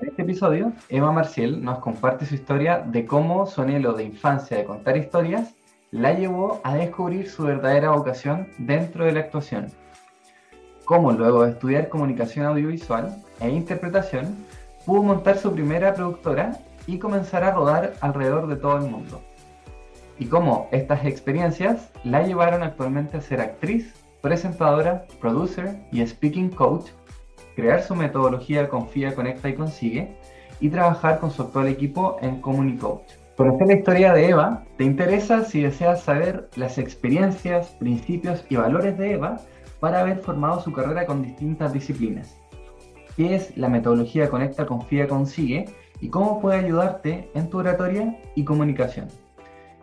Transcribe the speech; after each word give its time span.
En 0.00 0.08
este 0.08 0.22
episodio, 0.22 0.72
Eva 0.88 1.12
Marciel 1.12 1.62
nos 1.62 1.78
comparte 1.78 2.26
su 2.26 2.34
historia 2.34 2.78
de 2.78 3.06
cómo 3.06 3.46
su 3.46 3.62
anhelo 3.62 3.92
de 3.92 4.02
infancia 4.02 4.56
de 4.56 4.64
contar 4.64 4.96
historias 4.96 5.54
la 5.92 6.12
llevó 6.12 6.60
a 6.64 6.74
descubrir 6.74 7.30
su 7.30 7.44
verdadera 7.44 7.90
vocación 7.90 8.48
dentro 8.58 9.04
de 9.04 9.12
la 9.12 9.20
actuación. 9.20 9.68
Cómo 10.84 11.12
luego 11.12 11.44
de 11.44 11.52
estudiar 11.52 11.88
comunicación 11.88 12.44
audiovisual 12.46 13.16
e 13.40 13.48
interpretación, 13.50 14.34
pudo 14.84 15.04
montar 15.04 15.38
su 15.38 15.52
primera 15.52 15.94
productora 15.94 16.58
y 16.88 16.98
comenzar 16.98 17.44
a 17.44 17.52
rodar 17.52 17.94
alrededor 18.00 18.48
de 18.48 18.56
todo 18.56 18.76
el 18.78 18.90
mundo. 18.90 19.22
Y 20.18 20.26
cómo 20.26 20.68
estas 20.72 21.06
experiencias 21.06 21.90
la 22.02 22.22
llevaron 22.24 22.64
actualmente 22.64 23.16
a 23.16 23.20
ser 23.20 23.40
actriz, 23.40 23.94
presentadora, 24.20 25.04
producer 25.20 25.76
y 25.92 26.04
speaking 26.04 26.50
coach, 26.50 26.90
crear 27.54 27.82
su 27.82 27.94
metodología 27.94 28.68
Confía, 28.68 29.14
Conecta 29.14 29.48
y 29.48 29.54
Consigue 29.54 30.16
y 30.60 30.68
trabajar 30.68 31.18
con 31.18 31.30
su 31.30 31.42
actual 31.42 31.68
equipo 31.68 32.16
en 32.20 32.40
Comunicoach. 32.40 33.12
Conocer 33.36 33.66
la 33.66 33.74
historia 33.74 34.12
de 34.12 34.28
Eva 34.28 34.64
te 34.76 34.84
interesa 34.84 35.44
si 35.44 35.62
deseas 35.62 36.02
saber 36.02 36.48
las 36.56 36.78
experiencias, 36.78 37.68
principios 37.80 38.44
y 38.48 38.56
valores 38.56 38.96
de 38.96 39.12
Eva 39.12 39.40
para 39.80 40.00
haber 40.00 40.18
formado 40.18 40.60
su 40.60 40.72
carrera 40.72 41.06
con 41.06 41.22
distintas 41.22 41.72
disciplinas. 41.72 42.36
¿Qué 43.16 43.34
es 43.34 43.56
la 43.56 43.68
metodología 43.68 44.30
Conecta, 44.30 44.66
Confía, 44.66 45.08
Consigue? 45.08 45.66
y 46.00 46.10
cómo 46.10 46.40
puede 46.40 46.58
ayudarte 46.58 47.30
en 47.34 47.48
tu 47.48 47.58
oratoria 47.58 48.16
y 48.34 48.44
comunicación. 48.44 49.08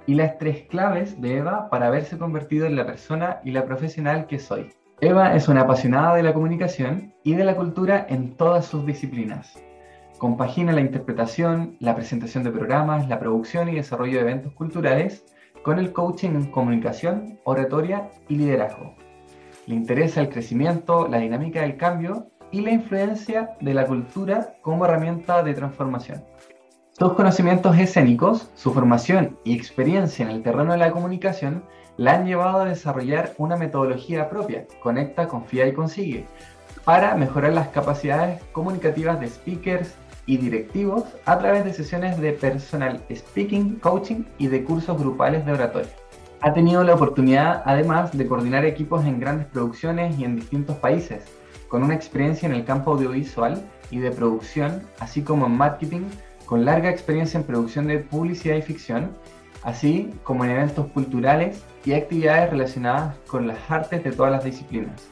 Y 0.06 0.16
las 0.16 0.38
tres 0.38 0.64
claves 0.70 1.20
de 1.22 1.38
Eva 1.38 1.70
para 1.70 1.88
haberse 1.88 2.18
convertido 2.18 2.66
en 2.66 2.76
la 2.76 2.86
persona 2.86 3.40
y 3.44 3.52
la 3.52 3.66
profesional 3.66 4.28
que 4.28 4.40
soy. 4.40 4.70
Eva 5.04 5.36
es 5.36 5.48
una 5.48 5.62
apasionada 5.62 6.16
de 6.16 6.22
la 6.22 6.32
comunicación 6.32 7.12
y 7.24 7.34
de 7.34 7.44
la 7.44 7.56
cultura 7.56 8.06
en 8.08 8.38
todas 8.38 8.68
sus 8.68 8.86
disciplinas. 8.86 9.58
Compagina 10.20 10.74
la 10.74 10.82
interpretación, 10.82 11.76
la 11.80 11.96
presentación 11.96 12.44
de 12.44 12.52
programas, 12.52 13.10
la 13.10 13.20
producción 13.20 13.68
y 13.68 13.74
desarrollo 13.74 14.18
de 14.18 14.22
eventos 14.22 14.54
culturales 14.54 15.26
con 15.64 15.80
el 15.80 15.92
coaching 15.92 16.30
en 16.30 16.52
comunicación, 16.52 17.40
oratoria 17.46 18.12
y 18.30 18.36
liderazgo. 18.36 18.94
Le 19.66 19.74
interesa 19.74 20.22
el 20.22 20.30
crecimiento, 20.30 21.08
la 21.08 21.18
dinámica 21.18 21.62
del 21.62 21.78
cambio 21.78 22.28
y 22.52 22.62
la 22.62 22.70
influencia 22.70 23.58
de 23.60 23.74
la 23.74 23.88
cultura 23.88 24.54
como 24.62 24.86
herramienta 24.86 25.42
de 25.42 25.56
transformación. 25.56 26.24
Sus 26.92 27.14
conocimientos 27.14 27.76
escénicos, 27.80 28.52
su 28.54 28.72
formación 28.72 29.40
y 29.46 29.56
experiencia 29.56 30.24
en 30.24 30.30
el 30.30 30.44
terreno 30.44 30.74
de 30.74 30.78
la 30.78 30.92
comunicación 30.92 31.64
la 32.02 32.14
han 32.14 32.26
llevado 32.26 32.62
a 32.62 32.66
desarrollar 32.66 33.36
una 33.38 33.58
metodología 33.58 34.28
propia, 34.28 34.66
Conecta, 34.82 35.28
Confía 35.28 35.68
y 35.68 35.74
Consigue, 35.74 36.26
para 36.84 37.14
mejorar 37.16 37.54
las 37.54 37.68
capacidades 37.68 38.42
comunicativas 38.54 39.20
de 39.20 39.30
speakers 39.30 39.94
y 40.26 40.38
directivos 40.38 41.04
a 41.26 41.38
través 41.38 41.64
de 41.64 41.74
sesiones 41.74 42.20
de 42.20 42.32
personal 42.32 43.04
speaking, 43.14 43.76
coaching 43.76 44.24
y 44.40 44.48
de 44.48 44.64
cursos 44.64 44.98
grupales 44.98 45.46
de 45.46 45.52
oratoria. 45.52 45.92
Ha 46.42 46.52
tenido 46.54 46.84
la 46.84 46.96
oportunidad, 46.96 47.62
además, 47.66 48.18
de 48.18 48.26
coordinar 48.26 48.66
equipos 48.66 49.06
en 49.06 49.20
grandes 49.20 49.46
producciones 49.46 50.18
y 50.18 50.24
en 50.24 50.38
distintos 50.38 50.78
países, 50.78 51.26
con 51.68 51.84
una 51.84 51.94
experiencia 51.94 52.48
en 52.48 52.56
el 52.56 52.66
campo 52.66 52.94
audiovisual 52.94 53.62
y 53.92 54.00
de 54.00 54.10
producción, 54.10 54.82
así 54.98 55.22
como 55.22 55.46
en 55.46 55.56
marketing, 55.56 56.06
con 56.48 56.66
larga 56.66 56.90
experiencia 56.90 57.40
en 57.40 57.46
producción 57.46 57.86
de 57.86 58.00
publicidad 58.00 58.56
y 58.56 58.64
ficción, 58.64 59.12
así 59.62 60.12
como 60.24 60.44
en 60.46 60.50
eventos 60.50 60.88
culturales 60.88 61.64
y 61.86 61.94
actividades 61.94 62.50
relacionadas 62.50 63.16
con 63.28 63.48
las 63.48 63.58
artes 63.70 64.04
de 64.04 64.12
todas 64.12 64.32
las 64.32 64.44
disciplinas. 64.44 65.08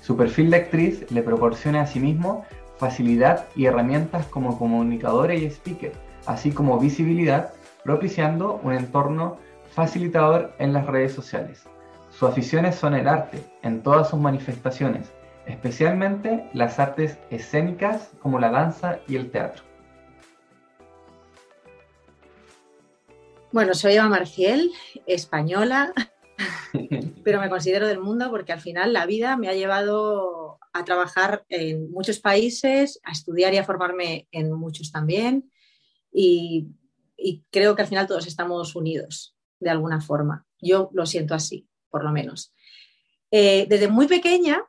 Su 0.00 0.16
perfil 0.16 0.50
de 0.50 0.56
actriz 0.56 1.10
le 1.10 1.22
proporciona 1.22 1.82
a 1.82 1.86
sí 1.86 2.00
mismo 2.00 2.44
facilidad 2.78 3.46
y 3.54 3.66
herramientas 3.66 4.26
como 4.26 4.58
comunicadora 4.58 5.34
y 5.34 5.44
speaker, 5.44 5.92
así 6.26 6.50
como 6.50 6.78
visibilidad, 6.78 7.52
propiciando 7.84 8.60
un 8.62 8.72
entorno 8.72 9.36
facilitador 9.72 10.52
en 10.58 10.72
las 10.72 10.86
redes 10.86 11.12
sociales. 11.12 11.64
Sus 12.10 12.28
aficiones 12.28 12.74
son 12.74 12.94
el 12.94 13.06
arte, 13.06 13.38
en 13.62 13.82
todas 13.82 14.10
sus 14.10 14.18
manifestaciones, 14.18 15.12
especialmente 15.46 16.48
las 16.52 16.78
artes 16.78 17.18
escénicas 17.30 18.10
como 18.20 18.38
la 18.38 18.50
danza 18.50 18.98
y 19.06 19.16
el 19.16 19.30
teatro. 19.30 19.69
Bueno, 23.52 23.74
soy 23.74 23.94
Eva 23.94 24.08
Marciel, 24.08 24.70
española, 25.06 25.92
pero 27.24 27.40
me 27.40 27.50
considero 27.50 27.88
del 27.88 27.98
mundo 27.98 28.30
porque 28.30 28.52
al 28.52 28.60
final 28.60 28.92
la 28.92 29.06
vida 29.06 29.36
me 29.36 29.48
ha 29.48 29.54
llevado 29.54 30.60
a 30.72 30.84
trabajar 30.84 31.44
en 31.48 31.90
muchos 31.90 32.20
países, 32.20 33.00
a 33.02 33.10
estudiar 33.10 33.52
y 33.52 33.56
a 33.56 33.64
formarme 33.64 34.28
en 34.30 34.52
muchos 34.52 34.92
también. 34.92 35.50
Y, 36.12 36.68
creo 37.50 37.74
que 37.74 37.82
al 37.82 37.88
final 37.88 38.06
todos 38.06 38.26
estamos 38.28 38.76
unidos 38.76 39.36
de 39.58 39.70
alguna 39.70 40.00
forma. 40.00 40.46
Yo 40.60 40.88
lo 40.94 41.04
siento 41.04 41.34
así, 41.34 41.68
por 41.90 42.04
lo 42.04 42.12
menos. 42.12 42.54
Eh, 43.32 43.66
desde 43.68 43.88
muy 43.88 44.06
pequeña 44.06 44.64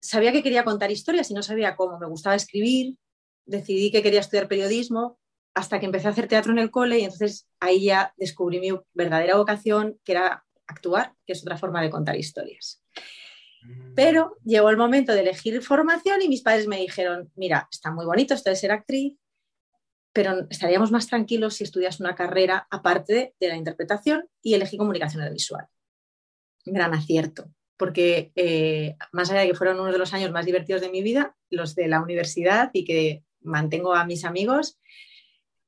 sabía 0.00 0.32
que 0.32 0.42
quería 0.42 0.64
contar 0.64 0.90
historias 0.90 1.30
y 1.30 1.34
no 1.34 1.42
sabía 1.42 1.76
cómo. 1.76 1.98
Me 1.98 2.06
gustaba 2.06 2.36
escribir, 2.36 2.98
decidí 3.46 3.90
que 3.90 4.02
quería 4.02 4.20
estudiar 4.20 4.48
periodismo 4.48 5.18
hasta 5.54 5.78
que 5.78 5.86
empecé 5.86 6.08
a 6.08 6.10
hacer 6.10 6.28
teatro 6.28 6.52
en 6.52 6.58
el 6.58 6.70
cole 6.70 6.98
y 6.98 7.04
entonces 7.04 7.48
ahí 7.60 7.84
ya 7.84 8.14
descubrí 8.16 8.60
mi 8.60 8.70
verdadera 8.94 9.36
vocación, 9.36 9.98
que 10.04 10.12
era 10.12 10.44
actuar, 10.66 11.14
que 11.26 11.34
es 11.34 11.42
otra 11.42 11.58
forma 11.58 11.82
de 11.82 11.90
contar 11.90 12.16
historias. 12.16 12.82
Mm. 13.62 13.94
Pero 13.94 14.36
llegó 14.44 14.70
el 14.70 14.76
momento 14.76 15.12
de 15.12 15.20
elegir 15.20 15.60
formación 15.62 16.22
y 16.22 16.28
mis 16.28 16.42
padres 16.42 16.66
me 16.66 16.78
dijeron, 16.78 17.30
mira, 17.36 17.68
está 17.70 17.90
muy 17.90 18.06
bonito 18.06 18.34
esto 18.34 18.50
de 18.50 18.56
ser 18.56 18.72
actriz, 18.72 19.16
pero 20.12 20.46
estaríamos 20.50 20.90
más 20.90 21.06
tranquilos 21.06 21.54
si 21.54 21.64
estudias 21.64 22.00
una 22.00 22.14
carrera 22.14 22.66
aparte 22.70 23.34
de 23.38 23.48
la 23.48 23.56
interpretación 23.56 24.28
y 24.42 24.54
elegí 24.54 24.76
comunicación 24.76 25.22
audiovisual. 25.22 25.66
Gran 26.64 26.94
acierto 26.94 27.50
porque 27.82 28.30
eh, 28.36 28.94
más 29.10 29.28
allá 29.28 29.40
de 29.40 29.48
que 29.48 29.54
fueron 29.56 29.80
uno 29.80 29.90
de 29.90 29.98
los 29.98 30.14
años 30.14 30.30
más 30.30 30.46
divertidos 30.46 30.82
de 30.82 30.88
mi 30.88 31.02
vida, 31.02 31.34
los 31.50 31.74
de 31.74 31.88
la 31.88 32.00
universidad 32.00 32.70
y 32.72 32.84
que 32.84 33.24
mantengo 33.40 33.92
a 33.92 34.04
mis 34.04 34.24
amigos, 34.24 34.78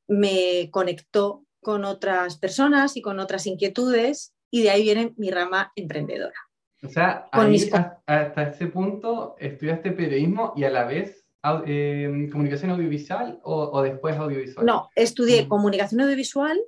me 0.08 0.70
conectó 0.70 1.44
con 1.60 1.84
otras 1.84 2.38
personas 2.38 2.96
y 2.96 3.02
con 3.02 3.18
otras 3.18 3.46
inquietudes 3.46 4.34
y 4.50 4.62
de 4.62 4.70
ahí 4.70 4.82
viene 4.82 5.14
mi 5.16 5.30
rama 5.30 5.72
emprendedora. 5.74 6.36
O 6.82 6.88
sea, 6.88 7.28
hasta 7.32 8.50
ese 8.50 8.66
punto 8.66 9.36
estudiaste 9.38 9.92
periodismo 9.92 10.52
y 10.54 10.64
a 10.64 10.70
la 10.70 10.84
vez 10.84 11.24
eh, 11.66 12.28
comunicación 12.30 12.70
audiovisual 12.70 13.40
o, 13.42 13.82
después 13.82 14.16
audiovisual? 14.16 14.64
No, 14.64 14.88
estudié 14.94 15.46
comunicación 15.46 16.00
audiovisual 16.00 16.58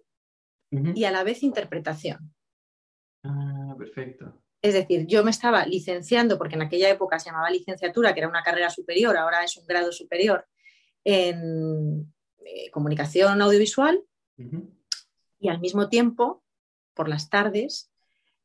y 0.71 1.05
a 1.05 1.11
la 1.11 1.25
vez 1.25 1.43
interpretación. 1.43 2.35
Ah, 3.25 3.75
perfecto. 3.79 4.43
Es 4.61 4.75
decir, 4.75 5.07
yo 5.07 5.25
me 5.25 5.31
estaba 5.31 5.65
licenciando, 5.65 6.37
porque 6.37 6.57
en 6.57 6.63
aquella 6.63 6.91
época 6.91 7.19
se 7.19 7.31
llamaba 7.31 7.51
licenciatura, 7.51 8.13
que 8.13 8.21
era 8.21 8.29
una 8.29 8.43
carrera 8.43 8.69
superior, 8.69 9.17
ahora 9.17 9.45
es 9.45 9.57
un 9.57 9.67
grado 9.67 9.93
superior 9.93 10.47
en 11.05 12.13
eh, 12.47 12.71
comunicación 12.71 13.43
audiovisual, 13.43 14.03
y 15.39 15.49
al 15.49 15.61
mismo 15.61 15.89
tiempo, 15.89 16.45
por 16.95 17.09
las 17.09 17.29
tardes, 17.29 17.91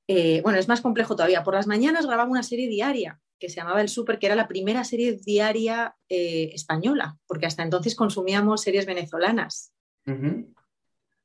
eh, 0.07 0.41
bueno, 0.41 0.57
es 0.59 0.67
más 0.67 0.81
complejo 0.81 1.15
todavía, 1.15 1.43
por 1.43 1.53
las 1.53 1.67
mañanas 1.67 2.05
grababa 2.05 2.29
una 2.29 2.43
serie 2.43 2.67
diaria 2.67 3.21
que 3.39 3.49
se 3.49 3.55
llamaba 3.55 3.81
El 3.81 3.89
Super, 3.89 4.19
que 4.19 4.27
era 4.27 4.35
la 4.35 4.47
primera 4.47 4.83
serie 4.83 5.13
diaria 5.13 5.95
eh, 6.09 6.51
española, 6.53 7.17
porque 7.25 7.47
hasta 7.47 7.63
entonces 7.63 7.95
consumíamos 7.95 8.61
series 8.61 8.85
venezolanas. 8.85 9.73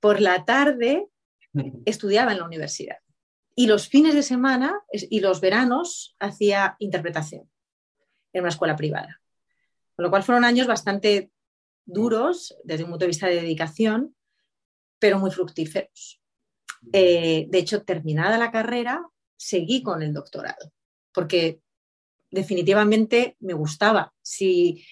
Por 0.00 0.20
la 0.20 0.44
tarde 0.44 1.08
estudiaba 1.84 2.32
en 2.32 2.38
la 2.38 2.44
universidad. 2.44 2.98
Y 3.54 3.66
los 3.66 3.88
fines 3.88 4.14
de 4.14 4.22
semana 4.22 4.80
y 4.92 5.20
los 5.20 5.40
veranos 5.40 6.16
hacía 6.18 6.76
interpretación 6.78 7.50
en 8.32 8.42
una 8.42 8.50
escuela 8.50 8.76
privada. 8.76 9.20
Con 9.94 10.04
lo 10.04 10.10
cual 10.10 10.22
fueron 10.22 10.44
años 10.44 10.66
bastante 10.66 11.30
duros 11.86 12.56
desde 12.64 12.84
un 12.84 12.90
punto 12.90 13.04
de 13.04 13.10
vista 13.10 13.28
de 13.28 13.36
dedicación, 13.36 14.14
pero 14.98 15.18
muy 15.18 15.30
fructíferos. 15.30 16.20
Eh, 16.92 17.46
de 17.48 17.58
hecho, 17.58 17.82
terminada 17.82 18.38
la 18.38 18.50
carrera, 18.50 19.06
seguí 19.36 19.82
con 19.82 20.02
el 20.02 20.12
doctorado, 20.12 20.72
porque 21.12 21.60
definitivamente 22.30 23.36
me 23.40 23.54
gustaba. 23.54 24.12
Si, 24.22 24.84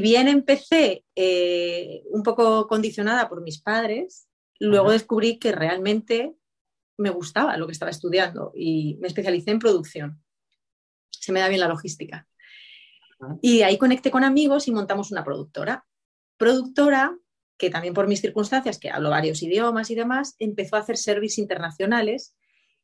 bien 0.00 0.28
empecé 0.28 1.04
eh, 1.14 2.02
un 2.10 2.22
poco 2.22 2.66
condicionada 2.66 3.28
por 3.28 3.42
mis 3.42 3.60
padres, 3.60 4.28
luego 4.58 4.92
descubrí 4.92 5.38
que 5.38 5.52
realmente 5.52 6.34
me 6.98 7.10
gustaba 7.10 7.56
lo 7.56 7.66
que 7.66 7.72
estaba 7.72 7.90
estudiando 7.90 8.52
y 8.54 8.96
me 9.00 9.08
especialicé 9.08 9.50
en 9.50 9.58
producción. 9.58 10.22
Se 11.10 11.32
me 11.32 11.40
da 11.40 11.48
bien 11.48 11.60
la 11.60 11.68
logística. 11.68 12.26
Y 13.40 13.62
ahí 13.62 13.78
conecté 13.78 14.10
con 14.10 14.24
amigos 14.24 14.66
y 14.66 14.72
montamos 14.72 15.10
una 15.12 15.24
productora. 15.24 15.84
Productora 16.42 17.16
que 17.56 17.70
también 17.70 17.94
por 17.94 18.08
mis 18.08 18.20
circunstancias, 18.20 18.80
que 18.80 18.90
hablo 18.90 19.10
varios 19.10 19.40
idiomas 19.44 19.88
y 19.92 19.94
demás, 19.94 20.34
empezó 20.40 20.74
a 20.74 20.80
hacer 20.80 20.96
servicios 20.96 21.38
internacionales 21.38 22.34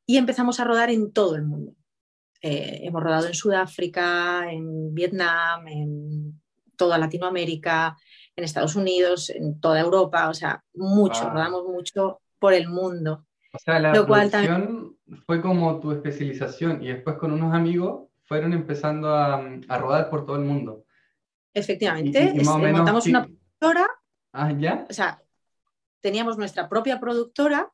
y 0.07 0.17
empezamos 0.17 0.61
a 0.61 0.65
rodar 0.65 0.91
en 0.91 1.13
todo 1.13 1.35
el 1.35 1.43
mundo. 1.43 1.73
Eh, 2.41 2.83
hemos 2.85 3.03
rodado 3.03 3.27
en 3.27 3.35
Sudáfrica, 3.35 4.49
en 4.53 4.95
Vietnam, 4.95 5.67
en 5.67 6.41
toda 6.77 6.99
Latinoamérica, 6.99 7.97
en 8.37 8.45
Estados 8.45 8.77
Unidos, 8.77 9.31
en 9.31 9.59
toda 9.59 9.81
Europa, 9.81 10.29
o 10.29 10.35
sea, 10.35 10.63
mucho, 10.75 11.29
rodamos 11.29 11.65
mucho 11.65 12.21
por 12.39 12.55
el 12.55 12.69
mundo. 12.69 13.27
O 13.53 13.59
sea, 13.59 13.81
la 13.81 13.91
producción 13.91 14.97
fue 15.27 15.43
como 15.43 15.81
tu 15.81 15.91
especialización 15.91 16.81
y 16.81 16.93
después 16.93 17.17
con 17.17 17.33
unos 17.33 17.53
amigos 17.53 18.09
fueron 18.27 18.53
empezando 18.53 19.09
a, 19.09 19.45
a 19.69 19.79
rodar 19.79 20.11
por 20.11 20.25
todo 20.25 20.37
el 20.37 20.45
mundo. 20.45 20.85
Efectivamente, 21.53 22.35
montamos 22.45 23.07
una 23.09 23.27
productora. 23.59 23.89
Ah, 24.33 24.53
¿ya? 24.53 24.87
O 24.89 24.93
sea, 24.93 25.23
teníamos 26.01 26.39
nuestra 26.39 26.69
propia 26.69 27.01
productora, 27.01 27.73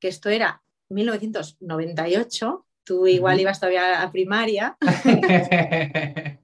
que 0.00 0.08
esto 0.08 0.28
era 0.28 0.62
1998, 0.88 2.66
tú 2.84 3.06
igual 3.06 3.40
ibas 3.40 3.60
todavía 3.60 4.02
a 4.02 4.10
primaria. 4.10 4.76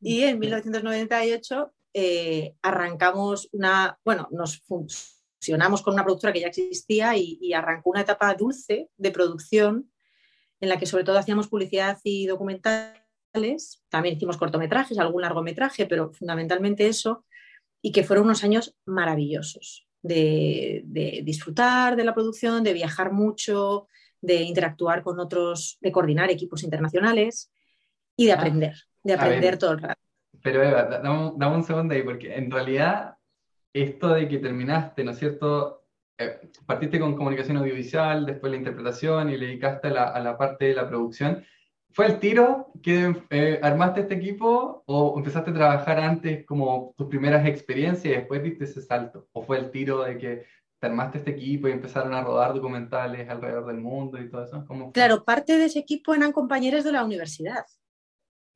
y 0.00 0.22
en 0.22 0.38
1998 0.38 1.72
eh, 1.94 2.54
arrancamos 2.62 3.48
una, 3.52 3.98
bueno, 4.04 4.28
nos 4.30 4.60
fusionamos 4.60 5.82
con 5.82 5.94
una 5.94 6.04
productora 6.04 6.32
que 6.32 6.40
ya 6.40 6.46
existía 6.48 7.16
y, 7.16 7.52
arrancó 7.52 7.90
una 7.90 8.02
etapa 8.02 8.34
dulce 8.34 8.88
de 8.96 9.10
producción 9.10 9.90
en 10.60 10.68
la 10.68 10.78
que 10.78 10.86
sobre 10.86 11.04
todo 11.04 11.18
hacíamos 11.18 11.48
publicidad 11.48 11.98
y 12.04 12.26
documentales, 12.26 13.01
también 13.88 14.16
hicimos 14.16 14.36
cortometrajes, 14.36 14.98
algún 14.98 15.22
largometraje, 15.22 15.86
pero 15.86 16.12
fundamentalmente 16.12 16.86
eso, 16.86 17.24
y 17.80 17.92
que 17.92 18.04
fueron 18.04 18.26
unos 18.26 18.44
años 18.44 18.76
maravillosos 18.86 19.86
de, 20.02 21.22
disfrutar 21.24 21.96
de 21.96 22.04
la 22.04 22.14
producción, 22.14 22.62
de 22.62 22.72
viajar 22.72 23.12
mucho, 23.12 23.88
de 24.20 24.42
interactuar 24.42 25.02
con 25.02 25.18
otros, 25.18 25.78
de 25.80 25.92
coordinar 25.92 26.30
equipos 26.30 26.62
internacionales 26.62 27.52
y 28.16 28.26
de 28.26 28.32
ah, 28.32 28.36
aprender, 28.36 28.74
de 29.02 29.12
aprender 29.14 29.58
todo 29.58 29.72
el 29.72 29.80
rato. 29.80 30.00
Pero 30.42 30.62
Eva, 30.62 30.84
dame, 30.84 31.56
un 31.56 31.64
segundo 31.64 31.94
ahí, 31.94 32.02
porque 32.02 32.34
en 32.34 32.50
realidad 32.50 33.16
esto 33.72 34.08
de 34.08 34.28
que 34.28 34.38
terminaste, 34.38 35.04
¿no 35.04 35.12
es 35.12 35.18
cierto? 35.18 35.84
Eh, 36.18 36.50
partiste 36.66 37.00
con 37.00 37.16
comunicación 37.16 37.56
audiovisual, 37.56 38.26
después 38.26 38.50
la 38.50 38.58
interpretación 38.58 39.30
y 39.30 39.38
le 39.38 39.46
dedicaste 39.46 39.88
a 39.88 40.20
la, 40.20 40.36
parte 40.36 40.66
de 40.66 40.74
la 40.74 40.88
producción. 40.88 41.44
¿Fue 41.92 42.06
el 42.06 42.18
tiro 42.18 42.72
que 42.82 43.14
eh, 43.30 43.60
armaste 43.62 44.00
este 44.00 44.14
equipo 44.14 44.82
o 44.86 45.14
empezaste 45.16 45.50
a 45.50 45.54
trabajar 45.54 46.00
antes 46.00 46.44
como 46.46 46.94
tus 46.96 47.08
primeras 47.08 47.46
experiencias 47.46 48.04
y 48.04 48.16
después 48.16 48.42
diste 48.42 48.64
ese 48.64 48.80
salto? 48.80 49.28
¿O 49.32 49.42
fue 49.42 49.58
el 49.58 49.70
tiro 49.70 50.02
de 50.02 50.16
que 50.16 50.46
te 50.78 50.86
armaste 50.86 51.18
este 51.18 51.30
equipo 51.32 51.68
y 51.68 51.72
empezaron 51.72 52.14
a 52.14 52.22
rodar 52.22 52.54
documentales 52.54 53.28
alrededor 53.28 53.66
del 53.66 53.78
mundo 53.78 54.18
y 54.18 54.30
todo 54.30 54.44
eso? 54.44 54.64
claro, 54.92 55.24
parte 55.24 55.58
de 55.58 55.66
ese 55.66 55.78
equipo 55.78 56.14
eran 56.14 56.32
compañeros 56.32 56.84
de 56.84 56.92
la 56.92 57.04
universidad. 57.04 57.64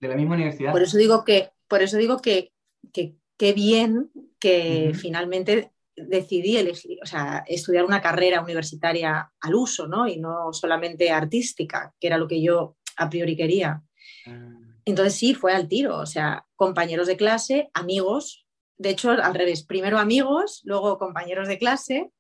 ¿De 0.01 0.09
la 0.09 0.17
misma 0.17 0.35
universidad? 0.35 0.73
Por 0.73 0.83
eso 0.83 0.97
digo 0.97 1.25
que 1.25 1.51
por 1.69 1.83
eso 1.83 1.97
digo 1.97 2.19
que 2.19 2.53
qué 2.93 3.53
bien 3.53 4.11
que 4.39 4.93
finalmente 4.95 5.73
decidí 5.97 6.57
elegir, 6.57 6.99
o 7.03 7.07
sea, 7.07 7.45
estudiar 7.47 7.85
una 7.85 8.03
carrera 8.03 8.43
universitaria 8.43 9.33
al 9.41 9.55
uso, 9.55 9.87
¿no? 9.87 10.07
Y 10.07 10.19
no 10.19 10.53
solamente 10.53 11.11
artística, 11.11 11.95
que 11.99 12.07
era 12.07 12.19
lo 12.19 12.29
que 12.29 12.43
yo 12.43 12.77
a 12.97 13.11
priori 13.11 13.37
quería. 13.37 13.83
Ah. 14.27 14.57
Entonces 14.87 15.15
sí, 15.15 15.35
fue 15.35 15.53
al 15.53 15.69
tiro, 15.69 15.99
o 15.99 16.07
sea, 16.07 16.47
compañeros 16.55 17.09
de 17.09 17.17
clase, 17.17 17.71
amigos, 17.75 18.47
de 18.79 18.91
hecho 18.91 19.11
al 19.11 19.35
revés, 19.35 19.65
primero 19.65 19.99
amigos, 19.99 20.63
luego 20.65 20.97
compañeros 20.97 21.49
de 21.49 21.59
clase, 21.59 22.11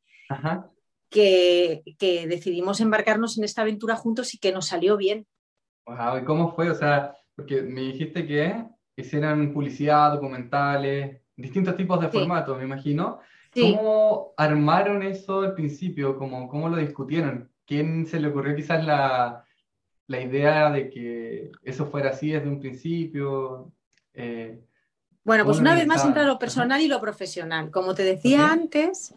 Que, 1.08 1.84
que, 2.00 2.26
decidimos 2.26 2.80
embarcarnos 2.80 3.38
en 3.38 3.44
esta 3.44 3.62
aventura 3.62 3.94
juntos 3.94 4.34
y 4.34 4.38
que 4.38 4.50
nos 4.50 4.66
salió 4.66 4.96
bien. 4.96 5.26
¿y 5.86 6.24
cómo 6.24 6.52
fue? 6.52 6.68
O 6.68 6.74
sea, 6.74 7.14
porque 7.36 7.62
me 7.62 7.82
dijiste 7.82 8.26
que 8.26 8.64
hicieran 8.96 9.52
publicidad, 9.52 10.12
documentales, 10.12 11.22
distintos 11.36 11.76
tipos 11.76 12.00
de 12.00 12.08
formatos, 12.08 12.58
me 12.58 12.64
imagino. 12.64 13.20
¿Cómo 13.54 14.34
armaron 14.36 15.04
eso 15.04 15.42
al 15.42 15.54
principio? 15.54 16.18
¿Cómo, 16.18 16.48
¿Cómo 16.48 16.68
lo 16.68 16.76
discutieron? 16.76 17.50
¿Quién 17.64 18.06
se 18.06 18.18
le 18.18 18.28
ocurrió 18.28 18.56
quizás 18.56 18.84
la, 18.84 19.45
la 20.06 20.20
idea 20.20 20.70
de 20.70 20.90
que 20.90 21.50
eso 21.62 21.86
fuera 21.86 22.10
así 22.10 22.30
desde 22.30 22.48
un 22.48 22.60
principio? 22.60 23.72
Eh, 24.14 24.60
bueno, 25.24 25.44
pues 25.44 25.58
una 25.58 25.74
vez 25.74 25.86
más 25.86 26.04
entra 26.04 26.22
lo 26.22 26.38
personal 26.38 26.80
y 26.80 26.88
lo 26.88 27.00
profesional. 27.00 27.70
Como 27.70 27.94
te 27.94 28.04
decía 28.04 28.48
antes, 28.48 29.14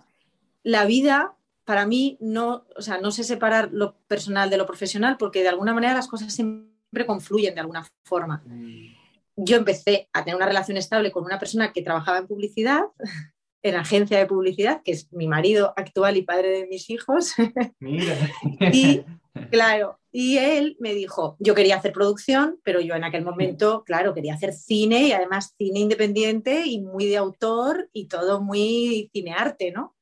la 0.64 0.86
vida 0.86 1.36
para 1.66 1.86
mí 1.86 2.18
no, 2.20 2.66
o 2.76 2.82
sea, 2.82 3.00
no 3.00 3.12
sé 3.12 3.24
separar 3.24 3.70
lo 3.72 3.96
personal 4.08 4.50
de 4.50 4.58
lo 4.58 4.66
profesional 4.66 5.18
porque 5.18 5.44
de 5.44 5.50
alguna 5.50 5.74
manera 5.74 5.94
las 5.94 6.08
cosas 6.08 6.34
siempre 6.34 7.06
confluyen 7.06 7.54
de 7.54 7.62
alguna 7.62 7.86
forma. 8.04 8.42
Mm 8.46 9.00
yo 9.42 9.58
empecé 9.58 10.10
a 10.14 10.24
tener 10.24 10.36
una 10.36 10.46
relación 10.46 10.78
estable 10.78 11.12
con 11.12 11.24
una 11.24 11.40
persona 11.40 11.72
que 11.72 11.82
trabajaba 11.82 12.20
en 12.20 12.28
publicidad, 12.28 12.82
en 13.64 13.76
agencia 13.76 14.18
de 14.18 14.26
publicidad, 14.26 14.82
que 14.84 14.92
es 14.92 15.12
mi 15.12 15.28
marido 15.28 15.74
actual 15.76 16.18
y 16.18 16.22
padre 16.22 16.50
de 16.50 16.68
mis 16.68 16.90
hijos. 16.90 17.34
Mira. 17.80 18.16
y 18.74 19.04
claro, 19.52 20.00
y 20.12 20.38
él 20.38 20.76
me 20.80 20.94
dijo, 20.94 21.36
yo 21.40 21.54
quería 21.54 21.78
hacer 21.78 21.94
producción, 21.94 22.60
pero 22.64 22.82
yo 22.82 22.96
en 22.96 23.04
aquel 23.04 23.24
momento, 23.24 23.84
claro, 23.84 24.14
quería 24.14 24.34
hacer 24.34 24.54
cine 24.54 25.08
y 25.08 25.12
además 25.12 25.54
cine 25.58 25.80
independiente 25.80 26.66
y 26.66 26.82
muy 26.82 27.06
de 27.06 27.18
autor 27.18 27.90
y 27.94 28.08
todo 28.08 28.42
muy 28.42 29.10
cinearte, 29.14 29.72
¿no? 29.72 29.96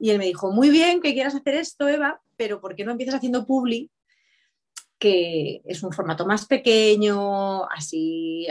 Y 0.00 0.10
él 0.10 0.18
me 0.18 0.24
dijo, 0.24 0.50
muy 0.50 0.70
bien 0.70 1.00
que 1.00 1.12
quieras 1.12 1.34
hacer 1.34 1.54
esto, 1.54 1.88
Eva, 1.88 2.20
pero 2.36 2.60
¿por 2.60 2.74
qué 2.74 2.84
no 2.84 2.92
empiezas 2.92 3.16
haciendo 3.16 3.46
publi 3.46 3.90
que 5.00 5.62
es 5.64 5.82
un 5.82 5.92
formato 5.92 6.26
más 6.26 6.46
pequeño, 6.46 7.64
así 7.70 8.46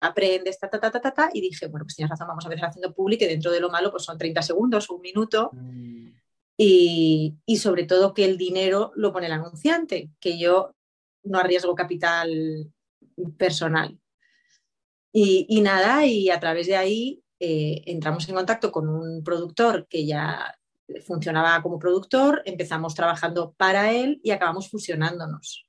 aprendes, 0.00 0.58
ta, 0.58 0.68
ta, 0.68 0.80
ta, 0.80 0.90
ta, 0.90 1.12
ta, 1.12 1.30
y 1.32 1.40
dije, 1.40 1.68
bueno, 1.68 1.84
pues 1.84 1.94
tienes 1.94 2.10
razón, 2.10 2.26
vamos 2.26 2.44
a 2.44 2.48
empezar 2.48 2.70
haciendo 2.70 2.94
público, 2.94 3.24
y 3.24 3.28
dentro 3.28 3.52
de 3.52 3.60
lo 3.60 3.70
malo 3.70 3.90
pues 3.90 4.02
son 4.02 4.18
30 4.18 4.42
segundos 4.42 4.90
o 4.90 4.94
un 4.94 5.02
minuto, 5.02 5.50
mm. 5.52 6.08
Y, 6.64 7.34
y, 7.44 7.56
sobre 7.56 7.84
todo 7.84 8.14
que 8.14 8.24
el 8.24 8.38
dinero 8.38 8.92
lo 8.94 9.12
pone 9.12 9.26
el 9.26 9.32
anunciante, 9.32 10.10
que 10.20 10.38
yo 10.38 10.76
no 11.24 11.38
arriesgo 11.38 11.74
capital 11.74 12.72
personal. 13.36 13.98
Y, 15.12 15.46
y 15.48 15.60
nada, 15.60 16.06
y 16.06 16.30
a 16.30 16.38
través 16.38 16.68
de 16.68 16.76
ahí 16.76 17.24
eh, 17.40 17.82
entramos 17.86 18.28
en 18.28 18.36
contacto 18.36 18.70
con 18.70 18.88
un 18.88 19.24
productor 19.24 19.88
que 19.88 20.06
ya 20.06 20.56
funcionaba 21.04 21.60
como 21.62 21.80
productor, 21.80 22.42
empezamos 22.44 22.94
trabajando 22.94 23.54
para 23.54 23.90
él 23.90 24.20
y 24.22 24.30
acabamos 24.30 24.70
fusionándonos. 24.70 25.66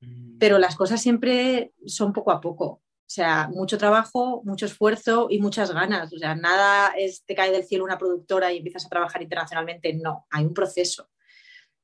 Mm. 0.00 0.38
Pero 0.38 0.58
las 0.58 0.74
cosas 0.74 1.02
siempre 1.02 1.74
son 1.84 2.14
poco 2.14 2.30
a 2.30 2.40
poco. 2.40 2.80
O 3.12 3.14
sea, 3.14 3.46
mucho 3.52 3.76
trabajo, 3.76 4.40
mucho 4.42 4.64
esfuerzo 4.64 5.26
y 5.28 5.38
muchas 5.38 5.70
ganas. 5.70 6.10
O 6.14 6.18
sea, 6.18 6.34
nada 6.34 6.94
es 6.96 7.22
te 7.26 7.34
cae 7.34 7.52
del 7.52 7.66
cielo 7.66 7.84
una 7.84 7.98
productora 7.98 8.50
y 8.50 8.56
empiezas 8.56 8.86
a 8.86 8.88
trabajar 8.88 9.20
internacionalmente. 9.20 9.92
No, 9.92 10.26
hay 10.30 10.46
un 10.46 10.54
proceso. 10.54 11.10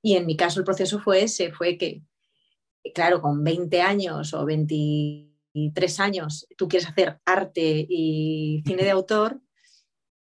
Y 0.00 0.16
en 0.16 0.25
mi 0.25 0.38
caso 0.38 0.58
el 0.58 0.64
proceso 0.64 1.00
fue 1.00 1.25
ese, 1.25 1.52
fue 1.52 1.76
que, 1.76 2.00
claro, 2.94 3.20
con 3.20 3.44
20 3.44 3.82
años 3.82 4.32
o 4.32 4.47
23 4.47 6.00
años 6.00 6.47
tú 6.56 6.66
quieres 6.66 6.88
hacer 6.88 7.20
arte 7.26 7.87
y 7.87 8.62
cine 8.64 8.85
de 8.85 8.90
autor, 8.90 9.38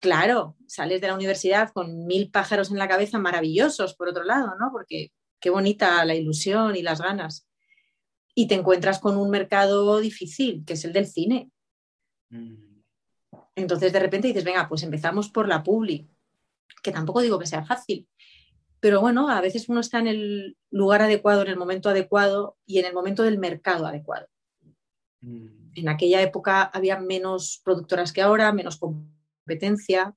claro, 0.00 0.58
sales 0.66 1.00
de 1.00 1.06
la 1.06 1.14
universidad 1.14 1.70
con 1.72 2.04
mil 2.06 2.30
pájaros 2.30 2.70
en 2.70 2.76
la 2.76 2.86
cabeza 2.86 3.18
maravillosos, 3.18 3.94
por 3.94 4.10
otro 4.10 4.24
lado, 4.24 4.56
¿no? 4.60 4.68
Porque 4.72 5.12
qué 5.40 5.48
bonita 5.48 6.04
la 6.04 6.14
ilusión 6.14 6.76
y 6.76 6.82
las 6.82 7.00
ganas 7.00 7.47
y 8.38 8.46
te 8.46 8.54
encuentras 8.54 9.00
con 9.00 9.16
un 9.16 9.30
mercado 9.30 9.98
difícil, 9.98 10.62
que 10.64 10.74
es 10.74 10.84
el 10.84 10.92
del 10.92 11.08
cine. 11.08 11.50
Mm. 12.30 12.54
Entonces 13.56 13.92
de 13.92 13.98
repente 13.98 14.28
dices, 14.28 14.44
venga, 14.44 14.68
pues 14.68 14.84
empezamos 14.84 15.28
por 15.28 15.48
la 15.48 15.64
publi, 15.64 16.08
que 16.80 16.92
tampoco 16.92 17.20
digo 17.20 17.40
que 17.40 17.48
sea 17.48 17.64
fácil, 17.64 18.06
pero 18.78 19.00
bueno, 19.00 19.28
a 19.28 19.40
veces 19.40 19.68
uno 19.68 19.80
está 19.80 19.98
en 19.98 20.06
el 20.06 20.56
lugar 20.70 21.02
adecuado, 21.02 21.42
en 21.42 21.48
el 21.48 21.56
momento 21.56 21.88
adecuado 21.88 22.56
y 22.64 22.78
en 22.78 22.84
el 22.84 22.94
momento 22.94 23.24
del 23.24 23.38
mercado 23.38 23.88
adecuado. 23.88 24.28
Mm. 25.20 25.72
En 25.74 25.88
aquella 25.88 26.22
época 26.22 26.62
había 26.62 26.96
menos 27.00 27.60
productoras 27.64 28.12
que 28.12 28.22
ahora, 28.22 28.52
menos 28.52 28.76
competencia, 28.78 30.14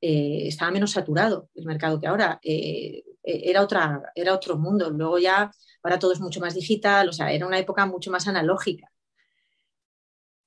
eh, 0.00 0.46
estaba 0.46 0.70
menos 0.70 0.92
saturado 0.92 1.50
el 1.56 1.64
mercado 1.64 2.00
que 2.00 2.06
ahora. 2.06 2.38
Eh, 2.40 3.02
e, 3.20 3.50
era, 3.50 3.62
otra, 3.62 4.12
era 4.14 4.32
otro 4.32 4.56
mundo. 4.56 4.90
Luego 4.90 5.18
ya, 5.18 5.50
ahora 5.82 5.98
todo 5.98 6.12
es 6.12 6.20
mucho 6.20 6.40
más 6.40 6.54
digital, 6.54 7.08
o 7.08 7.12
sea, 7.12 7.32
era 7.32 7.46
una 7.46 7.58
época 7.58 7.86
mucho 7.86 8.10
más 8.10 8.26
analógica. 8.28 8.90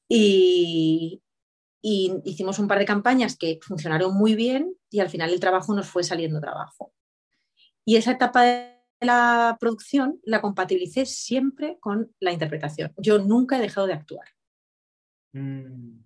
Y, 0.07 1.21
hicimos 1.83 2.59
un 2.59 2.67
par 2.67 2.77
de 2.77 2.85
campañas 2.85 3.35
que 3.37 3.59
funcionaron 3.61 4.13
muy 4.15 4.35
bien 4.35 4.75
y 4.91 4.99
al 4.99 5.09
final 5.09 5.31
el 5.31 5.39
trabajo 5.39 5.73
nos 5.73 5.87
fue 5.87 6.03
saliendo 6.03 6.39
trabajo. 6.39 6.93
Y 7.85 7.95
esa 7.95 8.11
etapa 8.11 8.43
de 8.43 8.77
la 8.99 9.57
producción 9.59 10.19
la 10.23 10.41
compatibilicé 10.41 11.07
siempre 11.07 11.77
con 11.79 12.11
la 12.19 12.31
interpretación. 12.31 12.93
Yo 12.97 13.17
nunca 13.17 13.57
he 13.57 13.61
dejado 13.61 13.87
de 13.87 13.93
actuar. 13.93 14.27
Mm. 15.33 16.03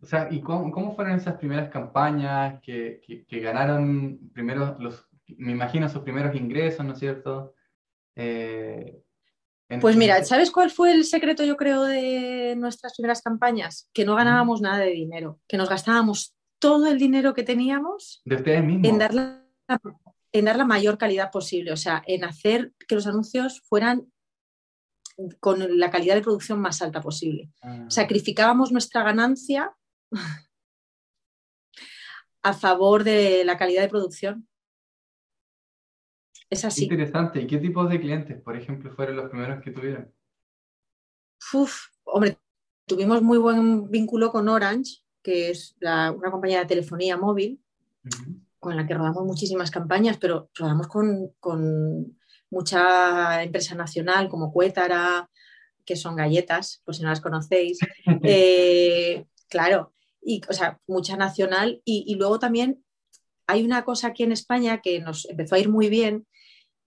O 0.00 0.06
sea, 0.06 0.28
¿y 0.30 0.40
cómo, 0.40 0.94
fueron 0.94 1.16
esas 1.16 1.36
primeras 1.36 1.68
campañas 1.68 2.62
que, 2.62 3.02
que 3.28 3.40
ganaron 3.40 4.30
primero 4.32 4.78
los 4.78 5.10
me 5.38 5.52
imagino 5.52 5.88
sus 5.88 6.02
primeros 6.02 6.34
ingresos, 6.34 6.84
¿no 6.84 6.92
es 6.92 6.98
cierto? 6.98 7.54
Eh, 8.16 9.02
Pues 9.80 9.96
mira, 9.96 10.24
¿sabes 10.24 10.50
cuál 10.50 10.70
fue 10.70 10.92
el 10.92 11.04
secreto, 11.04 11.44
yo 11.44 11.56
creo, 11.56 11.84
de 11.84 12.56
nuestras 12.56 12.94
primeras 12.94 13.22
campañas? 13.22 13.88
Que 13.92 14.04
no 14.04 14.16
ganábamos 14.16 14.60
nada 14.60 14.78
de 14.78 14.90
dinero, 14.90 15.38
que 15.46 15.56
nos 15.56 15.68
gastábamos 15.68 16.34
todo 16.58 16.86
el 16.88 16.98
dinero 16.98 17.34
que 17.34 17.42
teníamos 17.42 18.20
de 18.24 18.36
ustedes 18.36 18.64
mismos. 18.64 18.88
En, 18.88 18.98
dar 18.98 19.14
la, 19.14 19.44
en 20.32 20.44
dar 20.44 20.56
la 20.56 20.64
mayor 20.64 20.98
calidad 20.98 21.30
posible, 21.30 21.72
o 21.72 21.76
sea, 21.76 22.02
en 22.06 22.24
hacer 22.24 22.72
que 22.86 22.94
los 22.94 23.06
anuncios 23.06 23.62
fueran 23.62 24.10
con 25.38 25.78
la 25.78 25.90
calidad 25.90 26.14
de 26.14 26.22
producción 26.22 26.60
más 26.60 26.80
alta 26.82 27.00
posible. 27.00 27.50
Ah. 27.62 27.86
Sacrificábamos 27.88 28.72
nuestra 28.72 29.02
ganancia 29.02 29.74
a 32.42 32.52
favor 32.52 33.04
de 33.04 33.44
la 33.44 33.56
calidad 33.56 33.82
de 33.82 33.88
producción. 33.88 34.48
Es 36.50 36.64
así. 36.64 36.84
Interesante. 36.84 37.40
¿Y 37.40 37.46
qué 37.46 37.58
tipos 37.58 37.88
de 37.88 38.00
clientes, 38.00 38.42
por 38.42 38.56
ejemplo, 38.56 38.92
fueron 38.92 39.16
los 39.16 39.30
primeros 39.30 39.62
que 39.62 39.70
tuvieron? 39.70 40.12
Uf, 41.54 41.86
hombre, 42.04 42.38
tuvimos 42.86 43.22
muy 43.22 43.38
buen 43.38 43.88
vínculo 43.88 44.30
con 44.30 44.48
Orange, 44.48 45.02
que 45.22 45.50
es 45.50 45.76
una 45.80 46.30
compañía 46.30 46.60
de 46.60 46.66
telefonía 46.66 47.16
móvil, 47.16 47.62
con 48.58 48.76
la 48.76 48.86
que 48.86 48.94
rodamos 48.94 49.24
muchísimas 49.24 49.70
campañas, 49.70 50.18
pero 50.18 50.50
rodamos 50.54 50.88
con, 50.88 52.16
mucha 52.52 53.44
empresa 53.44 53.76
nacional 53.76 54.28
como 54.28 54.52
Cuétara, 54.52 55.30
que 55.84 55.94
son 55.94 56.16
galletas, 56.16 56.82
por 56.84 56.96
si 56.96 57.02
no 57.02 57.08
las 57.08 57.20
conocéis. 57.20 57.78
Eh, 58.24 59.24
claro, 59.48 59.92
y, 60.20 60.42
o 60.48 60.52
sea, 60.52 60.80
mucha 60.86 61.16
nacional. 61.16 61.80
Y, 61.84 62.14
luego 62.16 62.38
también 62.38 62.84
hay 63.46 63.64
una 63.64 63.84
cosa 63.84 64.08
aquí 64.08 64.24
en 64.24 64.32
España 64.32 64.80
que 64.80 65.00
nos 65.00 65.28
empezó 65.28 65.54
a 65.54 65.58
ir 65.58 65.68
muy 65.68 65.88
bien, 65.88 66.26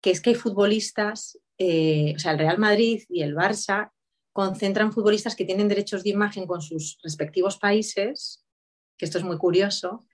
que 0.04 0.12
es 0.12 0.20
que 0.20 0.32
hay 0.32 0.36
futbolistas, 0.36 1.40
eh, 1.58 2.14
o 2.16 2.20
sea, 2.20 2.34
el 2.34 2.40
Real 2.40 2.58
Madrid 2.60 3.04
y 3.08 3.22
el 3.22 3.36
Barça 3.36 3.92
concentran 4.34 4.92
futbolistas 4.92 5.34
que 5.34 5.46
tienen 5.46 5.70
derechos 5.70 6.04
de 6.04 6.10
imagen 6.10 6.46
con 6.46 6.62
sus 6.62 7.00
respectivos 7.02 7.58
países, 7.58 8.44
que 8.98 9.06
esto 9.06 9.18
es 9.18 9.24
muy 9.24 9.38
curioso, 9.38 10.06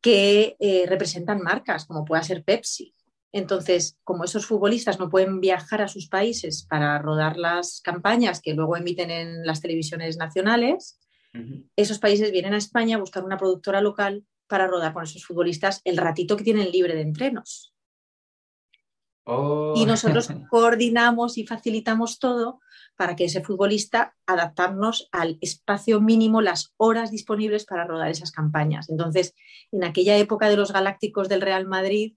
que 0.00 0.56
eh, 0.60 0.84
representan 0.86 1.42
marcas, 1.42 1.84
como 1.84 2.04
pueda 2.04 2.22
ser 2.22 2.44
Pepsi. 2.44 2.94
Entonces, 3.32 3.96
como 4.04 4.22
esos 4.22 4.46
futbolistas 4.46 5.00
no 5.00 5.10
pueden 5.10 5.40
viajar 5.40 5.82
a 5.82 5.88
sus 5.88 6.06
países 6.08 6.64
para 6.64 6.96
rodar 6.98 7.36
las 7.36 7.80
campañas 7.80 8.40
que 8.40 8.54
luego 8.54 8.76
emiten 8.76 9.10
en 9.10 9.44
las 9.44 9.60
televisiones 9.60 10.16
nacionales, 10.16 11.00
esos 11.76 11.98
países 11.98 12.30
vienen 12.30 12.54
a 12.54 12.58
España 12.58 12.96
a 12.96 13.00
buscar 13.00 13.24
una 13.24 13.38
productora 13.38 13.80
local 13.80 14.24
para 14.46 14.68
rodar 14.68 14.92
con 14.92 15.02
esos 15.02 15.24
futbolistas 15.24 15.80
el 15.84 15.96
ratito 15.96 16.36
que 16.36 16.44
tienen 16.44 16.70
libre 16.70 16.94
de 16.94 17.00
entrenos. 17.00 17.71
Oh. 19.24 19.74
Y 19.76 19.86
nosotros 19.86 20.28
coordinamos 20.50 21.38
y 21.38 21.46
facilitamos 21.46 22.18
todo 22.18 22.60
para 22.96 23.16
que 23.16 23.24
ese 23.24 23.42
futbolista 23.42 24.14
adaptarnos 24.26 25.08
al 25.12 25.38
espacio 25.40 26.00
mínimo, 26.00 26.42
las 26.42 26.74
horas 26.76 27.10
disponibles 27.10 27.64
para 27.64 27.84
rodar 27.84 28.10
esas 28.10 28.32
campañas. 28.32 28.90
Entonces, 28.90 29.34
en 29.70 29.84
aquella 29.84 30.16
época 30.16 30.48
de 30.48 30.56
los 30.56 30.72
Galácticos 30.72 31.28
del 31.28 31.40
Real 31.40 31.66
Madrid, 31.66 32.14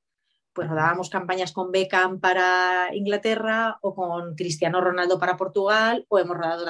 pues 0.53 0.69
rodábamos 0.69 1.09
campañas 1.09 1.51
con 1.51 1.71
Beckham 1.71 2.19
para 2.19 2.89
Inglaterra 2.93 3.77
o 3.81 3.93
con 3.93 4.35
Cristiano 4.35 4.79
Ronaldo 4.79 5.19
para 5.19 5.37
Portugal 5.37 6.05
o 6.07 6.17
hemos 6.17 6.37
rodado 6.37 6.65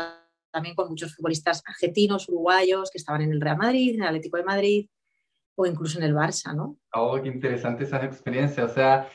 también 0.51 0.75
con 0.75 0.89
muchos 0.89 1.15
futbolistas 1.15 1.61
argentinos, 1.67 2.27
uruguayos 2.29 2.89
que 2.89 2.97
estaban 2.97 3.21
en 3.21 3.31
el 3.31 3.41
Real 3.41 3.57
Madrid, 3.57 3.93
en 3.93 4.01
el 4.01 4.07
Atlético 4.07 4.37
de 4.37 4.43
Madrid 4.43 4.89
o 5.55 5.65
incluso 5.65 5.99
en 5.99 6.05
el 6.05 6.15
Barça, 6.15 6.53
¿no? 6.53 6.77
Oh, 6.93 7.21
qué 7.21 7.29
interesante 7.29 7.83
esas 7.83 8.03
experiencias. 8.03 8.71
O 8.71 8.73
sea, 8.73 9.09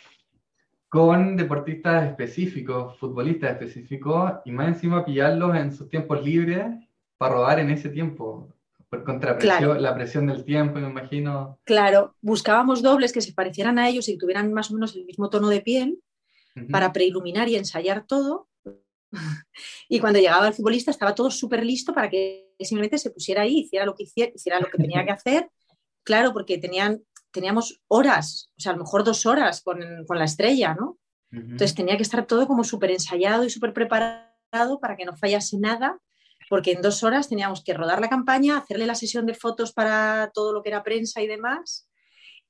con 0.91 1.37
deportistas 1.37 2.09
específicos, 2.09 2.99
futbolistas 2.99 3.53
específicos, 3.53 4.33
y 4.45 4.51
más 4.51 4.69
encima 4.69 5.05
pillarlos 5.05 5.57
en 5.57 5.73
sus 5.73 5.89
tiempos 5.89 6.23
libres 6.23 6.67
para 7.17 7.35
rodar 7.35 7.61
en 7.61 7.71
ese 7.71 7.89
tiempo. 7.91 8.53
Por 8.89 9.05
contrapresión, 9.05 9.81
la 9.81 9.95
presión 9.95 10.27
del 10.27 10.45
tiempo, 10.45 10.81
me 10.81 10.89
imagino. 10.89 11.61
Claro, 11.63 12.17
buscábamos 12.21 12.83
dobles 12.83 13.13
que 13.13 13.21
se 13.21 13.33
parecieran 13.33 13.79
a 13.79 13.89
ellos 13.89 14.09
y 14.09 14.19
tuvieran 14.19 14.53
más 14.53 14.73
o 14.73 14.75
menos 14.75 14.97
el 14.97 15.05
mismo 15.05 15.31
tono 15.31 15.49
de 15.49 15.61
piel 15.61 16.03
para 16.73 16.93
preiluminar 16.93 17.49
y 17.49 17.55
ensayar 17.55 18.05
todo. 18.05 18.49
y 19.89 20.01
cuando 20.01 20.19
llegaba 20.19 20.49
el 20.49 20.55
futbolista 20.55 20.91
estaba 20.91 21.15
todo 21.15 21.31
súper 21.31 21.65
listo 21.65 21.95
para 21.95 22.11
que 22.11 22.53
simplemente 22.59 22.99
se 22.99 23.11
pusiera 23.11 23.43
ahí, 23.43 23.61
hiciera 23.61 23.87
lo 23.87 23.95
que 23.95 24.03
hiciera, 24.03 24.33
hiciera 24.35 24.59
lo 24.59 24.67
que 24.67 24.79
tenía 24.79 25.05
que 25.05 25.13
hacer. 25.13 25.49
Claro, 26.03 26.33
porque 26.33 26.59
tenían, 26.59 27.01
teníamos 27.33 27.81
horas, 27.89 28.53
o 28.57 28.61
sea, 28.61 28.73
a 28.73 28.77
lo 28.77 28.83
mejor 28.83 29.05
dos 29.05 29.27
horas 29.27 29.63
con, 29.63 29.81
con 30.07 30.19
la 30.19 30.25
estrella, 30.25 30.75
¿no? 30.75 30.99
Entonces 31.33 31.77
tenía 31.77 31.97
que 31.97 32.03
estar 32.03 32.27
todo 32.27 32.49
como 32.49 32.65
súper 32.65 32.91
ensayado 32.91 33.45
y 33.45 33.51
súper 33.51 33.73
preparado 33.73 34.81
para 34.81 34.97
que 34.97 35.05
no 35.05 35.17
fallase 35.17 35.59
nada 35.59 36.01
porque 36.51 36.73
en 36.73 36.83
dos 36.83 37.05
horas 37.05 37.29
teníamos 37.29 37.63
que 37.63 37.75
rodar 37.75 38.01
la 38.01 38.09
campaña, 38.09 38.59
hacerle 38.59 38.85
la 38.85 38.97
sesión 38.97 39.25
de 39.25 39.35
fotos 39.35 39.73
para 39.73 40.33
todo 40.35 40.53
lo 40.53 40.65
que 40.65 40.71
era 40.71 40.83
prensa 40.83 41.23
y 41.23 41.29
demás. 41.29 41.89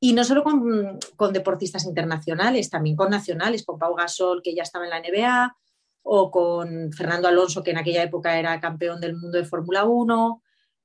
Y 0.01 0.15
no 0.15 0.25
solo 0.25 0.43
con, 0.43 0.99
deportistas 1.35 1.85
internacionales, 1.85 2.71
también 2.71 2.97
con 2.97 3.11
nacionales, 3.11 3.63
con 3.63 3.79
Pau 3.79 3.95
Gasol, 3.95 4.41
que 4.43 4.55
ya 4.55 4.63
estaba 4.63 4.87
en 4.87 4.91
la 4.91 5.01
NBA, 5.01 5.55
o 6.03 6.31
con 6.31 6.91
Fernando 6.95 7.29
Alonso, 7.29 7.63
que 7.63 7.73
en 7.73 7.77
aquella 7.77 8.03
época 8.03 8.39
era 8.39 8.59
campeón 8.59 9.03
del 9.03 9.17
mundo 9.17 9.37
de 9.37 9.45
Fórmula 9.45 9.85
1, 9.85 10.43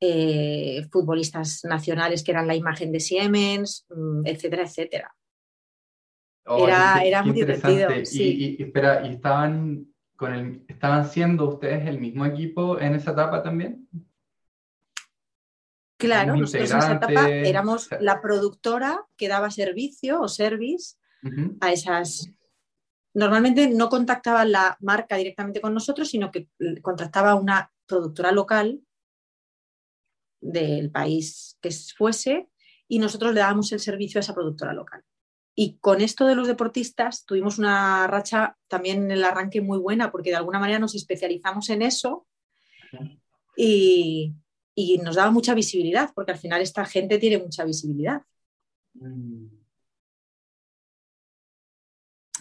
eh, 0.07 0.87
futbolistas 0.91 1.61
nacionales 1.63 2.23
que 2.23 2.31
eran 2.31 2.47
la 2.47 2.55
imagen 2.55 2.91
de 2.91 2.99
Siemens, 2.99 3.85
mm, 3.89 4.21
etcétera, 4.25 4.63
etcétera. 4.63 5.15
Oh, 6.47 6.67
era, 6.67 7.23
muy 7.23 7.33
divertido. 7.33 7.89
y, 7.91 8.61
espera, 8.61 9.07
¿y 9.07 9.13
estaban 9.13 9.87
¿estaban 10.67 11.09
siendo 11.09 11.49
ustedes 11.49 11.87
el 11.87 11.99
mismo 11.99 12.25
equipo 12.25 12.79
en 12.79 12.95
esa 12.95 13.11
etapa 13.11 13.43
también? 13.43 13.87
Claro, 15.97 16.35
nosotros 16.35 16.71
en 16.71 16.77
esa 16.77 16.93
etapa 16.93 17.29
éramos 17.29 17.89
la 17.99 18.21
productora 18.21 19.05
que 19.17 19.27
daba 19.27 19.49
servicio 19.49 20.21
o 20.21 20.27
service 20.27 20.97
a 21.61 21.71
esas. 21.71 22.31
Normalmente 23.13 23.69
no 23.69 23.89
contactaba 23.89 24.45
la 24.45 24.77
marca 24.81 25.15
directamente 25.15 25.61
con 25.61 25.73
nosotros, 25.73 26.09
sino 26.09 26.31
que 26.31 26.49
contactaba 26.81 27.35
una 27.35 27.71
productora 27.87 28.31
local 28.31 28.81
del 30.51 30.91
país 30.91 31.57
que 31.61 31.71
fuese 31.71 32.47
y 32.87 32.99
nosotros 32.99 33.33
le 33.33 33.39
dábamos 33.39 33.71
el 33.71 33.79
servicio 33.79 34.19
a 34.19 34.21
esa 34.21 34.33
productora 34.33 34.73
local. 34.73 35.03
Y 35.55 35.77
con 35.77 36.01
esto 36.01 36.27
de 36.27 36.35
los 36.35 36.47
deportistas 36.47 37.25
tuvimos 37.25 37.57
una 37.57 38.07
racha 38.07 38.57
también 38.67 39.03
en 39.03 39.11
el 39.11 39.23
arranque 39.23 39.61
muy 39.61 39.79
buena, 39.79 40.11
porque 40.11 40.29
de 40.29 40.35
alguna 40.35 40.59
manera 40.59 40.79
nos 40.79 40.95
especializamos 40.95 41.69
en 41.69 41.81
eso 41.81 42.27
y, 43.55 44.33
nos 45.01 45.15
daba 45.15 45.31
mucha 45.31 45.53
visibilidad, 45.53 46.11
porque 46.13 46.33
al 46.33 46.37
final 46.37 46.61
esta 46.61 46.85
gente 46.85 47.17
tiene 47.17 47.37
mucha 47.37 47.63
visibilidad. 47.63 48.21
Mm. 48.93 49.47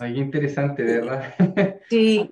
Ay, 0.01 0.19
interesante, 0.19 0.83
¿verdad? 0.83 1.35
Sí, 1.89 2.29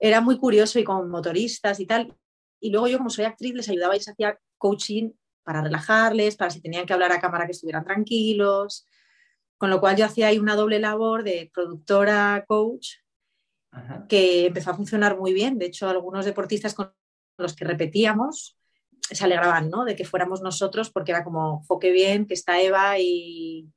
era 0.00 0.20
muy 0.20 0.36
curioso 0.38 0.80
y 0.80 0.84
con 0.84 1.08
motoristas 1.08 1.78
y 1.78 1.86
tal. 1.86 2.16
Y 2.58 2.70
luego 2.70 2.88
yo, 2.88 2.98
como 2.98 3.10
soy 3.10 3.24
actriz, 3.24 3.54
les 3.54 3.68
ayudaba 3.68 3.94
y 3.94 3.98
les 3.98 4.08
hacía 4.08 4.38
coaching 4.60 5.10
para 5.42 5.62
relajarles, 5.62 6.36
para 6.36 6.50
si 6.50 6.60
tenían 6.60 6.86
que 6.86 6.92
hablar 6.92 7.10
a 7.10 7.20
cámara 7.20 7.46
que 7.46 7.52
estuvieran 7.52 7.84
tranquilos. 7.84 8.86
Con 9.58 9.70
lo 9.70 9.80
cual 9.80 9.96
yo 9.96 10.04
hacía 10.04 10.28
ahí 10.28 10.38
una 10.38 10.54
doble 10.54 10.78
labor 10.78 11.24
de 11.24 11.50
productora, 11.52 12.44
coach, 12.46 12.98
que 14.08 14.46
empezó 14.46 14.70
a 14.70 14.74
funcionar 14.74 15.18
muy 15.18 15.32
bien. 15.32 15.58
De 15.58 15.66
hecho, 15.66 15.88
algunos 15.88 16.24
deportistas 16.24 16.74
con 16.74 16.92
los 17.36 17.56
que 17.56 17.64
repetíamos 17.64 18.56
se 19.00 19.24
alegraban 19.24 19.70
¿no? 19.70 19.84
de 19.84 19.96
que 19.96 20.04
fuéramos 20.04 20.42
nosotros 20.42 20.90
porque 20.90 21.12
era 21.12 21.24
como, 21.24 21.62
foque 21.64 21.90
bien, 21.90 22.26
que 22.26 22.34
está 22.34 22.60
Eva 22.60 22.98
y, 22.98 23.68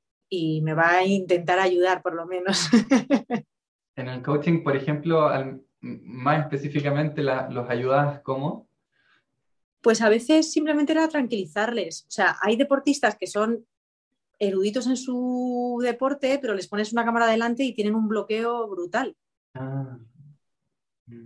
me 0.64 0.74
va 0.74 0.90
a 0.90 1.06
intentar 1.06 1.60
ayudar 1.60 2.02
por 2.02 2.16
lo 2.16 2.26
menos. 2.26 2.68
en 3.96 4.08
el 4.10 4.24
coaching, 4.24 4.64
por 4.64 4.76
ejemplo, 4.76 5.30
más 5.80 6.40
específicamente, 6.40 7.22
¿los 7.22 7.70
ayudas 7.70 8.22
cómo? 8.22 8.68
Pues 9.84 10.02
a 10.02 10.08
veces 10.08 10.50
simplemente 10.50 10.94
era 10.94 11.10
tranquilizarles. 11.10 12.06
O 12.08 12.12
sea, 12.12 12.38
hay 12.42 12.56
deportistas 12.56 13.18
que 13.18 13.28
son 13.28 13.68
eruditos 14.40 14.88
en 14.88 14.96
su 14.96 15.78
deporte, 15.84 16.40
pero 16.42 16.54
les 16.54 16.70
pones 16.70 16.94
una 16.94 17.04
cámara 17.04 17.28
delante 17.28 17.64
y 17.66 17.74
tienen 17.74 17.94
un 17.94 18.08
bloqueo 18.08 18.70
brutal. 18.70 19.16
Ah. 19.54 20.00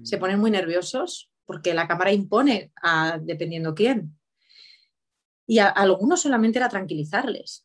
Se 0.02 0.18
ponen 0.18 0.40
muy 0.40 0.50
nerviosos 0.50 1.32
porque 1.46 1.76
la 1.76 1.88
cámara 1.88 2.12
impone 2.12 2.72
a, 2.82 3.20
dependiendo 3.22 3.76
quién. 3.76 4.18
Y 5.46 5.60
a, 5.60 5.68
algunos 5.68 6.22
solamente 6.22 6.58
era 6.58 6.68
tranquilizarles. 6.68 7.64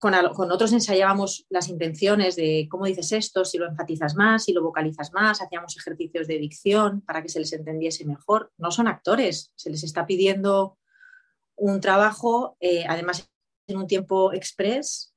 Con, 0.00 0.14
otros 0.50 0.72
ensayábamos 0.72 1.44
las 1.50 1.68
intenciones 1.68 2.34
de 2.34 2.66
cómo 2.70 2.86
dices 2.86 3.12
esto, 3.12 3.44
si 3.44 3.58
lo 3.58 3.68
enfatizas 3.68 4.14
más, 4.16 4.44
si 4.44 4.54
lo 4.54 4.62
vocalizas 4.62 5.12
más, 5.12 5.42
hacíamos 5.42 5.76
ejercicios 5.76 6.26
de 6.26 6.38
dicción 6.38 7.02
para 7.02 7.22
que 7.22 7.28
se 7.28 7.38
les 7.38 7.52
entendiese 7.52 8.06
mejor. 8.06 8.50
No 8.56 8.70
son 8.70 8.88
actores, 8.88 9.52
se 9.56 9.68
les 9.68 9.84
está 9.84 10.06
pidiendo 10.06 10.78
un 11.54 11.82
trabajo, 11.82 12.56
eh, 12.60 12.86
además 12.88 13.30
en 13.66 13.76
un 13.76 13.86
tiempo 13.86 14.32
express 14.32 15.14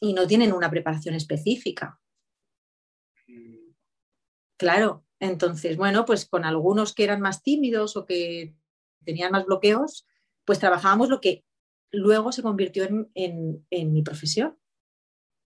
y 0.00 0.14
no 0.14 0.26
tienen 0.26 0.54
una 0.54 0.70
preparación 0.70 1.14
específica. 1.14 2.00
Claro, 4.56 5.04
Entonces, 5.20 5.76
bueno, 5.76 6.06
pues 6.06 6.26
con 6.26 6.46
algunos 6.46 6.94
que 6.94 7.04
eran 7.04 7.20
más 7.20 7.42
tímidos 7.42 7.96
o 7.96 8.06
que 8.06 8.54
tenían 9.04 9.32
más 9.32 9.44
bloqueos, 9.44 10.06
pues 10.46 10.58
trabajábamos 10.58 11.10
lo 11.10 11.20
que 11.20 11.44
luego 11.90 12.32
se 12.32 12.42
convirtió 12.42 12.84
en, 13.14 13.64
mi 13.70 14.02
profesión, 14.02 14.56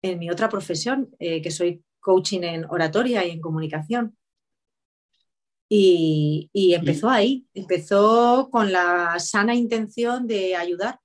en 0.02 0.20
mi 0.20 0.30
otra 0.30 0.50
profesión, 0.50 1.10
eh, 1.20 1.42
que 1.42 1.52
soy 1.52 1.84
coaching 2.00 2.42
en 2.44 2.66
oratoria 2.66 3.26
y 3.26 3.32
en 3.32 3.42
comunicación. 3.42 4.16
Y, 5.72 6.50
empezó 6.74 7.10
ahí, 7.10 7.48
empezó 7.54 8.50
con 8.52 8.72
la 8.72 9.20
sana 9.20 9.54
intención 9.54 10.26
de 10.26 10.56
ayudar. 10.56 11.00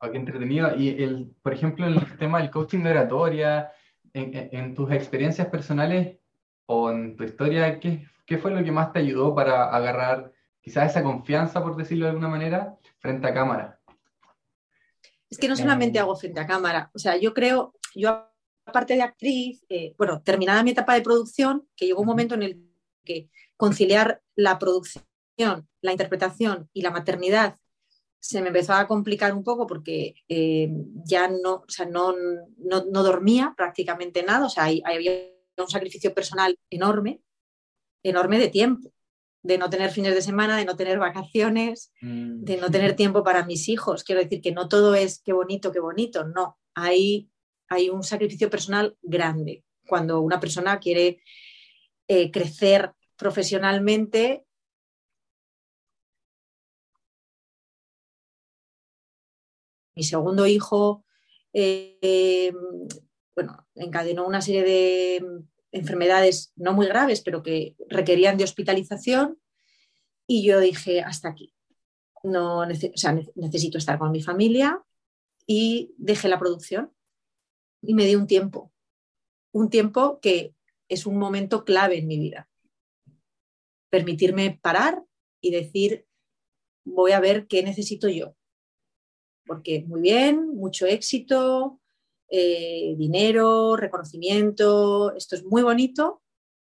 Oh, 0.00 0.10
qué 0.10 0.16
entretenido. 0.16 0.74
Y, 0.76 0.88
el, 1.02 1.32
por 1.42 1.52
ejemplo, 1.52 1.86
en 1.86 1.94
el 1.94 2.18
tema 2.18 2.40
del 2.40 2.50
coaching 2.50 2.80
de 2.80 2.90
oratoria, 2.90 3.70
en, 4.12 4.74
tus 4.74 4.90
experiencias 4.90 5.46
personales 5.46 6.18
o 6.66 6.90
en 6.90 7.16
tu 7.16 7.22
historia, 7.22 7.78
¿qué, 7.78 8.06
¿qué, 8.26 8.38
fue 8.38 8.50
lo 8.50 8.64
que 8.64 8.72
más 8.72 8.92
te 8.92 8.98
ayudó 8.98 9.34
para 9.34 9.74
agarrar 9.74 10.32
quizás 10.62 10.90
esa 10.90 11.02
confianza, 11.02 11.62
por 11.62 11.76
decirlo 11.76 12.06
de 12.06 12.10
alguna 12.10 12.28
manera, 12.28 12.78
frente 12.98 13.26
a 13.26 13.34
cámara? 13.34 13.78
Es 15.28 15.38
que 15.38 15.48
no 15.48 15.56
solamente 15.56 15.98
hago 15.98 16.16
frente 16.16 16.40
a 16.40 16.46
cámara, 16.46 16.90
o 16.94 16.98
sea, 16.98 17.16
yo 17.16 17.34
creo, 17.34 17.74
yo 17.94 18.28
aparte 18.64 18.94
de 18.94 19.02
actriz, 19.02 19.64
eh, 19.68 19.94
bueno, 19.98 20.22
terminada 20.22 20.62
mi 20.62 20.70
etapa 20.70 20.94
de 20.94 21.02
producción, 21.02 21.68
que 21.74 21.86
llegó 21.86 22.00
un 22.00 22.06
momento 22.06 22.34
en 22.34 22.42
el 22.42 22.68
que 23.04 23.28
conciliar 23.56 24.22
la 24.36 24.58
producción, 24.58 25.04
la 25.80 25.92
interpretación 25.92 26.68
y 26.72 26.82
la 26.82 26.90
maternidad 26.90 27.56
se 28.22 28.40
me 28.40 28.48
empezó 28.48 28.72
a 28.74 28.86
complicar 28.86 29.34
un 29.34 29.42
poco 29.42 29.66
porque 29.66 30.14
eh, 30.28 30.70
ya 31.04 31.26
no, 31.26 31.64
no, 31.90 32.14
no, 32.58 33.02
dormía 33.02 33.52
prácticamente 33.56 34.22
nada, 34.22 34.46
o 34.46 34.48
sea, 34.48 34.64
había 34.84 35.12
un 35.58 35.68
sacrificio 35.68 36.14
personal 36.14 36.56
enorme, 36.70 37.20
enorme 38.04 38.38
de 38.38 38.48
tiempo, 38.48 38.92
de 39.42 39.58
no 39.58 39.70
tener 39.70 39.90
fines 39.90 40.14
de 40.14 40.22
semana, 40.22 40.56
de 40.56 40.64
no 40.64 40.76
tener 40.76 40.98
vacaciones, 40.98 41.92
mm. 42.00 42.44
de 42.44 42.56
no 42.58 42.70
tener 42.70 42.94
tiempo 42.94 43.24
para 43.24 43.44
mis 43.44 43.68
hijos. 43.68 44.04
Quiero 44.04 44.22
decir 44.22 44.40
que 44.40 44.52
no 44.52 44.68
todo 44.68 44.94
es 44.94 45.20
qué 45.24 45.32
bonito, 45.32 45.72
qué 45.72 45.80
bonito, 45.80 46.24
no, 46.24 46.58
hay, 46.74 47.30
hay 47.68 47.90
un 47.90 48.02
sacrificio 48.02 48.50
personal 48.50 48.96
grande 49.02 49.64
cuando 49.86 50.20
una 50.20 50.40
persona 50.40 50.78
quiere 50.78 51.20
eh, 52.08 52.30
crecer 52.30 52.92
profesionalmente 53.16 54.44
mi 59.94 60.02
segundo 60.02 60.46
hijo 60.46 61.04
eh, 61.52 62.52
bueno, 63.34 63.66
encadenó 63.74 64.26
una 64.26 64.40
serie 64.40 64.62
de 64.62 65.42
enfermedades 65.72 66.52
no 66.54 66.74
muy 66.74 66.86
graves, 66.86 67.22
pero 67.22 67.42
que 67.42 67.74
requerían 67.88 68.36
de 68.36 68.44
hospitalización 68.44 69.40
y 70.26 70.46
yo 70.46 70.60
dije, 70.60 71.00
hasta 71.00 71.28
aquí. 71.28 71.54
No 72.22 72.64
necesito 72.66 73.78
estar 73.78 73.98
con 73.98 74.12
mi 74.12 74.22
familia 74.22 74.80
y 75.46 75.92
dejé 75.96 76.28
la 76.28 76.38
producción 76.38 76.92
y 77.82 77.94
me 77.94 78.04
di 78.04 78.14
un 78.14 78.28
tiempo, 78.28 78.72
un 79.52 79.70
tiempo 79.70 80.20
que 80.20 80.54
es 80.88 81.04
un 81.04 81.18
momento 81.18 81.64
clave 81.64 81.98
en 81.98 82.06
mi 82.06 82.18
vida. 82.18 82.48
Permitirme 83.90 84.58
parar 84.62 85.02
y 85.40 85.50
decir, 85.50 86.06
voy 86.84 87.12
a 87.12 87.20
ver 87.20 87.48
qué 87.48 87.62
necesito 87.62 88.08
yo. 88.08 88.36
Porque 89.44 89.84
muy 89.86 90.00
bien, 90.00 90.54
mucho 90.54 90.86
éxito, 90.86 91.80
eh, 92.34 92.94
dinero, 92.96 93.76
reconocimiento, 93.76 95.14
esto 95.14 95.36
es 95.36 95.44
muy 95.44 95.62
bonito, 95.62 96.22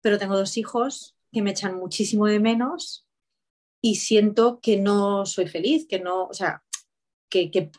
pero 0.01 0.19
tengo 0.19 0.37
dos 0.37 0.55
hijos 0.57 1.17
que 1.31 1.41
me 1.41 1.49
echan 1.51 1.77
muchísimo 1.77 2.27
de 2.27 2.39
menos 2.39 3.07
y 3.81 3.95
siento 3.95 4.59
que 4.61 4.77
no 4.77 5.25
soy 5.25 5.47
feliz, 5.47 5.88
que 5.88 5.99
no, 5.99 6.25
o 6.25 6.34
sea, 6.34 6.63
que, 7.27 7.71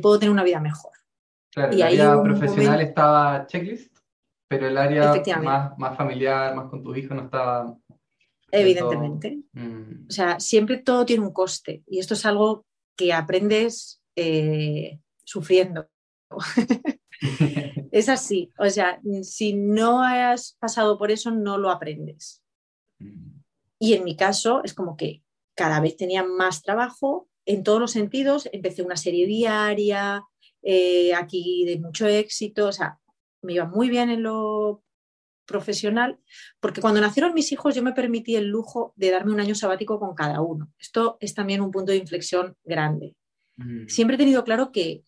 puedo 0.00 0.18
tener 0.20 0.30
una 0.30 0.44
vida 0.44 0.60
mejor. 0.60 0.92
Claro, 1.52 1.76
y 1.76 1.82
el 1.82 2.00
área 2.00 2.22
profesional 2.22 2.80
estaba 2.80 3.44
checklist 3.48 3.90
pero 4.50 4.66
el 4.66 4.76
área 4.76 5.14
más, 5.78 5.96
familiar, 5.96 6.56
más 6.56 6.68
con 6.68 6.82
tu 6.82 6.92
hijo, 6.96 7.14
no 7.14 7.22
estaba... 7.22 7.76
Evidentemente. 8.50 9.38
Mm. 9.52 10.06
O 10.08 10.10
sea, 10.10 10.40
siempre 10.40 10.78
todo 10.78 11.06
tiene 11.06 11.24
un 11.24 11.32
coste 11.32 11.84
y 11.86 12.00
esto 12.00 12.14
es 12.14 12.26
algo 12.26 12.66
que 12.96 13.12
aprendes 13.12 14.02
eh, 14.16 14.98
sufriendo. 15.24 15.88
es 17.92 18.08
así. 18.08 18.52
O 18.58 18.68
sea, 18.68 19.00
si 19.22 19.54
no 19.54 20.02
has 20.02 20.56
pasado 20.58 20.98
por 20.98 21.10
eso, 21.10 21.30
no 21.30 21.58
lo 21.58 21.70
aprendes. 21.70 22.42
Mm. 22.98 23.40
Y 23.78 23.94
en 23.94 24.04
mi 24.04 24.16
caso 24.16 24.62
es 24.64 24.74
como 24.74 24.96
que 24.96 25.22
cada 25.54 25.80
vez 25.80 25.96
tenía 25.96 26.22
más 26.22 26.62
trabajo 26.62 27.28
en 27.46 27.62
todos 27.62 27.80
los 27.80 27.92
sentidos. 27.92 28.48
Empecé 28.52 28.82
una 28.82 28.96
serie 28.96 29.26
diaria, 29.26 30.22
eh, 30.62 31.14
aquí 31.14 31.64
de 31.66 31.78
mucho 31.78 32.06
éxito. 32.06 32.68
O 32.68 32.72
sea, 32.72 32.98
me 33.42 33.54
iba 33.54 33.64
muy 33.64 33.88
bien 33.88 34.10
en 34.10 34.22
lo 34.22 34.82
profesional, 35.46 36.20
porque 36.60 36.80
cuando 36.80 37.00
nacieron 37.00 37.34
mis 37.34 37.50
hijos 37.50 37.74
yo 37.74 37.82
me 37.82 37.92
permití 37.92 38.36
el 38.36 38.46
lujo 38.46 38.92
de 38.94 39.10
darme 39.10 39.32
un 39.32 39.40
año 39.40 39.56
sabático 39.56 39.98
con 39.98 40.14
cada 40.14 40.40
uno. 40.40 40.72
Esto 40.78 41.16
es 41.18 41.34
también 41.34 41.60
un 41.60 41.72
punto 41.72 41.90
de 41.90 41.98
inflexión 41.98 42.56
grande. 42.62 43.16
Mm. 43.56 43.88
Siempre 43.88 44.14
he 44.14 44.18
tenido 44.18 44.44
claro 44.44 44.70
que 44.70 45.02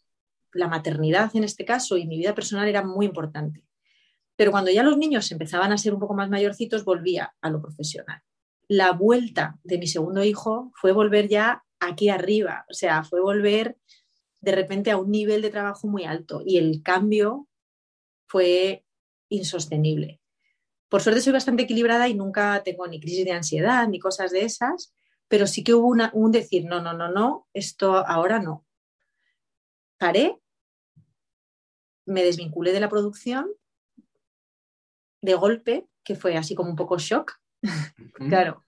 la 0.53 0.69
maternidad 0.69 1.35
en 1.35 1.45
este 1.45 1.65
caso 1.65 1.97
y 1.97 2.07
mi 2.07 2.19
vida 2.19 2.35
personal 2.35 2.69
era 2.69 2.83
muy 2.83 3.07
importante. 3.07 3.65
Pero 4.37 4.51
cuando 4.51 4.71
ya 4.71 4.83
los 4.83 4.97
niños 4.97 5.31
empezaban 5.31 5.73
a 5.73 5.79
ser 5.79 5.95
un 5.95 6.01
poco 6.01 6.15
más 6.15 6.31
mayorcitos, 6.31 6.85
volvía 6.85 7.35
a 7.41 7.51
lo 7.51 7.61
profesional. 7.61 8.23
La 8.69 8.93
vuelta 8.93 9.59
de 9.65 9.79
mi 9.79 9.87
segundo 9.87 10.25
hijo 10.25 10.73
fue 10.75 10.93
volver 10.93 11.29
ya 11.29 11.62
aquí 11.81 12.09
arriba, 12.09 12.65
o 12.71 12.75
sea, 12.75 13.03
fue 13.03 13.21
volver 13.21 13.77
de 14.41 14.53
repente 14.53 14.91
a 14.91 14.97
un 14.97 15.11
nivel 15.11 15.43
de 15.43 15.51
trabajo 15.51 15.87
muy 15.88 16.05
alto 16.05 16.43
y 16.45 16.59
el 16.59 16.83
cambio 16.83 17.49
fue 18.27 18.85
insostenible. 19.29 20.21
Por 20.88 21.01
suerte 21.01 21.23
soy 21.23 21.33
bastante 21.33 21.62
equilibrada 21.62 22.09
y 22.09 22.15
nunca 22.15 22.62
tengo 22.65 22.87
ni 22.87 23.01
crisis 23.01 23.25
de 23.25 23.33
ansiedad 23.33 23.88
ni 23.88 23.99
cosas 23.99 24.31
de 24.31 24.43
esas, 24.43 24.95
pero 25.29 25.47
sí 25.47 25.65
que 25.65 25.75
hubo 25.75 25.95
un 26.12 26.33
decir, 26.33 26.67
no, 26.67 26.83
no, 26.83 26.93
no, 26.93 27.11
no, 27.11 27.49
esto 27.55 27.97
ahora 28.07 28.41
no. 28.41 28.67
Paré, 29.97 30.41
me 32.07 32.25
desvinculé 32.25 32.73
de 32.73 32.81
la 32.81 32.88
producción 32.88 33.51
de 35.21 35.35
golpe, 35.35 35.87
que 36.05 36.17
fue 36.17 36.37
así 36.37 36.55
como 36.55 36.71
un 36.71 36.77
poco 36.77 36.99
shock. 36.99 37.33
claro, 38.29 38.65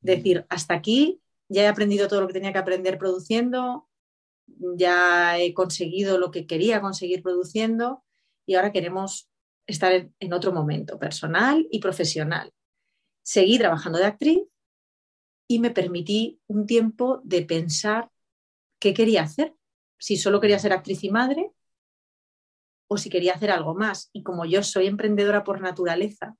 decir, 0.00 0.46
hasta 0.48 0.74
aquí 0.74 1.20
ya 1.48 1.62
he 1.62 1.68
aprendido 1.68 2.08
todo 2.08 2.20
lo 2.20 2.26
que 2.28 2.32
tenía 2.32 2.52
que 2.52 2.58
aprender 2.58 2.98
produciendo, 2.98 3.88
ya 4.46 5.38
he 5.38 5.52
conseguido 5.52 6.18
lo 6.18 6.30
que 6.30 6.46
quería 6.46 6.80
conseguir 6.80 7.22
produciendo 7.22 8.04
y 8.46 8.54
ahora 8.54 8.72
queremos 8.72 9.28
estar 9.66 9.92
en, 9.92 10.32
otro 10.32 10.52
momento 10.52 10.98
personal 10.98 11.66
y 11.70 11.80
profesional. 11.80 12.52
Seguí 13.22 13.58
trabajando 13.58 13.98
de 13.98 14.06
actriz 14.06 14.40
y 15.48 15.58
me 15.58 15.70
permití 15.70 16.40
un 16.46 16.66
tiempo 16.66 17.20
de 17.24 17.42
pensar 17.42 18.10
qué 18.78 18.94
quería 18.94 19.22
hacer, 19.22 19.54
si 19.98 20.16
solo 20.16 20.40
quería 20.40 20.58
ser 20.58 20.72
actriz 20.72 21.04
y 21.04 21.10
madre 21.10 21.49
o 22.92 22.96
si 22.98 23.08
quería 23.08 23.34
hacer 23.34 23.52
algo 23.52 23.74
más. 23.74 24.10
Y 24.12 24.24
como 24.24 24.44
yo 24.44 24.64
soy 24.64 24.88
emprendedora 24.88 25.44
por 25.44 25.60
naturaleza, 25.60 26.36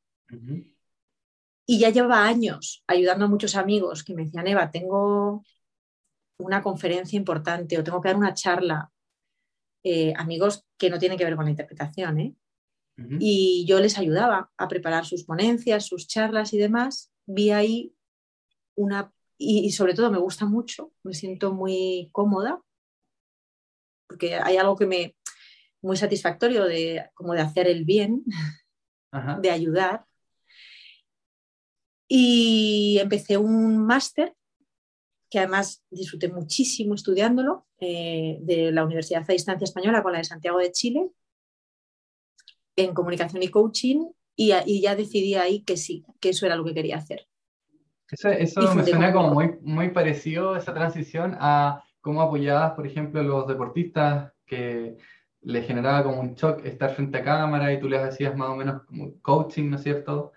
y 1.66 1.78
ya 1.78 1.90
llevaba 1.90 2.24
años 2.24 2.82
ayudando 2.88 3.26
a 3.26 3.28
muchos 3.28 3.54
amigos 3.54 4.02
que 4.02 4.14
me 4.14 4.24
decían, 4.24 4.48
Eva, 4.48 4.70
tengo 4.72 5.44
una 6.38 6.60
conferencia 6.60 7.16
importante 7.16 7.78
o 7.78 7.84
tengo 7.84 8.00
que 8.00 8.08
dar 8.08 8.16
una 8.16 8.34
charla 8.34 8.90
eh, 9.84 10.12
amigos 10.16 10.66
que 10.76 10.90
no 10.90 10.98
tienen 10.98 11.16
que 11.16 11.24
ver 11.24 11.36
con 11.36 11.44
la 11.44 11.52
interpretación, 11.52 12.20
¿eh? 12.20 12.34
Y 13.18 13.64
yo 13.66 13.80
les 13.80 13.96
ayudaba 13.96 14.50
a 14.58 14.68
preparar 14.68 15.06
sus 15.06 15.24
ponencias, 15.24 15.86
sus 15.86 16.06
charlas 16.06 16.52
y 16.52 16.58
demás. 16.58 17.10
Vi 17.24 17.50
ahí 17.50 17.94
una, 18.74 19.10
y, 19.38 19.72
sobre 19.72 19.94
todo 19.94 20.10
me 20.10 20.18
gusta 20.18 20.44
mucho, 20.44 20.92
me 21.02 21.14
siento 21.14 21.54
muy 21.54 22.10
cómoda, 22.12 22.60
porque 24.06 24.34
hay 24.34 24.58
algo 24.58 24.76
que 24.76 24.86
me, 24.86 25.16
muy 25.82 25.96
satisfactorio 25.96 26.64
de, 26.64 27.06
como 27.14 27.34
de 27.34 27.40
hacer 27.40 27.66
el 27.66 27.84
bien, 27.84 28.24
de 29.40 29.50
ayudar. 29.50 30.04
Y 32.08 32.98
empecé 33.00 33.36
un 33.36 33.86
máster 33.86 34.34
que 35.30 35.38
además 35.38 35.84
disfruté 35.90 36.28
muchísimo 36.28 36.94
estudiándolo, 36.94 37.66
eh, 37.78 38.38
de 38.40 38.72
la 38.72 38.84
Universidad 38.84 39.24
a 39.26 39.32
Distancia 39.32 39.64
Española 39.64 40.02
con 40.02 40.12
la 40.12 40.18
de 40.18 40.24
Santiago 40.24 40.58
de 40.58 40.72
Chile, 40.72 41.08
en 42.76 42.92
comunicación 42.92 43.42
y 43.42 43.48
coaching, 43.48 44.06
y, 44.36 44.80
ya 44.80 44.96
decidí 44.96 45.34
ahí 45.34 45.62
que 45.62 45.76
sí, 45.76 46.04
que 46.18 46.30
eso 46.30 46.46
era 46.46 46.56
lo 46.56 46.64
que 46.64 46.74
quería 46.74 46.96
hacer. 46.96 47.26
Eso, 48.10 48.74
me 48.74 48.84
suena 48.84 49.12
como 49.12 49.34
muy, 49.34 49.58
muy 49.60 49.90
parecido, 49.90 50.56
esa 50.56 50.74
transición, 50.74 51.36
a 51.38 51.84
cómo 52.00 52.22
apoyabas, 52.22 52.72
por 52.72 52.86
ejemplo, 52.86 53.22
los 53.22 53.46
deportistas 53.46 54.32
que 54.46 54.96
le 55.42 55.62
generaba 55.62 56.04
como 56.04 56.20
un 56.20 56.34
shock 56.34 56.64
estar 56.64 56.94
frente 56.94 57.18
a 57.18 57.24
cámara 57.24 57.72
y 57.72 57.80
tú 57.80 57.88
les 57.88 58.02
hacías 58.02 58.36
más 58.36 58.50
o 58.50 58.56
menos 58.56 58.82
como 58.82 59.14
coaching, 59.22 59.70
¿no 59.70 59.76
es 59.76 59.82
cierto? 59.82 60.32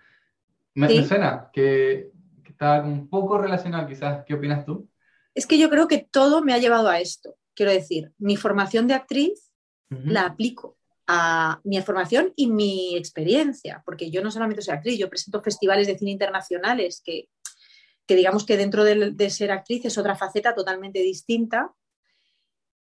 Me, 0.75 1.03
suena 1.05 1.49
que, 1.51 2.11
estaba 2.47 2.85
un 2.85 3.09
poco 3.09 3.37
relacionado 3.37 3.87
quizás. 3.87 4.23
¿Qué 4.25 4.33
opinas 4.33 4.65
tú? 4.65 4.87
Es 5.35 5.45
que 5.45 5.57
yo 5.57 5.69
creo 5.69 5.87
que 5.87 6.07
todo 6.09 6.43
me 6.43 6.53
ha 6.53 6.59
llevado 6.59 6.87
a 6.87 6.99
esto. 6.99 7.35
Quiero 7.55 7.71
decir, 7.71 8.13
mi 8.17 8.37
formación 8.37 8.87
de 8.87 8.93
actriz 8.93 9.51
la 9.89 10.25
aplico 10.25 10.77
a 11.05 11.59
mi 11.63 11.79
formación 11.81 12.33
y 12.35 12.47
mi 12.47 12.95
experiencia, 12.95 13.83
porque 13.85 14.09
yo 14.09 14.23
no 14.23 14.31
solamente 14.31 14.63
soy 14.63 14.73
actriz, 14.73 14.97
yo 14.97 15.09
presento 15.09 15.41
festivales 15.41 15.85
de 15.85 15.97
cine 15.97 16.11
internacionales 16.11 17.03
que, 17.05 17.29
digamos 18.07 18.45
que 18.45 18.57
dentro 18.57 18.83
de, 18.83 19.29
ser 19.29 19.51
actriz 19.51 19.85
es 19.85 19.97
otra 19.97 20.15
faceta 20.15 20.55
totalmente 20.55 20.99
distinta 20.99 21.71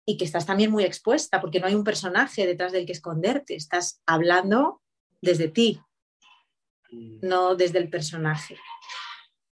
y 0.09 0.17
que 0.17 0.25
estás 0.25 0.47
también 0.47 0.71
muy 0.71 0.85
expuesta, 0.85 1.41
porque 1.41 1.59
no 1.59 1.67
hay 1.67 1.75
un 1.75 1.85
personaje 1.85 2.47
detrás 2.47 2.71
del 2.71 2.87
que 2.87 2.93
esconderte, 2.93 3.57
estás 3.57 4.01
hablando 4.07 4.81
desde 5.21 5.49
ti, 5.49 5.81
mm. 6.93 7.19
no 7.23 7.57
desde 7.57 7.79
el 7.79 7.91
personaje. 7.91 8.57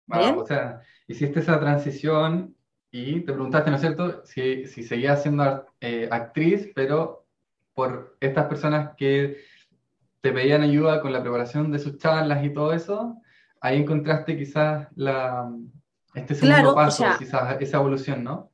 o 0.08 0.46
sea, 0.46 0.82
hiciste 1.06 1.42
esa 1.42 1.60
transición 1.60 2.56
y 2.90 3.20
te 3.20 3.34
preguntaste, 3.34 3.70
¿no 3.70 3.76
es 3.76 3.82
cierto?, 3.82 4.26
si, 4.26 4.66
si 4.66 4.84
seguías 4.84 5.22
siendo 5.22 5.68
eh, 5.82 6.08
actriz, 6.10 6.72
pero 6.74 7.28
por 7.74 8.18
estas 8.22 8.46
personas 8.48 8.96
que 8.96 9.44
te 10.22 10.32
pedían 10.32 10.64
ayuda 10.64 11.02
con 11.02 11.12
la 11.12 11.22
preparación 11.22 11.72
de 11.72 11.80
sus 11.80 11.98
charlas 11.98 12.44
y 12.46 12.54
todo 12.54 12.72
eso, 12.72 13.22
ahí 13.60 13.82
encontraste 13.82 14.38
quizás 14.38 14.88
la, 14.96 15.52
este 16.16 16.36
segundo 16.36 16.74
paso, 16.74 17.06
quizás 17.20 17.58
esa 17.60 17.78
evolución, 17.78 18.24
¿no? 18.24 18.52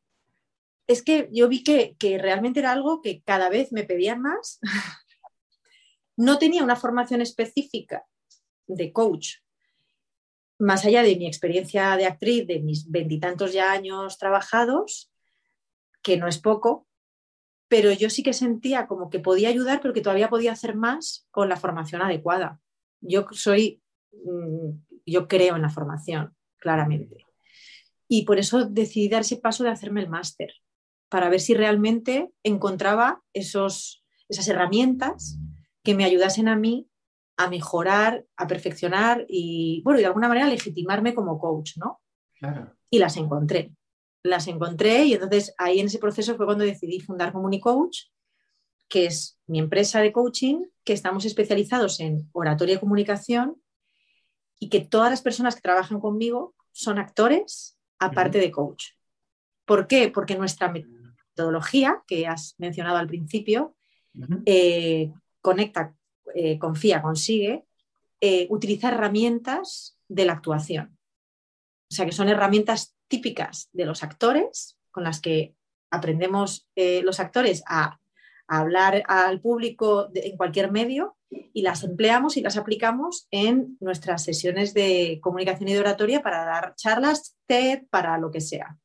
Es 0.88 1.02
que 1.02 1.30
yo 1.32 1.48
vi 1.48 1.64
que, 1.64 1.96
realmente 2.20 2.60
era 2.60 2.72
algo 2.72 3.02
que 3.02 3.22
cada 3.22 3.50
vez 3.50 3.72
me 3.72 3.84
pedían 3.84 4.22
más. 4.22 4.60
no 6.18 6.38
tenía 6.38 6.64
una 6.64 6.76
formación 6.76 7.22
específica 7.22 8.06
de 8.68 8.92
coach, 8.92 9.38
más 10.60 10.86
allá 10.86 11.04
de 11.04 11.16
mi 11.16 11.28
experiencia 11.28 11.96
de 11.98 12.06
actriz, 12.06 12.48
de 12.48 12.60
mis 12.60 12.90
veintitantos 12.90 13.54
ya 13.54 13.72
años 13.72 14.18
trabajados, 14.18 15.12
que 16.02 16.18
no 16.18 16.28
es 16.28 16.38
poco, 16.38 16.88
pero 17.68 17.92
yo 17.92 18.10
sí 18.10 18.22
que 18.22 18.34
sentía 18.34 18.88
como 18.88 19.10
que 19.10 19.20
podía 19.20 19.50
ayudar, 19.50 19.82
pero 19.82 19.94
que 19.94 20.02
todavía 20.02 20.30
podía 20.30 20.52
hacer 20.52 20.76
más 20.76 21.28
con 21.32 21.50
la 21.50 21.58
formación 21.58 22.02
adecuada. 22.02 22.60
Yo 23.02 23.26
soy, 23.32 23.82
mm, 24.12 24.70
yo 25.06 25.28
creo 25.28 25.56
en 25.56 25.64
la 25.64 25.70
formación, 25.70 26.36
claramente. 26.58 27.26
Y 28.08 28.26
por 28.26 28.38
eso 28.38 28.66
decidí 28.66 29.10
dar 29.10 29.22
ese 29.22 29.38
paso 29.38 29.64
de 29.64 29.72
hacerme 29.72 30.02
el 30.02 30.10
máster, 30.10 30.54
para 31.14 31.30
ver 31.30 31.42
si 31.42 31.54
realmente 31.54 32.32
encontraba 32.42 33.22
esos, 33.34 34.04
esas 34.30 34.48
herramientas 34.48 35.38
que 35.84 35.94
me 35.94 36.06
ayudasen 36.06 36.48
a 36.48 36.56
mí 36.56 36.90
a 37.38 37.52
mejorar, 37.52 38.26
a 38.36 38.48
perfeccionar 38.48 39.24
y, 39.30 39.84
bueno, 39.84 40.00
y 40.00 40.02
de 40.02 40.08
alguna 40.08 40.28
manera 40.28 40.48
legitimarme 40.48 41.14
como 41.14 41.38
coach, 41.38 41.78
¿no? 41.78 42.02
Y 42.90 42.98
las 42.98 43.16
encontré 43.18 43.76
las 44.24 44.48
encontré 44.48 45.04
y 45.04 45.14
entonces 45.14 45.54
ahí 45.58 45.80
en 45.80 45.88
ese 45.88 46.00
proceso 46.00 46.36
fue 46.36 46.46
cuando 46.46 46.64
decidí 46.64 47.00
fundar 47.00 47.34
Comunicoach, 47.34 48.06
que 48.88 49.06
es 49.06 49.38
mi 49.48 49.60
empresa 49.60 50.00
de 50.00 50.14
coaching, 50.14 50.64
que 50.84 50.94
estamos 50.94 51.26
especializados 51.26 52.00
en 52.00 52.30
oratoria 52.32 52.76
y 52.76 52.80
comunicación 52.80 53.62
y 54.60 54.70
que 54.70 54.80
todas 54.80 55.12
las 55.12 55.22
personas 55.22 55.56
que 55.56 55.62
trabajan 55.62 56.00
conmigo 56.00 56.56
son 56.72 56.98
actores 56.98 57.78
aparte 58.00 58.40
de 58.40 58.52
coach. 58.52 58.92
¿Por 59.66 59.88
qué? 59.88 60.10
Porque 60.10 60.36
nuestra 60.38 60.74
metodología, 61.36 62.04
que 62.08 62.28
has 62.28 62.56
mencionado 62.58 62.98
al 62.98 63.08
principio, 63.08 63.76
eh, 64.46 65.12
conecta, 65.42 65.96
eh, 66.36 66.60
confía, 66.60 67.02
consigue, 67.02 67.66
eh, 68.22 68.48
utiliza 68.50 68.90
herramientas 68.90 69.98
de 70.08 70.26
la 70.26 70.34
actuación. 70.34 70.98
O 71.92 71.96
sea, 71.96 72.06
que 72.06 72.12
son 72.12 72.30
herramientas 72.30 72.96
típicas 73.08 73.70
de 73.74 73.86
los 73.86 74.04
actores, 74.04 74.78
con 74.92 75.04
las 75.04 75.20
que 75.20 75.56
aprendemos 75.92 76.68
los 76.76 77.20
actores 77.20 77.64
a, 77.68 78.00
hablar 78.46 79.04
al 79.08 79.40
público 79.40 80.10
en 80.14 80.36
cualquier 80.36 80.70
medio 80.70 81.16
y 81.30 81.62
las 81.62 81.84
empleamos 81.84 82.36
y 82.36 82.42
las 82.42 82.58
aplicamos 82.58 83.28
en 83.32 83.78
nuestras 83.80 84.24
sesiones 84.24 84.74
de 84.74 85.20
comunicación 85.22 85.70
y 85.70 85.74
de 85.74 85.80
oratoria 85.80 86.22
para 86.22 86.44
dar 86.44 86.76
charlas, 86.76 87.38
TED, 87.48 87.84
para 87.90 88.18
lo 88.18 88.32
que 88.32 88.42
sea. 88.42 88.78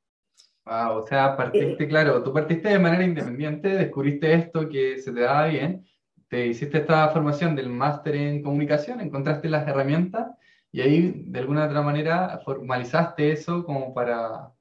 O 0.68 1.06
sea, 1.06 1.36
partiste, 1.36 1.84
eh, 1.84 1.88
claro, 1.88 2.22
tú 2.22 2.32
partiste 2.32 2.68
de 2.68 2.78
manera 2.78 3.04
independiente, 3.04 3.68
descubriste 3.68 4.34
esto 4.34 4.68
que 4.68 4.98
se 4.98 5.12
te 5.12 5.20
daba 5.20 5.46
bien, 5.46 5.86
te 6.28 6.46
hiciste 6.46 6.78
esta 6.78 7.08
formación 7.08 7.56
del 7.56 7.70
máster 7.70 8.14
en 8.16 8.42
comunicación, 8.42 9.00
encontraste 9.00 9.48
las 9.48 9.66
herramientas 9.66 10.26
y 10.70 10.82
ahí, 10.82 11.24
de 11.26 11.38
alguna 11.38 11.66
otra 11.66 11.80
manera, 11.80 12.40
formalizaste 12.44 13.32
eso 13.32 13.64
como 13.64 13.94
para 13.94 14.52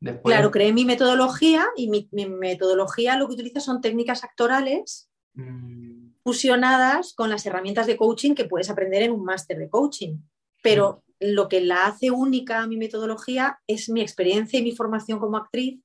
después... 0.00 0.34
Claro, 0.34 0.50
creé 0.50 0.72
mi 0.72 0.86
metodología 0.86 1.66
y 1.76 1.88
mi, 1.88 2.08
metodología 2.26 3.16
lo 3.16 3.28
que 3.28 3.34
utiliza 3.34 3.60
son 3.60 3.82
técnicas 3.82 4.24
actorales 4.24 5.10
mm. 5.34 6.12
fusionadas 6.24 7.12
con 7.12 7.28
las 7.28 7.44
herramientas 7.44 7.86
de 7.86 7.98
coaching 7.98 8.34
que 8.34 8.46
puedes 8.46 8.70
aprender 8.70 9.02
en 9.02 9.12
un 9.12 9.24
máster 9.24 9.58
de 9.58 9.68
coaching. 9.68 10.16
Pero. 10.62 11.02
Lo 11.20 11.48
que 11.48 11.60
la 11.60 11.86
hace 11.86 12.10
única 12.10 12.62
a 12.62 12.66
mi 12.66 12.76
metodología 12.76 13.60
es 13.66 13.88
mi 13.88 14.00
experiencia 14.00 14.58
y 14.58 14.62
mi 14.62 14.74
formación 14.74 15.18
como 15.18 15.36
actriz, 15.36 15.80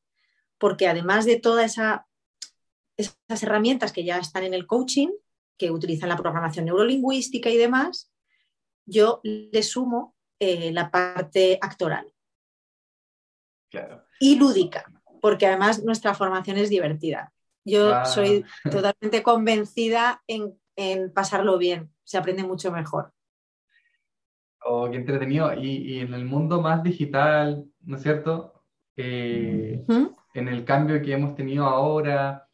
porque 0.58 0.88
además 0.88 1.26
de 1.26 1.40
todas 1.40 1.74
esa, 1.74 2.08
esas 2.98 3.44
herramientas 3.44 3.92
que 3.92 4.06
ya 4.06 4.18
están 4.18 4.44
en 4.44 4.54
el 4.54 4.66
coaching, 4.66 5.10
que 5.58 5.72
utilizan 5.72 6.10
la 6.10 6.18
programación 6.18 6.66
neurolingüística 6.66 7.50
y 7.50 7.58
demás, 7.58 8.12
yo 8.86 9.20
le 9.24 9.64
sumo 9.64 10.16
eh, 10.40 10.72
la 10.72 10.90
parte 10.92 11.58
actoral. 11.62 12.12
Y 14.20 14.38
lúdica, 14.38 14.90
porque 15.22 15.48
además 15.48 15.84
nuestra 15.84 16.14
formación 16.14 16.58
es 16.58 16.70
divertida. 16.70 17.34
Yo 17.66 18.06
soy 18.06 18.46
totalmente 18.64 19.24
convencida 19.24 20.24
en, 20.28 21.12
pasarlo 21.14 21.58
bien, 21.58 21.92
se 22.04 22.18
aprende 22.18 22.44
mucho 22.44 22.72
mejor. 22.72 23.12
Oh, 24.66 24.90
qué 24.90 24.98
entretenido. 24.98 25.54
Y, 25.54 26.00
en 26.00 26.14
el 26.14 26.26
mundo 26.26 26.62
más 26.62 26.84
digital, 26.84 27.66
¿no 27.82 27.98
es 27.98 28.04
cierto? 28.04 28.64
Eh, 28.98 29.86
en 30.34 30.48
el 30.48 30.66
cambio 30.66 31.02
que 31.02 31.14
hemos 31.14 31.36
tenido 31.36 31.66
ahora, 31.66 32.48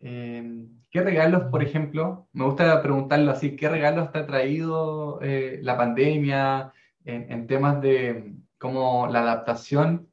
eh, 0.00 0.66
¿Qué 0.96 1.02
regalos, 1.02 1.50
por 1.50 1.62
ejemplo, 1.62 2.26
me 2.32 2.46
gusta 2.46 2.80
preguntarlo 2.80 3.30
así, 3.30 3.54
qué 3.54 3.68
regalos 3.68 4.12
te 4.12 4.20
ha 4.20 4.26
traído 4.26 5.20
eh, 5.20 5.58
la 5.62 5.76
pandemia 5.76 6.72
en, 7.04 7.46
temas 7.46 7.82
de 7.82 8.34
como 8.56 9.06
la 9.06 9.20
adaptación 9.20 10.08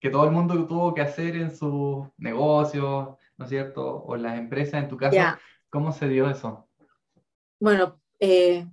que 0.00 0.08
todo 0.08 0.24
el 0.24 0.30
mundo 0.30 0.66
tuvo 0.66 0.94
que 0.94 1.02
hacer 1.02 1.36
en 1.36 1.54
sus 1.54 2.06
negocios, 2.16 3.08
¿no 3.36 3.44
es 3.44 3.50
cierto? 3.50 4.04
O 4.04 4.16
las 4.16 4.38
empresas, 4.38 4.82
en 4.82 4.88
tu 4.88 4.96
caso, 4.96 5.18
¿cómo 5.68 5.92
se 5.92 6.08
dio 6.08 6.30
eso? 6.30 6.66
Bueno, 7.60 8.00
eh, 8.18 8.66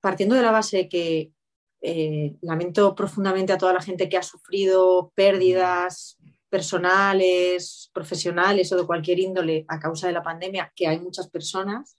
partiendo 0.00 0.36
de 0.36 0.42
la 0.42 0.52
base 0.52 0.88
que 0.88 1.32
eh, 1.80 2.36
lamento 2.42 2.94
profundamente 2.94 3.52
a 3.52 3.58
toda 3.58 3.72
la 3.72 3.82
gente 3.82 4.08
que 4.08 4.16
ha 4.16 4.22
sufrido 4.22 5.12
pérdidas 5.14 6.18
personales, 6.48 7.90
profesionales 7.94 8.72
o 8.72 8.76
de 8.76 8.86
cualquier 8.86 9.20
índole 9.20 9.64
a 9.68 9.78
causa 9.78 10.06
de 10.08 10.12
la 10.12 10.22
pandemia, 10.22 10.72
que 10.74 10.86
hay 10.86 10.98
muchas 10.98 11.28
personas, 11.28 11.96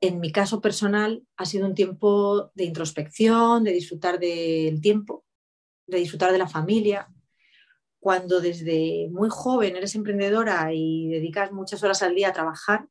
en 0.00 0.20
mi 0.20 0.30
caso 0.30 0.60
personal 0.60 1.24
ha 1.36 1.46
sido 1.46 1.66
un 1.66 1.74
tiempo 1.74 2.50
de 2.54 2.64
introspección, 2.64 3.64
de 3.64 3.72
disfrutar 3.72 4.18
del 4.18 4.80
tiempo, 4.80 5.24
de 5.86 5.98
disfrutar 5.98 6.32
de 6.32 6.38
la 6.38 6.48
familia. 6.48 7.08
Cuando 7.98 8.40
desde 8.40 9.08
muy 9.10 9.28
joven 9.30 9.74
eres 9.74 9.94
emprendedora 9.94 10.72
y 10.72 11.08
dedicas 11.08 11.50
muchas 11.50 11.82
horas 11.82 12.02
al 12.02 12.14
día 12.14 12.28
a 12.28 12.32
trabajar, 12.32 12.86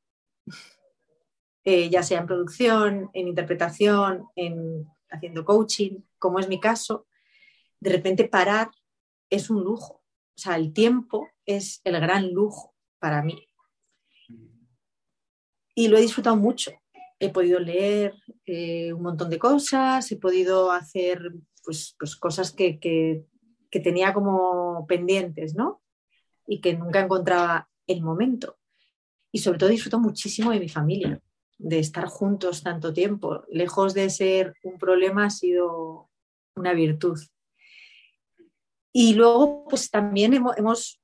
eh, 1.64 1.90
ya 1.90 2.04
sea 2.04 2.20
en 2.20 2.28
producción, 2.28 3.10
en 3.14 3.28
interpretación, 3.28 4.26
en 4.36 4.88
haciendo 5.10 5.46
coaching, 5.46 6.02
como 6.20 6.40
es 6.40 6.48
mi 6.48 6.60
caso, 6.60 7.08
de 7.80 7.92
repente 7.92 8.28
parar 8.28 8.72
es 9.30 9.50
un 9.50 9.64
lujo 9.64 10.06
o 10.36 10.42
sea, 10.42 10.58
el 10.58 10.74
tiempo 10.74 11.30
es 11.46 11.80
el 11.86 12.00
gran 12.00 12.34
lujo 12.34 12.76
para 13.00 13.22
mí. 13.22 13.48
Y 15.74 15.88
lo 15.88 15.98
he 15.98 16.02
disfrutado 16.02 16.36
mucho. 16.36 16.72
He 17.20 17.30
podido 17.30 17.60
leer 17.60 18.14
eh, 18.46 18.92
un 18.92 19.02
montón 19.02 19.30
de 19.30 19.40
cosas, 19.40 20.12
he 20.12 20.18
podido 20.18 20.72
hacer 20.72 21.34
pues, 21.64 21.96
pues 21.98 22.16
cosas 22.18 22.52
que, 22.52 22.80
que, 22.80 23.26
tenía 23.84 24.14
como 24.14 24.86
pendientes, 24.88 25.54
¿no? 25.54 25.82
Y 26.48 26.62
que 26.62 26.78
nunca 26.78 27.02
encontraba 27.02 27.70
el 27.88 28.02
momento. 28.02 28.58
Y 29.34 29.40
sobre 29.40 29.58
todo 29.58 29.70
disfruto 29.70 30.00
muchísimo 30.00 30.52
de 30.52 30.62
mi 30.62 30.70
familia, 30.70 31.22
de 31.58 31.80
estar 31.80 32.06
juntos 32.06 32.64
tanto 32.64 32.94
tiempo. 32.94 33.44
Lejos 33.50 33.94
de 33.94 34.10
ser 34.10 34.54
un 34.64 34.78
problema, 34.78 35.26
ha 35.26 35.30
sido 35.30 36.10
una 36.56 36.74
virtud. 36.74 37.20
Y 38.94 39.14
luego, 39.14 39.66
pues 39.70 39.90
también 39.90 40.34
hemos, 40.34 41.02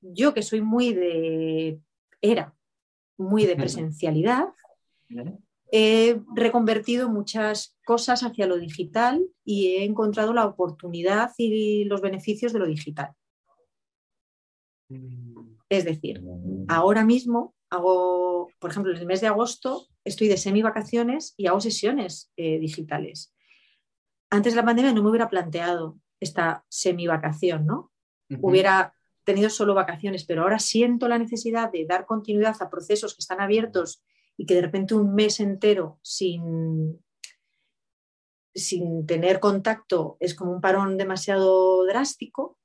yo 0.00 0.32
que 0.32 0.42
soy 0.42 0.62
muy 0.62 0.94
de, 0.94 1.78
era 2.22 2.54
muy 3.18 3.44
de 3.44 3.56
presencialidad, 3.56 4.48
he 5.70 6.20
reconvertido 6.34 7.10
muchas 7.10 7.76
cosas 7.84 8.22
hacia 8.22 8.46
lo 8.46 8.58
digital 8.58 9.22
y 9.44 9.76
he 9.76 9.84
encontrado 9.84 10.32
la 10.32 10.46
oportunidad 10.46 11.32
y 11.36 11.84
los 11.84 12.00
beneficios 12.00 12.52
de 12.52 12.58
lo 12.58 12.66
digital. 12.66 13.12
Mm. 14.88 15.56
Es 15.68 15.84
decir, 15.84 16.22
ahora 16.68 17.04
mismo 17.04 17.54
hago, 17.70 18.50
por 18.58 18.70
ejemplo, 18.70 18.92
en 18.92 18.98
el 18.98 19.06
mes 19.06 19.20
de 19.20 19.26
agosto 19.26 19.86
estoy 20.04 20.28
de 20.28 20.36
semi 20.36 20.62
vacaciones 20.62 21.34
y 21.36 21.46
hago 21.46 21.60
sesiones 21.60 22.32
eh, 22.36 22.58
digitales. 22.58 23.34
Antes 24.30 24.52
de 24.52 24.56
la 24.56 24.64
pandemia 24.64 24.92
no 24.92 25.02
me 25.02 25.10
hubiera 25.10 25.28
planteado 25.28 25.98
esta 26.20 26.64
semi 26.68 27.06
vacación, 27.06 27.66
¿no? 27.66 27.92
Hubiera 28.40 28.92
tenido 29.24 29.48
solo 29.48 29.74
vacaciones, 29.74 30.24
pero 30.24 30.42
ahora 30.42 30.58
siento 30.58 31.08
la 31.08 31.18
necesidad 31.18 31.70
de 31.72 31.86
dar 31.86 32.04
continuidad 32.04 32.56
a 32.60 32.70
procesos 32.70 33.14
que 33.14 33.20
están 33.20 33.40
abiertos 33.40 34.02
y 34.36 34.46
que 34.46 34.54
de 34.54 34.62
repente 34.62 34.94
un 34.94 35.14
mes 35.14 35.40
entero 35.40 35.98
sin, 36.02 37.02
sin 38.54 39.06
tener 39.06 39.40
contacto 39.40 40.16
es 40.20 40.34
como 40.34 40.52
un 40.52 40.60
parón 40.60 40.96
demasiado 40.96 41.84
drástico. 41.86 42.58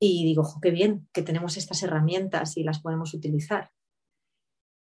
Y 0.00 0.24
digo, 0.24 0.44
qué 0.60 0.70
bien 0.70 1.08
que 1.12 1.22
tenemos 1.22 1.56
estas 1.56 1.82
herramientas 1.82 2.56
y 2.56 2.64
las 2.64 2.80
podemos 2.80 3.14
utilizar. 3.14 3.70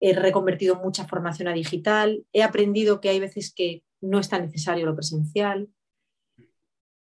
He 0.01 0.15
reconvertido 0.15 0.77
mucha 0.77 1.07
formación 1.07 1.49
a 1.49 1.53
digital, 1.53 2.25
he 2.33 2.43
aprendido 2.43 3.01
que 3.01 3.09
hay 3.09 3.21
veces 3.21 3.53
que 3.55 3.83
no 4.01 4.19
es 4.19 4.29
tan 4.29 4.43
necesario 4.43 4.87
lo 4.87 4.95
presencial, 4.95 5.69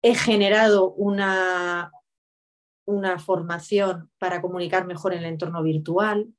he 0.02 0.16
generado 0.16 0.94
una, 0.94 1.92
una 2.86 3.20
formación 3.20 4.10
para 4.18 4.42
comunicar 4.42 4.86
mejor 4.86 5.14
en 5.14 5.20
el 5.20 5.26
entorno 5.26 5.62
virtual. 5.64 6.34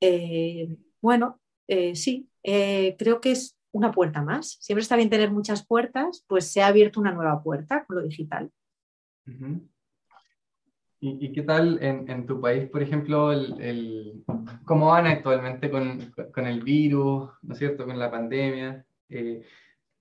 Eh, 0.00 0.76
bueno, 1.00 1.40
eh, 1.68 1.96
sí, 1.96 2.30
eh, 2.42 2.96
creo 2.98 3.20
que 3.20 3.32
es 3.32 3.56
una 3.72 3.92
puerta 3.92 4.22
más. 4.22 4.56
Siempre 4.60 4.82
está 4.82 4.96
bien 4.96 5.10
tener 5.10 5.30
muchas 5.30 5.66
puertas, 5.66 6.24
pues 6.26 6.50
se 6.50 6.62
ha 6.62 6.68
abierto 6.68 7.00
una 7.00 7.12
nueva 7.12 7.42
puerta 7.42 7.84
con 7.84 7.96
lo 7.96 8.02
digital. 8.02 8.50
¿Y, 11.02 11.32
qué 11.32 11.42
tal 11.42 11.78
en, 11.82 12.26
tu 12.26 12.40
país, 12.42 12.68
por 12.68 12.82
ejemplo, 12.82 13.32
el, 13.32 14.22
cómo 14.66 14.88
van 14.88 15.06
actualmente 15.06 15.70
con, 15.70 16.12
el 16.36 16.62
virus, 16.62 17.30
¿no 17.40 17.54
es 17.54 17.58
cierto?, 17.58 17.86
con 17.86 17.98
la 17.98 18.10
pandemia. 18.10 18.84
Eh, 19.08 19.42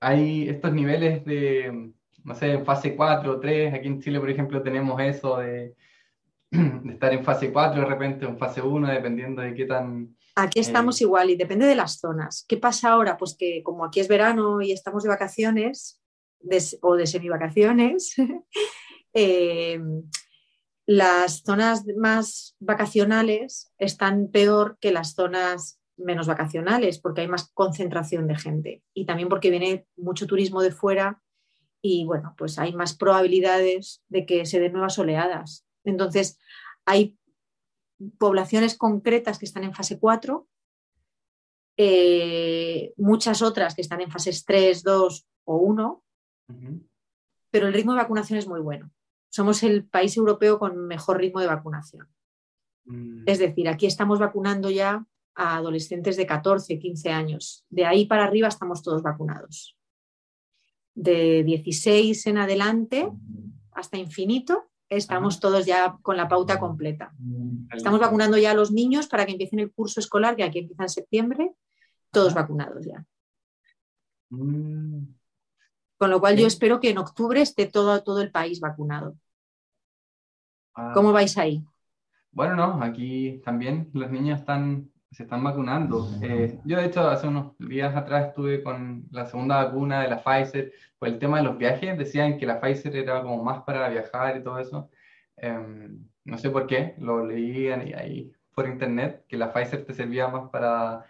hay 0.01 0.49
estos 0.49 0.73
niveles 0.73 1.23
de, 1.23 1.93
no 2.25 2.35
sé, 2.35 2.51
en 2.51 2.65
fase 2.65 2.97
4 2.97 3.31
o 3.31 3.39
3, 3.39 3.73
aquí 3.73 3.87
en 3.87 4.01
Chile, 4.01 4.19
por 4.19 4.29
ejemplo, 4.29 4.61
tenemos 4.61 4.99
eso 5.01 5.37
de, 5.37 5.73
de 6.51 6.91
estar 6.91 7.13
en 7.13 7.23
fase 7.23 7.53
4 7.53 7.81
de 7.81 7.87
repente, 7.87 8.25
en 8.25 8.37
fase 8.37 8.61
1, 8.61 8.89
dependiendo 8.89 9.41
de 9.41 9.53
qué 9.53 9.65
tan 9.65 10.17
Aquí 10.35 10.59
estamos 10.59 11.01
igual 11.01 11.29
y 11.29 11.35
depende 11.35 11.65
de 11.65 11.75
las 11.75 11.99
zonas. 11.99 12.45
¿Qué 12.47 12.57
pasa 12.57 12.91
ahora? 12.91 13.17
Pues 13.17 13.35
que 13.37 13.61
como 13.61 13.83
aquí 13.83 13.99
es 13.99 14.07
verano 14.07 14.61
y 14.61 14.71
estamos 14.71 15.03
de 15.03 15.09
vacaciones 15.09 16.01
o 16.81 16.95
de 16.95 17.07
semivacaciones, 17.07 18.15
eh, 19.13 19.81
las 20.89 21.43
zonas 21.43 21.85
más 21.97 22.55
vacacionales 22.59 23.71
están 23.77 24.29
peor 24.29 24.79
que 24.81 24.91
las 24.91 25.13
zonas 25.13 25.79
menos 25.97 26.25
vacacionales 26.25 26.97
porque 26.97 27.21
hay 27.21 27.27
más 27.27 27.51
concentración 27.53 28.25
de 28.25 28.35
gente 28.35 28.83
y 28.95 29.05
también 29.05 29.29
porque 29.29 29.51
viene 29.51 29.85
mucho 29.95 30.25
turismo 30.25 30.63
de 30.63 30.71
fuera 30.71 31.21
y 31.79 32.05
bueno, 32.05 32.33
pues 32.39 32.57
hay 32.57 32.73
más 32.73 32.97
probabilidades 32.97 34.01
de 34.09 34.25
que 34.25 34.47
se 34.47 34.59
den 34.59 34.73
nuevas 34.73 34.97
oleadas. 34.97 35.63
Entonces, 35.83 36.39
hay 36.85 37.15
poblaciones 38.17 38.75
concretas 38.75 39.37
que 39.37 39.45
están 39.45 39.65
en 39.65 39.75
fase 39.75 39.99
4, 39.99 40.47
eh, 41.77 42.93
muchas 42.97 43.43
otras 43.43 43.75
que 43.75 43.81
están 43.81 44.01
en 44.01 44.09
fases 44.09 44.43
3, 44.43 44.81
2 44.81 45.27
o 45.43 45.55
1, 45.57 46.03
pero 47.51 47.67
el 47.67 47.73
ritmo 47.73 47.91
de 47.91 47.99
vacunación 47.99 48.39
es 48.39 48.47
muy 48.47 48.59
bueno. 48.59 48.89
Somos 49.29 49.63
el 49.63 49.85
país 49.85 50.17
europeo 50.17 50.59
con 50.59 50.87
mejor 50.87 51.17
ritmo 51.19 51.39
de 51.39 51.47
vacunación. 51.47 52.07
Mm. 52.85 53.23
Es 53.25 53.39
decir, 53.39 53.69
aquí 53.69 53.85
estamos 53.85 54.19
vacunando 54.19 54.69
ya 54.69 55.05
a 55.35 55.57
adolescentes 55.57 56.17
de 56.17 56.25
14, 56.25 56.79
15 56.79 57.09
años. 57.11 57.65
De 57.69 57.85
ahí 57.85 58.05
para 58.05 58.25
arriba 58.25 58.47
estamos 58.47 58.81
todos 58.83 59.01
vacunados. 59.01 59.77
De 60.95 61.43
16 61.43 62.27
en 62.27 62.37
adelante 62.37 63.09
hasta 63.71 63.97
infinito 63.97 64.69
estamos 64.89 65.39
todos 65.39 65.65
ya 65.65 65.97
con 66.01 66.17
la 66.17 66.27
pauta 66.27 66.59
completa. 66.59 67.13
Mm, 67.19 67.67
estamos 67.75 67.99
vacunando 67.99 68.37
ya 68.37 68.51
a 68.51 68.55
los 68.55 68.71
niños 68.71 69.07
para 69.07 69.25
que 69.25 69.33
empiecen 69.33 69.59
el 69.59 69.71
curso 69.71 69.99
escolar, 69.99 70.35
que 70.35 70.43
aquí 70.43 70.59
empieza 70.59 70.83
en 70.83 70.89
septiembre, 70.89 71.53
todos 72.11 72.33
vacunados 72.33 72.85
ya. 72.85 73.05
Mm. 74.29 75.18
Con 75.99 76.09
lo 76.11 76.21
cual 76.21 76.37
yo 76.37 76.47
espero 76.47 76.79
que 76.79 76.91
en 76.91 76.97
octubre 76.97 77.41
esté 77.41 77.67
todo, 77.67 78.01
todo 78.01 78.21
el 78.21 78.31
país 78.31 78.61
vacunado. 78.61 79.17
Ah. 80.73 80.91
¿Cómo 80.93 81.11
vais 81.11 81.37
ahí? 81.37 81.61
Bueno, 82.31 82.55
no, 82.55 82.81
aquí 82.81 83.41
también 83.43 83.89
los 83.91 84.09
niños 84.09 84.39
están, 84.39 84.89
se 85.11 85.23
están 85.23 85.43
vacunando. 85.43 86.09
Eh, 86.21 86.57
yo 86.63 86.77
de 86.77 86.85
hecho 86.85 87.01
hace 87.09 87.27
unos 87.27 87.57
días 87.57 87.93
atrás 87.97 88.29
estuve 88.29 88.63
con 88.63 89.09
la 89.11 89.25
segunda 89.25 89.65
vacuna 89.65 90.01
de 90.01 90.09
la 90.09 90.23
Pfizer, 90.23 90.71
por 90.97 91.09
el 91.09 91.19
tema 91.19 91.39
de 91.39 91.43
los 91.43 91.57
viajes, 91.57 91.97
decían 91.97 92.37
que 92.37 92.45
la 92.45 92.61
Pfizer 92.61 92.95
era 92.95 93.21
como 93.21 93.43
más 93.43 93.63
para 93.63 93.89
viajar 93.89 94.37
y 94.37 94.43
todo 94.43 94.57
eso. 94.57 94.89
Em, 95.35 96.07
no 96.23 96.37
sé 96.37 96.49
por 96.49 96.65
qué, 96.65 96.95
lo 96.99 97.25
leí 97.25 97.67
ahí 97.67 98.31
por 98.55 98.69
internet, 98.69 99.25
que 99.27 99.35
la 99.35 99.51
Pfizer 99.51 99.85
te 99.85 99.93
servía 99.93 100.29
más 100.29 100.49
para 100.49 101.03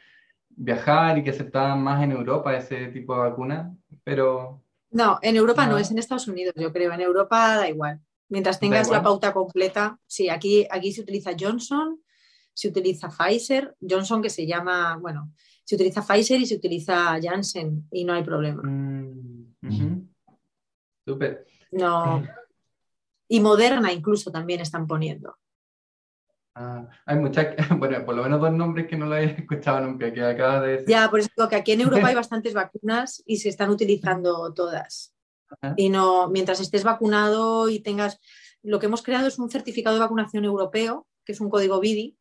viajar 0.50 1.20
y 1.20 1.24
que 1.24 1.30
aceptaban 1.30 1.84
más 1.84 2.02
en 2.04 2.12
Europa 2.12 2.58
ese 2.58 2.88
tipo 2.88 3.14
de 3.14 3.30
vacuna, 3.30 3.76
pero... 4.04 4.64
No, 4.92 5.20
en 5.22 5.36
Europa 5.36 5.68
no, 5.68 5.78
es 5.78 5.92
en 5.92 6.00
Estados 6.00 6.28
Unidos, 6.28 6.54
yo 6.58 6.74
creo. 6.74 6.92
En 6.94 7.02
Europa 7.02 7.58
da 7.58 7.70
igual. 7.70 8.00
Mientras 8.28 8.60
tengas 8.60 8.90
la 8.90 9.02
pauta 9.02 9.34
completa, 9.34 10.00
sí, 10.06 10.30
aquí, 10.30 10.66
aquí 10.70 10.92
se 10.92 11.02
utiliza 11.02 11.32
Johnson, 11.40 12.02
se 12.54 12.68
utiliza 12.68 13.10
Pfizer, 13.10 13.76
Johnson 13.82 14.22
que 14.22 14.30
se 14.30 14.46
llama, 14.46 14.98
bueno, 14.98 15.32
se 15.64 15.76
utiliza 15.76 16.02
Pfizer 16.02 16.40
y 16.40 16.46
se 16.46 16.56
utiliza 16.56 17.18
Janssen 17.22 17.88
y 17.92 18.04
no 18.04 18.14
hay 18.14 18.24
problema. 18.24 18.62
Mm. 18.64 20.10
Súper. 21.06 21.48
No. 21.72 22.24
Y 23.28 23.40
Moderna 23.40 23.92
incluso 23.92 24.32
también 24.32 24.62
están 24.62 24.88
poniendo. 24.88 25.38
Ah, 26.62 26.86
hay 27.06 27.18
muchas, 27.18 27.56
bueno, 27.80 28.04
por 28.04 28.16
lo 28.16 28.24
menos 28.24 28.42
dos 28.42 28.52
nombres 28.52 28.86
que 28.86 28.98
no 28.98 29.06
lo 29.06 29.16
he 29.16 29.24
escuchado 29.40 29.80
nunca, 29.80 30.12
que 30.12 30.22
acaba 30.22 30.60
de 30.60 30.72
decir. 30.72 30.90
Ya, 30.90 31.10
por 31.10 31.22
eso 31.22 31.30
que 31.50 31.56
aquí 31.56 31.72
en 31.72 31.82
Europa 31.82 32.08
hay 32.08 32.16
bastantes 32.24 32.54
vacunas 32.54 33.24
y 33.26 33.38
se 33.38 33.48
están 33.48 33.70
utilizando 33.70 34.54
todas. 34.54 35.16
Y 35.78 35.90
no, 35.90 36.30
mientras 36.30 36.60
estés 36.60 36.84
vacunado 36.84 37.70
y 37.70 37.80
tengas, 37.80 38.20
lo 38.62 38.78
que 38.78 38.86
hemos 38.86 39.02
creado 39.02 39.28
es 39.28 39.40
un 39.40 39.50
certificado 39.50 39.96
de 39.96 40.02
vacunación 40.02 40.46
europeo, 40.46 41.08
que 41.26 41.32
es 41.32 41.42
un 41.42 41.50
código 41.50 41.80
BIDI, 41.80 42.18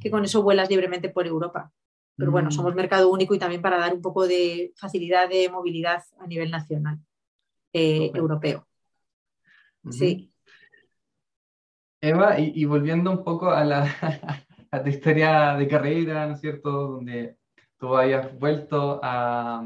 que 0.00 0.10
con 0.10 0.24
eso 0.24 0.42
vuelas 0.42 0.70
libremente 0.70 1.10
por 1.10 1.26
Europa. 1.26 1.70
Pero 2.16 2.30
bueno, 2.30 2.48
mm. 2.48 2.52
somos 2.52 2.74
mercado 2.74 3.10
único 3.10 3.34
y 3.34 3.38
también 3.38 3.60
para 3.60 3.78
dar 3.78 3.92
un 3.92 4.00
poco 4.00 4.26
de 4.26 4.72
facilidad 4.76 5.28
de 5.28 5.50
movilidad 5.50 6.02
a 6.18 6.26
nivel 6.26 6.50
nacional 6.50 6.98
eh, 7.74 8.10
europeo. 8.14 8.66
Sí. 9.90 10.31
Eva, 12.04 12.36
y, 12.40 12.64
volviendo 12.64 13.12
un 13.12 13.22
poco 13.22 13.50
a, 13.50 13.64
la, 13.64 13.86
a 14.72 14.82
tu 14.82 14.88
historia 14.88 15.54
de 15.56 15.68
carrera, 15.68 16.26
¿no 16.26 16.34
es 16.34 16.40
cierto? 16.40 16.70
Donde 16.70 17.36
tú 17.78 17.96
habías 17.96 18.36
vuelto 18.40 18.98
a, 19.04 19.64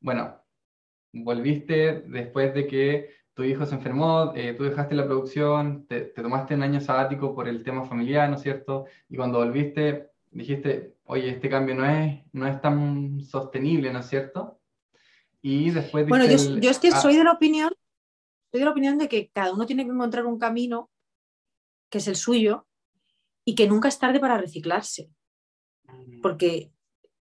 bueno, 0.00 0.36
volviste 1.14 2.02
después 2.02 2.52
de 2.52 2.66
que 2.66 3.10
tu 3.32 3.44
hijo 3.44 3.64
se 3.64 3.76
enfermó, 3.76 4.34
eh, 4.36 4.52
tú 4.52 4.64
dejaste 4.64 4.94
la 4.94 5.06
producción, 5.06 5.86
te, 5.86 6.02
te, 6.02 6.22
tomaste 6.22 6.54
un 6.54 6.64
año 6.64 6.82
sabático 6.82 7.34
por 7.34 7.48
el 7.48 7.64
tema 7.64 7.86
familiar, 7.86 8.28
¿no 8.28 8.36
es 8.36 8.42
cierto? 8.42 8.84
Y 9.08 9.16
cuando 9.16 9.38
volviste, 9.38 10.10
dijiste, 10.30 10.96
oye, 11.04 11.30
este 11.30 11.48
cambio 11.48 11.76
no 11.76 11.86
es, 11.86 12.20
no 12.32 12.46
es 12.46 12.60
tan 12.60 13.22
sostenible, 13.22 13.90
¿no 13.90 14.00
es 14.00 14.06
cierto? 14.06 14.60
Y 15.40 15.70
después... 15.70 16.06
Bueno, 16.06 16.26
yo, 16.26 16.70
es 16.70 16.78
que 16.78 16.88
ah. 16.88 17.00
soy 17.00 17.16
de 17.16 17.24
la 17.24 17.32
opinión, 17.32 17.72
soy 18.50 18.60
de 18.60 18.66
la 18.66 18.72
opinión 18.72 18.98
de 18.98 19.08
que 19.08 19.30
cada 19.30 19.54
uno 19.54 19.64
tiene 19.64 19.86
que 19.86 19.92
encontrar 19.92 20.26
un 20.26 20.38
camino 20.38 20.89
que 21.90 21.98
es 21.98 22.08
el 22.08 22.16
suyo 22.16 22.66
y 23.44 23.54
que 23.54 23.68
nunca 23.68 23.88
es 23.88 23.98
tarde 23.98 24.20
para 24.20 24.38
reciclarse. 24.38 25.10
Mm. 25.84 26.20
Porque 26.22 26.72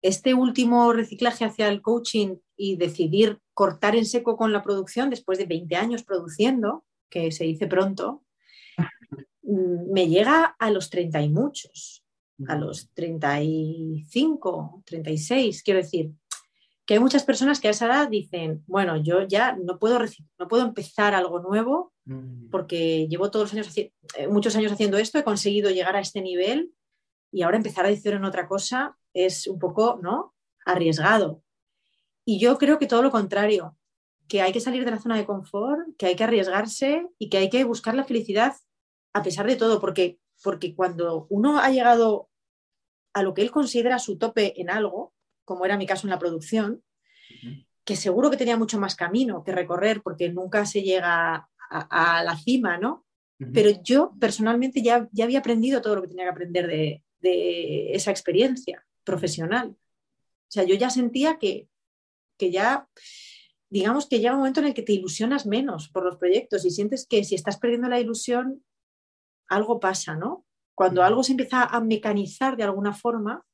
este 0.03 0.35
último 0.35 0.93
reciclaje 0.93 1.45
hacia 1.45 1.69
el 1.69 1.83
coaching 1.83 2.37
y 2.57 2.77
decidir 2.77 3.41
cortar 3.55 3.97
en 3.97 4.07
seco 4.07 4.37
con 4.37 4.53
la 4.53 4.63
producción 4.63 5.11
después 5.11 5.39
de 5.39 5.47
20 5.47 5.75
años 5.77 6.05
produciendo, 6.05 6.85
que 7.11 7.33
se 7.33 7.45
dice 7.45 7.67
pronto, 7.67 8.25
mm, 9.43 9.93
me 9.93 10.09
llega 10.09 10.57
a 10.59 10.71
los 10.71 10.91
30 10.91 11.23
y 11.23 11.29
muchos 11.31 12.05
a 12.47 12.57
los 12.57 12.91
35, 12.93 14.83
36. 14.85 15.63
Quiero 15.63 15.81
decir, 15.81 16.13
que 16.89 16.95
hay 16.95 17.01
muchas 17.01 17.23
personas 17.23 17.61
que 17.61 17.69
a 17.69 17.73
esa 17.73 17.85
edad 17.85 18.09
dicen, 18.09 18.65
bueno, 18.67 18.97
yo 18.97 19.21
ya 19.29 19.55
no 19.63 19.79
puedo, 19.79 19.99
no 20.39 20.49
puedo 20.49 20.65
empezar 20.65 21.15
algo 21.15 21.39
nuevo 21.39 21.93
mm. 22.07 22.49
porque 22.49 23.07
llevo 23.09 23.31
todos 23.31 23.53
los 23.53 23.53
años, 23.53 23.77
eh, 23.77 23.93
muchos 24.31 24.57
años 24.57 24.73
haciendo 24.73 24.97
esto, 24.97 25.19
he 25.19 25.23
conseguido 25.23 25.69
llegar 25.69 25.97
a 25.97 26.01
este 26.01 26.23
nivel 26.23 26.73
y 27.31 27.43
ahora 27.43 27.59
empezar 27.59 27.85
a 27.85 27.91
decir 27.91 28.15
en 28.15 28.25
otra 28.25 28.49
cosa 28.49 28.97
es 29.13 29.47
un 29.49 29.59
poco, 29.59 30.01
¿no? 30.03 30.35
Arriesgado. 30.65 31.43
Y 32.25 32.39
yo 32.39 32.57
creo 32.57 32.79
que 32.79 32.87
todo 32.87 33.03
lo 33.03 33.11
contrario, 33.11 33.77
que 34.27 34.41
hay 34.41 34.53
que 34.53 34.61
salir 34.61 34.87
de 34.87 34.93
la 34.93 34.99
zona 34.99 35.19
de 35.19 35.27
confort, 35.27 35.95
que 35.99 36.07
hay 36.07 36.17
que 36.17 36.25
arriesgarse 36.25 37.07
y 37.19 37.29
que 37.29 37.37
hay 37.37 37.51
que 37.51 37.65
buscar 37.65 37.97
la 37.97 38.05
felicidad 38.05 38.57
a 39.13 39.23
pesar 39.23 39.47
de 39.47 39.57
todo, 39.57 39.79
porque, 39.79 40.19
porque 40.43 40.75
cuando 40.75 41.27
uno 41.29 41.59
ha 41.59 41.69
llegado 41.69 42.31
a 43.13 43.23
lo 43.23 43.35
que 43.35 43.43
él 43.43 43.51
considera 43.51 43.99
su 43.99 44.17
tope 44.17 44.59
en 44.59 44.71
algo, 44.71 45.13
como 45.49 45.65
era 45.65 45.79
mi 45.79 45.87
caso 45.87 46.07
en 46.07 46.11
la 46.11 46.19
producción, 46.19 46.83
que 47.83 47.97
seguro 47.97 48.31
que 48.31 48.37
tenía 48.37 48.59
mucho 48.59 48.79
más 48.79 48.95
camino 48.95 49.43
que 49.43 49.53
recorrer 49.53 50.03
porque 50.03 50.29
nunca 50.29 50.67
se 50.67 50.83
llega 50.83 51.49
a, 51.71 52.23
la 52.23 52.37
cima, 52.37 52.77
¿no? 52.77 53.07
Pero 53.55 53.71
yo 53.83 54.13
personalmente 54.21 54.83
ya, 54.83 55.09
ya 55.11 55.25
había 55.25 55.39
aprendido 55.39 55.81
todo 55.81 55.97
lo 55.97 56.03
que 56.03 56.09
tenía 56.09 56.25
que 56.25 56.31
aprender 56.31 56.67
de, 56.67 57.03
de 57.21 57.95
esa 57.95 58.11
experiencia 58.11 58.85
profesional. 59.05 59.71
O 59.71 60.51
sea, 60.51 60.65
yo 60.65 60.75
ya 60.75 60.91
sentía 60.91 61.39
que, 61.39 61.67
que 62.37 62.51
ya, 62.51 62.87
digamos 63.71 64.07
que 64.07 64.19
llega 64.19 64.33
un 64.33 64.41
momento 64.41 64.61
en 64.61 64.67
el 64.67 64.75
que 64.75 64.83
te 64.83 64.93
ilusionas 64.93 65.47
menos 65.47 65.89
por 65.89 66.05
los 66.05 66.17
proyectos 66.17 66.67
y 66.67 66.71
sientes 66.71 67.07
que 67.07 67.25
si 67.25 67.37
estás 67.37 67.57
perdiendo 67.57 67.89
la 67.89 68.01
ilusión, 68.01 68.63
algo 69.49 69.81
pasa, 69.81 70.15
¿no? 70.15 70.45
Cuando 70.75 71.03
algo 71.03 71.23
se 71.23 71.33
empieza 71.33 71.65
a 71.65 71.81
mecanizar 71.81 72.59
de 72.59 72.65
alguna 72.65 72.93
forma 72.93 73.47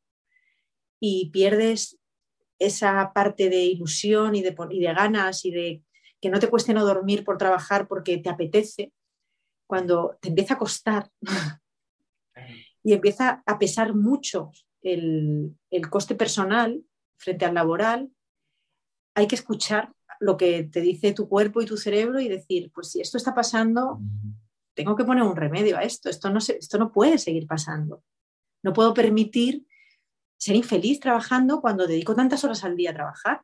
y 1.01 1.31
pierdes 1.31 1.99
esa 2.59 3.13
parte 3.13 3.51
de 3.51 3.65
ilusión 3.65 4.35
y 4.35 4.43
de, 4.43 4.55
y 4.71 4.81
de 4.81 4.95
ganas 4.95 5.45
y 5.45 5.51
de 5.51 5.83
que 6.21 6.31
no 6.31 6.39
te 6.39 6.49
cueste 6.49 6.73
no 6.73 6.85
dormir 6.85 7.25
por 7.25 7.37
trabajar 7.37 7.87
porque 7.87 8.19
te 8.19 8.31
apetece, 8.31 8.93
cuando 9.67 10.19
te 10.21 10.29
empieza 10.29 10.55
a 10.55 10.59
costar 10.59 11.11
y 12.83 12.93
empieza 12.93 13.43
a 13.45 13.59
pesar 13.59 13.95
mucho 13.95 14.53
el, 14.83 15.57
coste 15.91 16.15
personal 16.15 16.83
frente 17.17 17.45
al 17.45 17.55
laboral, 17.55 18.11
hay 19.15 19.27
que 19.27 19.35
escuchar 19.35 19.93
lo 20.21 20.37
que 20.37 20.65
te 20.65 20.81
dice 20.81 21.13
tu 21.13 21.29
cuerpo 21.29 21.63
y 21.63 21.67
tu 21.67 21.77
cerebro 21.77 22.21
y 22.21 22.29
decir, 22.29 22.71
pues 22.73 22.91
si 22.91 23.01
esto 23.01 23.17
está 23.17 23.35
pasando, 23.35 24.01
tengo 24.75 24.97
que 24.97 25.05
poner 25.05 25.25
un 25.25 25.37
remedio 25.37 25.77
a 25.77 25.83
esto, 25.83 26.09
esto 26.09 26.31
no, 26.31 26.39
esto 26.39 26.79
no 26.79 26.93
puede 26.93 27.19
seguir 27.19 27.47
pasando. 27.47 28.03
No 28.63 28.73
puedo 28.73 28.95
permitir 28.95 29.67
ser 30.45 30.57
infeliz 30.57 31.01
trabajando 31.01 31.63
cuando 31.63 31.87
dedico 31.87 32.15
tantas 32.15 32.45
horas 32.45 32.65
al 32.65 32.77
día 32.77 32.91
a 32.91 32.95
trabajar. 32.95 33.43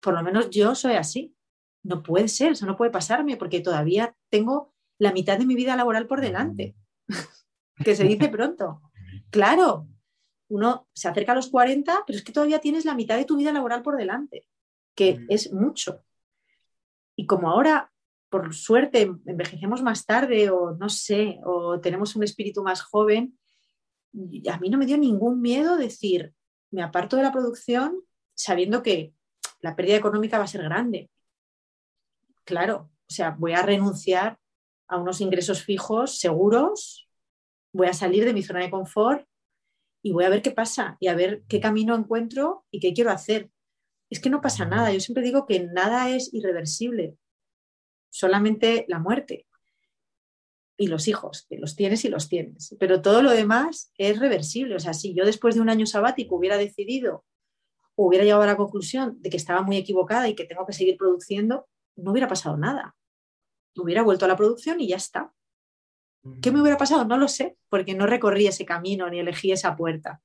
Por 0.00 0.14
lo 0.14 0.22
menos 0.22 0.48
yo 0.48 0.74
soy 0.74 0.94
así. 0.94 1.36
No 1.82 2.02
puede 2.02 2.28
ser, 2.28 2.52
eso 2.52 2.64
no 2.64 2.78
puede 2.78 2.90
pasarme 2.90 3.36
porque 3.36 3.60
todavía 3.60 4.16
tengo 4.30 4.72
la 4.98 5.12
mitad 5.12 5.36
de 5.36 5.44
mi 5.44 5.54
vida 5.54 5.76
laboral 5.76 6.06
por 6.06 6.22
delante, 6.22 6.74
que 7.84 7.94
se 7.94 8.04
dice 8.04 8.28
pronto. 8.30 8.80
Claro, 9.28 9.86
uno 10.48 10.88
se 10.94 11.08
acerca 11.08 11.32
a 11.32 11.34
los 11.34 11.50
40, 11.50 12.04
pero 12.06 12.16
es 12.16 12.24
que 12.24 12.32
todavía 12.32 12.60
tienes 12.60 12.86
la 12.86 12.94
mitad 12.94 13.18
de 13.18 13.26
tu 13.26 13.36
vida 13.36 13.52
laboral 13.52 13.82
por 13.82 13.98
delante, 13.98 14.48
que 14.94 15.26
es 15.28 15.52
mucho. 15.52 16.02
Y 17.16 17.26
como 17.26 17.50
ahora, 17.50 17.92
por 18.30 18.54
suerte, 18.54 19.12
envejecemos 19.26 19.82
más 19.82 20.06
tarde 20.06 20.48
o 20.48 20.74
no 20.74 20.88
sé, 20.88 21.38
o 21.44 21.80
tenemos 21.80 22.16
un 22.16 22.22
espíritu 22.22 22.62
más 22.62 22.80
joven, 22.80 23.38
a 24.50 24.58
mí 24.58 24.70
no 24.70 24.78
me 24.78 24.86
dio 24.86 24.98
ningún 24.98 25.40
miedo 25.40 25.76
decir, 25.76 26.34
me 26.70 26.82
aparto 26.82 27.16
de 27.16 27.22
la 27.22 27.32
producción 27.32 28.02
sabiendo 28.34 28.82
que 28.82 29.14
la 29.60 29.76
pérdida 29.76 29.96
económica 29.96 30.38
va 30.38 30.44
a 30.44 30.48
ser 30.48 30.62
grande. 30.62 31.10
Claro, 32.44 32.90
o 33.08 33.10
sea, 33.12 33.30
voy 33.38 33.52
a 33.52 33.62
renunciar 33.62 34.38
a 34.88 34.98
unos 34.98 35.20
ingresos 35.20 35.62
fijos 35.62 36.18
seguros 36.18 37.04
voy 37.74 37.88
a 37.88 37.92
salir 37.92 38.24
de 38.24 38.32
mi 38.32 38.42
zona 38.42 38.60
de 38.60 38.70
confort 38.70 39.26
y 40.02 40.12
voy 40.12 40.24
a 40.24 40.28
ver 40.28 40.42
qué 40.42 40.52
pasa 40.52 40.96
y 41.00 41.08
a 41.08 41.14
ver 41.14 41.42
qué 41.48 41.60
camino 41.60 41.94
encuentro 41.94 42.64
y 42.70 42.80
qué 42.80 42.94
quiero 42.94 43.10
hacer. 43.10 43.50
Es 44.10 44.20
que 44.20 44.30
no 44.30 44.40
pasa 44.40 44.64
nada. 44.64 44.92
Yo 44.92 45.00
siempre 45.00 45.24
digo 45.24 45.44
que 45.44 45.60
nada 45.60 46.08
es 46.10 46.32
irreversible, 46.32 47.16
solamente 48.10 48.86
la 48.88 49.00
muerte 49.00 49.46
y 50.76 50.88
los 50.88 51.08
hijos, 51.08 51.46
que 51.48 51.58
los 51.58 51.76
tienes 51.76 52.04
y 52.04 52.08
los 52.08 52.28
tienes. 52.28 52.76
Pero 52.80 53.00
todo 53.00 53.22
lo 53.22 53.30
demás 53.30 53.92
es 53.96 54.18
reversible. 54.18 54.74
O 54.74 54.80
sea, 54.80 54.92
si 54.92 55.14
yo 55.14 55.24
después 55.24 55.54
de 55.54 55.60
un 55.60 55.70
año 55.70 55.86
sabático 55.86 56.36
hubiera 56.36 56.56
decidido, 56.56 57.24
hubiera 57.96 58.24
llegado 58.24 58.42
a 58.42 58.46
la 58.46 58.56
conclusión 58.56 59.20
de 59.20 59.30
que 59.30 59.36
estaba 59.36 59.62
muy 59.62 59.76
equivocada 59.76 60.28
y 60.28 60.34
que 60.34 60.44
tengo 60.44 60.66
que 60.66 60.72
seguir 60.72 60.96
produciendo, 60.96 61.68
no 61.96 62.10
hubiera 62.10 62.28
pasado 62.28 62.56
nada. 62.56 62.96
Hubiera 63.76 64.02
vuelto 64.02 64.24
a 64.24 64.28
la 64.28 64.36
producción 64.36 64.80
y 64.80 64.88
ya 64.88 64.96
está. 64.96 65.32
¿Qué 66.40 66.50
me 66.50 66.62
hubiera 66.62 66.78
pasado? 66.78 67.04
No 67.04 67.18
lo 67.18 67.28
sé, 67.28 67.58
porque 67.68 67.94
no 67.94 68.06
recorrí 68.06 68.46
ese 68.46 68.64
camino 68.64 69.10
ni 69.10 69.20
elegí 69.20 69.52
esa 69.52 69.76
puerta. 69.76 70.22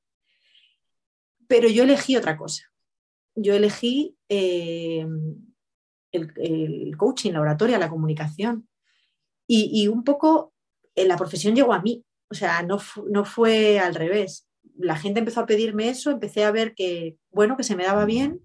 Pero 1.48 1.68
yo 1.68 1.84
elegí 1.84 2.16
otra 2.16 2.38
cosa. 2.38 2.72
Yo 3.36 3.54
elegí 3.54 4.16
eh, 4.30 5.06
el, 6.12 6.96
coaching, 6.98 7.34
la 7.34 7.42
oratoria, 7.42 7.78
la 7.78 7.90
comunicación. 7.90 8.69
Y, 9.52 9.88
un 9.88 10.04
poco 10.04 10.54
eh, 10.94 11.08
la 11.08 11.18
profesión 11.18 11.56
llegó 11.56 11.74
a 11.74 11.82
mí. 11.82 12.06
O 12.30 12.36
sea, 12.36 12.62
no, 12.62 12.78
no 13.10 13.26
fue 13.26 13.80
al 13.80 13.96
revés. 13.96 14.48
La 14.78 14.96
gente 14.96 15.20
empezó 15.20 15.42
a 15.42 15.48
pedirme 15.48 15.90
eso, 15.90 16.12
empecé 16.12 16.44
a 16.44 16.52
ver 16.52 16.76
que, 16.76 17.18
bueno, 17.32 17.58
que 17.58 17.64
se 17.64 17.76
me 17.76 17.84
daba 17.84 18.06
bien, 18.06 18.42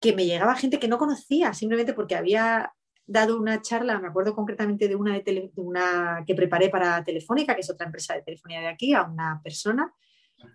que 0.00 0.14
me 0.14 0.24
llegaba 0.24 0.56
gente 0.56 0.78
que 0.78 0.88
no 0.88 0.96
conocía, 0.96 1.52
simplemente 1.52 1.92
porque 1.92 2.16
había 2.16 2.72
dado 3.06 3.38
una 3.38 3.60
charla, 3.60 4.00
me 4.00 4.08
acuerdo 4.08 4.34
concretamente 4.34 4.88
de 4.88 4.96
una, 4.96 5.18
de, 5.20 5.50
una 5.56 6.24
que 6.26 6.34
preparé 6.34 6.70
para 6.70 7.04
Telefónica, 7.04 7.54
que 7.54 7.60
es 7.60 7.70
otra 7.70 7.86
empresa 7.86 8.14
de 8.14 8.22
telefonía 8.22 8.60
de 8.60 8.68
aquí, 8.68 8.94
a 8.94 9.04
una 9.04 9.40
persona. 9.44 9.92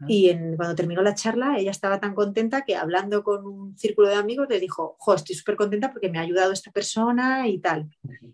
Y 0.08 0.30
en, 0.30 0.56
cuando 0.56 0.76
terminó 0.76 1.02
la 1.02 1.16
charla, 1.16 1.58
ella 1.58 1.72
estaba 1.72 2.00
tan 2.00 2.16
contenta 2.16 2.64
que 2.64 2.76
hablando 2.76 3.24
con 3.24 3.46
un 3.46 3.78
círculo 3.78 4.08
de 4.08 4.16
amigos 4.16 4.48
le 4.50 4.60
dijo, 4.60 4.96
jo, 5.00 5.14
estoy 5.14 5.36
súper 5.36 5.56
contenta 5.56 5.92
porque 5.92 6.10
me 6.10 6.18
ha 6.18 6.22
ayudado 6.22 6.52
esta 6.52 6.72
persona 6.72 7.48
y 7.48 7.60
tal. 7.60 7.90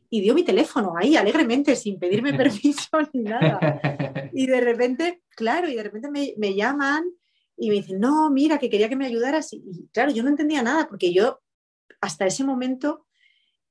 Y 0.09 0.21
dio 0.21 0.33
mi 0.33 0.43
teléfono 0.43 0.93
ahí 0.97 1.15
alegremente, 1.15 1.75
sin 1.75 1.99
pedirme 1.99 2.33
permiso 2.37 2.89
ni 3.13 3.23
nada. 3.23 3.59
Y 4.33 4.45
de 4.45 4.61
repente, 4.61 5.23
claro, 5.29 5.67
y 5.67 5.73
de 5.73 5.81
repente 5.81 6.11
me, 6.11 6.35
me 6.37 6.53
llaman 6.53 7.05
y 7.55 7.69
me 7.69 7.75
dicen, 7.75 7.99
no, 7.99 8.29
mira, 8.29 8.59
que 8.59 8.69
quería 8.69 8.87
que 8.87 8.95
me 8.95 9.07
ayudaras. 9.07 9.51
Y 9.51 9.89
claro, 9.91 10.11
yo 10.11 10.21
no 10.21 10.29
entendía 10.29 10.61
nada 10.61 10.87
porque 10.87 11.11
yo 11.11 11.39
hasta 12.01 12.27
ese 12.27 12.43
momento 12.43 13.07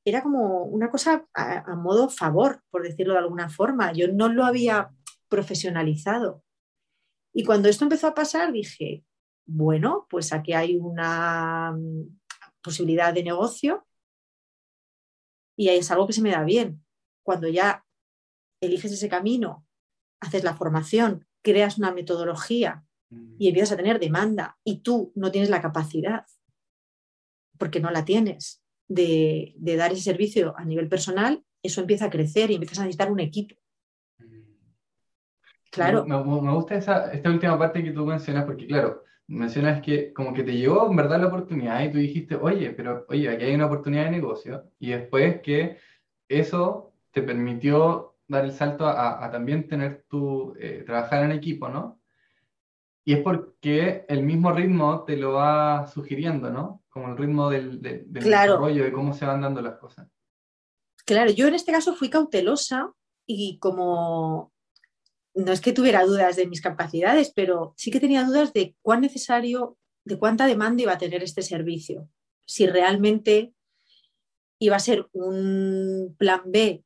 era 0.04 0.22
como 0.22 0.62
una 0.64 0.88
cosa 0.88 1.26
a, 1.34 1.74
modo 1.74 2.08
favor, 2.08 2.62
por 2.70 2.84
decirlo 2.84 3.14
de 3.14 3.20
alguna 3.20 3.48
forma. 3.48 3.92
Yo 3.92 4.06
no 4.08 4.28
lo 4.28 4.44
había 4.44 4.90
profesionalizado. 5.28 6.44
Y 7.38 7.44
cuando 7.44 7.68
esto 7.68 7.84
empezó 7.84 8.06
a 8.06 8.14
pasar, 8.14 8.50
dije, 8.50 9.04
bueno, 9.44 10.06
pues 10.08 10.32
aquí 10.32 10.54
hay 10.54 10.76
una 10.76 11.70
mm, 11.72 12.18
posibilidad 12.62 13.12
de 13.12 13.22
negocio 13.22 13.86
y 15.54 15.68
es 15.68 15.90
algo 15.90 16.06
que 16.06 16.14
se 16.14 16.22
me 16.22 16.30
da 16.30 16.44
bien. 16.44 16.82
Cuando 17.22 17.46
ya 17.46 17.84
eliges 18.62 18.90
ese 18.90 19.10
camino, 19.10 19.66
haces 20.18 20.44
la 20.44 20.56
formación, 20.56 21.26
creas 21.42 21.76
una 21.76 21.92
metodología 21.92 22.86
mm. 23.10 23.34
y 23.38 23.48
empiezas 23.48 23.72
a 23.72 23.76
tener 23.76 24.00
demanda 24.00 24.56
y 24.64 24.78
tú 24.78 25.12
no 25.14 25.30
tienes 25.30 25.50
la 25.50 25.60
capacidad, 25.60 26.24
porque 27.58 27.80
no 27.80 27.90
la 27.90 28.06
tienes, 28.06 28.62
de, 28.88 29.54
dar 29.58 29.92
ese 29.92 30.00
servicio 30.00 30.54
a 30.56 30.64
nivel 30.64 30.88
personal, 30.88 31.44
eso 31.62 31.82
empieza 31.82 32.06
a 32.06 32.10
crecer 32.10 32.50
y 32.50 32.54
empiezas 32.54 32.78
a 32.78 32.84
necesitar 32.84 33.12
un 33.12 33.20
equipo. 33.20 33.56
Claro. 35.76 36.06
Me, 36.06 36.52
gusta 36.54 36.74
esa, 36.74 37.12
esta 37.12 37.28
última 37.28 37.58
parte 37.58 37.84
que 37.84 37.90
tú 37.90 38.06
mencionas, 38.06 38.46
porque 38.46 38.66
claro, 38.66 39.04
mencionas 39.26 39.82
que 39.82 40.12
como 40.14 40.32
que 40.32 40.42
te 40.42 40.56
llegó 40.56 40.88
en 40.90 40.96
verdad 40.96 41.20
la 41.20 41.26
oportunidad 41.26 41.82
y 41.82 41.92
tú 41.92 41.98
dijiste, 41.98 42.34
oye, 42.34 42.70
pero 42.70 43.04
oye, 43.10 43.28
aquí 43.28 43.44
hay 43.44 43.54
una 43.54 43.66
oportunidad 43.66 44.04
de 44.04 44.12
negocio, 44.12 44.64
y 44.78 44.92
después 44.92 45.42
que 45.42 45.76
eso 46.28 46.94
te 47.10 47.22
permitió 47.22 48.14
dar 48.26 48.46
el 48.46 48.52
salto 48.52 48.86
a, 48.86 49.30
también 49.30 49.68
tener 49.68 50.06
tu, 50.08 50.54
eh, 50.58 50.82
trabajar 50.86 51.24
en 51.24 51.32
equipo, 51.32 51.68
¿no? 51.68 52.00
Y 53.04 53.12
es 53.12 53.22
porque 53.22 54.06
el 54.08 54.22
mismo 54.22 54.52
ritmo 54.52 55.04
te 55.04 55.16
lo 55.16 55.34
va 55.34 55.86
sugiriendo, 55.86 56.50
¿no? 56.50 56.82
Como 56.88 57.08
el 57.08 57.18
ritmo 57.18 57.50
del, 57.50 57.82
desarrollo, 58.10 58.82
de 58.82 58.92
cómo 58.92 59.12
se 59.12 59.26
van 59.26 59.42
dando 59.42 59.60
las 59.60 59.76
cosas. 59.76 60.08
Claro, 61.04 61.30
yo 61.30 61.46
en 61.46 61.54
este 61.54 61.70
caso 61.70 61.94
fui 61.94 62.08
cautelosa 62.10 62.92
y 63.26 63.58
como 63.58 64.52
no 65.36 65.52
es 65.52 65.60
que 65.60 65.72
tuviera 65.72 66.04
dudas 66.04 66.34
de 66.36 66.46
mis 66.46 66.62
capacidades, 66.62 67.30
pero 67.34 67.74
sí 67.76 67.90
que 67.90 68.00
tenía 68.00 68.24
dudas 68.24 68.52
de 68.54 68.74
cuán 68.80 69.02
necesario, 69.02 69.76
de 70.04 70.18
cuánta 70.18 70.46
demanda 70.46 70.82
iba 70.82 70.94
a 70.94 70.98
tener 70.98 71.22
este 71.22 71.42
servicio. 71.42 72.08
Si 72.46 72.66
realmente 72.66 73.52
iba 74.58 74.76
a 74.76 74.80
ser 74.80 75.06
un 75.12 76.16
plan 76.18 76.40
B 76.46 76.82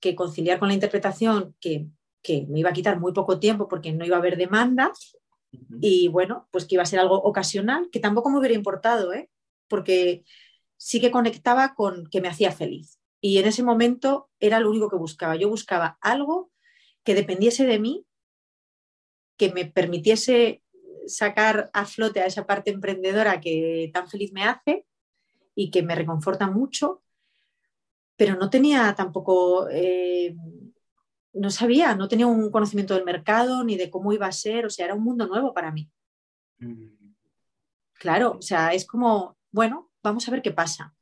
que 0.00 0.16
conciliar 0.16 0.58
con 0.58 0.68
la 0.68 0.74
interpretación, 0.74 1.54
que, 1.60 1.86
que 2.22 2.44
me 2.48 2.58
iba 2.58 2.70
a 2.70 2.74
quitar 2.74 2.98
muy 2.98 3.12
poco 3.12 3.38
tiempo 3.38 3.68
porque 3.68 3.92
no 3.92 4.04
iba 4.04 4.16
a 4.16 4.18
haber 4.18 4.36
demanda, 4.36 4.92
y 5.80 6.08
bueno, 6.08 6.48
pues 6.50 6.64
que 6.64 6.74
iba 6.74 6.82
a 6.82 6.86
ser 6.86 6.98
algo 6.98 7.16
ocasional, 7.16 7.88
que 7.92 8.00
tampoco 8.00 8.30
me 8.30 8.38
hubiera 8.38 8.54
importado, 8.54 9.12
¿eh? 9.12 9.30
porque 9.68 10.24
sí 10.76 11.00
que 11.00 11.10
conectaba 11.10 11.74
con 11.74 12.08
que 12.08 12.20
me 12.20 12.28
hacía 12.28 12.50
feliz. 12.50 12.98
Y 13.20 13.38
en 13.38 13.46
ese 13.46 13.62
momento 13.62 14.28
era 14.40 14.58
lo 14.58 14.70
único 14.70 14.90
que 14.90 14.96
buscaba. 14.96 15.36
Yo 15.36 15.48
buscaba 15.48 15.98
algo 16.00 16.51
que 17.04 17.14
dependiese 17.14 17.66
de 17.66 17.78
mí, 17.78 18.06
que 19.36 19.52
me 19.52 19.66
permitiese 19.66 20.62
sacar 21.06 21.70
a 21.72 21.84
flote 21.84 22.20
a 22.20 22.26
esa 22.26 22.46
parte 22.46 22.70
emprendedora 22.70 23.40
que 23.40 23.90
tan 23.92 24.08
feliz 24.08 24.32
me 24.32 24.44
hace 24.44 24.86
y 25.54 25.70
que 25.70 25.82
me 25.82 25.94
reconforta 25.94 26.48
mucho, 26.48 27.02
pero 28.16 28.36
no 28.36 28.50
tenía 28.50 28.94
tampoco, 28.94 29.68
eh, 29.70 30.36
no 31.32 31.50
sabía, 31.50 31.94
no 31.94 32.08
tenía 32.08 32.26
un 32.26 32.50
conocimiento 32.50 32.94
del 32.94 33.04
mercado 33.04 33.64
ni 33.64 33.76
de 33.76 33.90
cómo 33.90 34.12
iba 34.12 34.26
a 34.26 34.32
ser, 34.32 34.66
o 34.66 34.70
sea, 34.70 34.86
era 34.86 34.94
un 34.94 35.02
mundo 35.02 35.26
nuevo 35.26 35.52
para 35.52 35.72
mí. 35.72 35.90
Mm. 36.58 37.14
Claro, 37.94 38.36
o 38.38 38.42
sea, 38.42 38.72
es 38.74 38.86
como, 38.86 39.36
bueno, 39.50 39.90
vamos 40.02 40.26
a 40.26 40.30
ver 40.30 40.42
qué 40.42 40.50
pasa. 40.50 40.94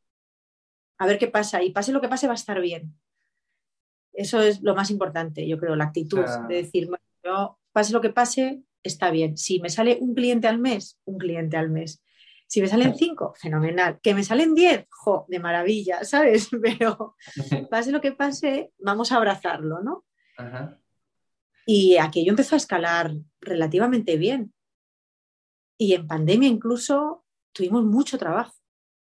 A 0.98 1.06
ver 1.06 1.18
qué 1.18 1.28
pasa 1.28 1.62
y 1.62 1.70
pase 1.70 1.92
lo 1.92 2.00
que 2.00 2.08
pase 2.08 2.26
va 2.26 2.34
a 2.34 2.36
estar 2.36 2.60
bien. 2.60 2.94
Eso 4.12 4.40
es 4.40 4.62
lo 4.62 4.74
más 4.74 4.90
importante, 4.90 5.46
yo 5.46 5.58
creo, 5.58 5.76
la 5.76 5.84
actitud 5.84 6.24
de 6.48 6.54
decir, 6.54 6.88
bueno, 6.88 7.04
yo, 7.22 7.58
pase 7.72 7.92
lo 7.92 8.00
que 8.00 8.10
pase, 8.10 8.62
está 8.82 9.10
bien. 9.10 9.36
Si 9.36 9.60
me 9.60 9.70
sale 9.70 9.98
un 10.00 10.14
cliente 10.14 10.48
al 10.48 10.58
mes, 10.58 10.98
un 11.04 11.18
cliente 11.18 11.56
al 11.56 11.70
mes. 11.70 12.02
Si 12.46 12.60
me 12.60 12.66
salen 12.66 12.96
cinco, 12.96 13.32
fenomenal. 13.36 14.00
Que 14.02 14.12
me 14.12 14.24
salen 14.24 14.54
diez, 14.54 14.86
jo, 14.90 15.24
de 15.28 15.38
maravilla, 15.38 16.02
¿sabes? 16.04 16.48
Pero 16.60 17.16
pase 17.70 17.92
lo 17.92 18.00
que 18.00 18.12
pase, 18.12 18.72
vamos 18.78 19.12
a 19.12 19.16
abrazarlo, 19.16 19.80
¿no? 19.82 20.04
Y 21.66 21.98
aquello 21.98 22.30
empezó 22.30 22.56
a 22.56 22.58
escalar 22.58 23.12
relativamente 23.40 24.16
bien. 24.16 24.52
Y 25.78 25.94
en 25.94 26.06
pandemia 26.06 26.48
incluso 26.48 27.24
tuvimos 27.52 27.84
mucho 27.84 28.18
trabajo, 28.18 28.54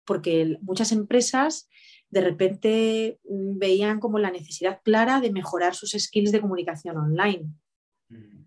porque 0.05 0.57
muchas 0.61 0.91
empresas 0.91 1.69
de 2.09 2.21
repente 2.21 3.19
mm, 3.29 3.57
veían 3.59 3.99
como 3.99 4.19
la 4.19 4.31
necesidad 4.31 4.81
clara 4.83 5.21
de 5.21 5.31
mejorar 5.31 5.75
sus 5.75 5.91
skills 5.91 6.31
de 6.31 6.41
comunicación 6.41 6.97
online. 6.97 7.51
Mm. 8.09 8.45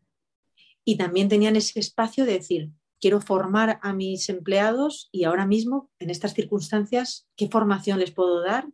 Y 0.84 0.96
también 0.96 1.28
tenían 1.28 1.56
ese 1.56 1.78
espacio 1.78 2.24
de 2.24 2.32
decir, 2.32 2.70
quiero 3.00 3.20
formar 3.20 3.78
a 3.82 3.92
mis 3.92 4.28
empleados 4.28 5.08
y 5.12 5.24
ahora 5.24 5.46
mismo, 5.46 5.90
en 5.98 6.10
estas 6.10 6.34
circunstancias, 6.34 7.28
¿qué 7.36 7.48
formación 7.48 7.98
les 7.98 8.10
puedo 8.10 8.42
dar 8.42 8.66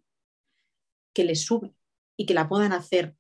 que 1.14 1.24
les 1.24 1.44
sube 1.44 1.74
y 2.16 2.26
que 2.26 2.34
la 2.34 2.48
puedan 2.48 2.72
hacer 2.72 3.14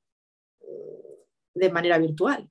eh, 0.60 1.24
de 1.54 1.70
manera 1.70 1.98
virtual? 1.98 2.50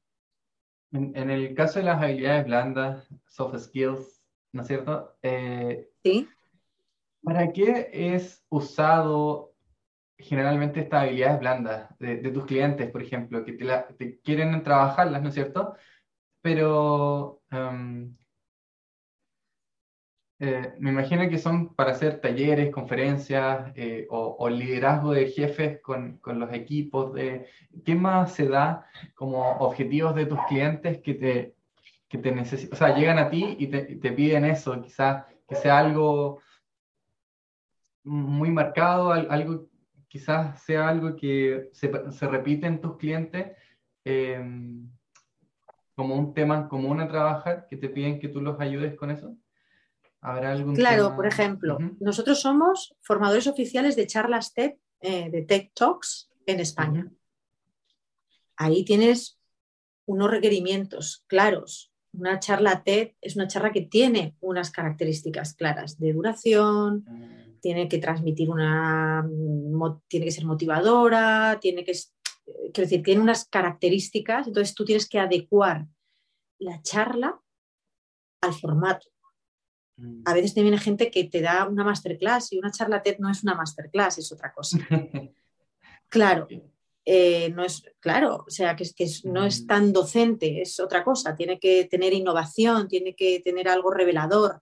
En, 0.92 1.30
el 1.30 1.54
caso 1.54 1.80
de 1.80 1.86
las 1.86 2.02
habilidades 2.02 2.46
blandas, 2.46 3.08
soft 3.26 3.60
skills, 3.60 4.24
¿no 4.54 4.62
es 4.62 4.68
cierto? 4.68 5.18
Eh, 5.22 5.90
sí. 6.04 6.28
¿Para 7.24 7.52
qué 7.52 7.90
es 7.92 8.46
usado 8.50 9.54
generalmente 10.18 10.82
estas 10.82 11.04
habilidades 11.04 11.40
blandas 11.40 12.00
de, 12.00 12.18
tus 12.32 12.46
clientes, 12.46 12.90
por 12.90 13.02
ejemplo, 13.02 13.46
que 13.46 13.54
te, 13.54 14.20
quieren 14.22 14.64
trabajarlas, 14.64 15.22
¿no 15.22 15.30
es 15.30 15.36
cierto? 15.36 15.76
Pero 16.42 17.42
em, 17.52 18.16
eh, 20.40 20.74
me 20.80 20.92
imagino 20.92 21.28
que 21.30 21.38
son 21.38 21.74
para 21.76 21.92
hacer 21.92 22.22
talleres, 22.22 22.72
conferencias 22.72 23.72
eh, 23.76 24.08
o, 24.10 24.50
liderazgo 24.50 25.12
de 25.12 25.28
jefes 25.28 25.82
con, 25.82 26.20
los 26.26 26.54
equipos. 26.54 27.14
De, 27.14 27.48
¿Qué 27.86 27.96
más 27.96 28.34
se 28.34 28.48
da 28.48 28.88
como 29.16 29.58
objetivos 29.58 30.16
de 30.16 30.26
tus 30.26 30.40
clientes 30.48 31.02
que 31.02 31.14
te, 31.16 31.56
que 32.08 32.18
te 32.20 32.32
necesitan? 32.32 32.74
O 32.74 32.78
sea, 32.78 32.96
llegan 32.96 33.20
a 33.20 33.30
ti 33.30 33.56
y 33.60 33.68
te, 33.68 33.96
te 33.96 34.12
piden 34.12 34.46
eso, 34.46 34.80
quizás 34.82 35.26
que 35.48 35.56
sea 35.56 35.80
algo 35.80 36.42
muy 38.08 38.52
marcado, 38.52 39.12
algo 39.12 39.68
quizás 40.08 40.64
sea 40.64 40.88
algo 40.88 41.16
que 41.16 41.70
se, 41.74 41.92
se 42.12 42.28
repite 42.28 42.66
en 42.66 42.82
tus 42.82 42.98
clientes 42.98 43.52
em, 44.04 44.90
como 45.96 46.16
un 46.16 46.34
tema 46.34 46.68
común 46.70 47.02
a 47.02 47.08
trabajar, 47.08 47.68
que 47.70 47.78
te 47.78 47.90
piden 47.90 48.20
que 48.20 48.30
tú 48.30 48.42
los 48.42 48.60
ayudes 48.60 48.96
con 48.96 49.12
eso. 49.12 49.36
¿Habrá 50.22 50.52
algún 50.52 50.76
claro, 50.76 51.16
por 51.16 51.28
ejemplo, 51.28 51.78
nosotros 52.00 52.42
somos 52.42 52.96
formadores 53.02 53.48
oficiales 53.48 53.96
de 53.96 54.08
charlas 54.08 54.54
TED, 54.54 54.74
eh, 55.02 55.30
de 55.30 55.44
TED 55.44 55.70
Talks 55.76 56.30
en 56.46 56.60
España. 56.60 57.12
Ahí 58.56 58.84
tienes 58.84 59.40
unos 60.06 60.32
requerimientos 60.32 61.24
claros. 61.28 61.92
Una 62.14 62.40
charla 62.40 62.84
TED 62.84 63.12
es 63.22 63.36
una 63.36 63.48
charla 63.48 63.72
que 63.72 63.82
tiene 63.82 64.36
unas 64.40 64.72
características 64.72 65.54
claras 65.54 66.00
de 66.00 66.14
duración, 66.14 67.06
mm 67.08 67.47
tiene 67.68 67.90
que 67.90 67.98
transmitir 67.98 68.50
una, 68.50 69.30
tiene 70.08 70.26
que 70.26 70.32
ser 70.32 70.46
motivadora, 70.46 71.58
tiene 71.60 71.84
que, 71.84 71.92
quiero 72.46 72.90
decir, 72.90 73.04
tiene 73.04 73.20
unas 73.20 73.44
características, 73.44 74.48
entonces 74.48 74.74
tú 74.74 74.86
tienes 74.86 75.10
que 75.10 75.20
adecuar 75.20 75.86
la 76.60 76.82
charla 76.82 77.38
al 78.40 78.54
formato. 78.54 79.10
Mm. 79.98 80.22
A 80.24 80.34
veces 80.34 80.54
te 80.54 80.62
viene 80.62 80.78
gente 80.78 81.12
que 81.12 81.26
te 81.26 81.42
da 81.42 81.68
una 81.68 81.84
masterclass 81.84 82.54
y 82.54 82.58
una 82.58 82.72
charla 82.72 83.04
TED 83.04 83.18
no 83.20 83.30
es 83.30 83.44
una 83.44 83.56
masterclass, 83.56 84.20
es 84.20 84.32
otra 84.32 84.54
cosa. 84.54 84.78
claro, 86.08 86.48
eh, 87.04 87.50
no 87.50 87.66
es, 87.66 87.84
claro, 88.00 88.46
o 88.48 88.50
sea, 88.50 88.78
que, 88.78 88.86
que 88.96 89.10
no 89.26 89.44
es 89.44 89.64
mm. 89.64 89.68
tan 89.68 89.92
docente, 89.92 90.62
es 90.62 90.80
otra 90.80 91.04
cosa, 91.04 91.36
tiene 91.36 91.60
que 91.60 91.84
tener 91.84 92.14
innovación, 92.14 92.88
tiene 92.88 93.14
que 93.14 93.42
tener 93.42 93.68
algo 93.68 93.92
revelador, 93.92 94.62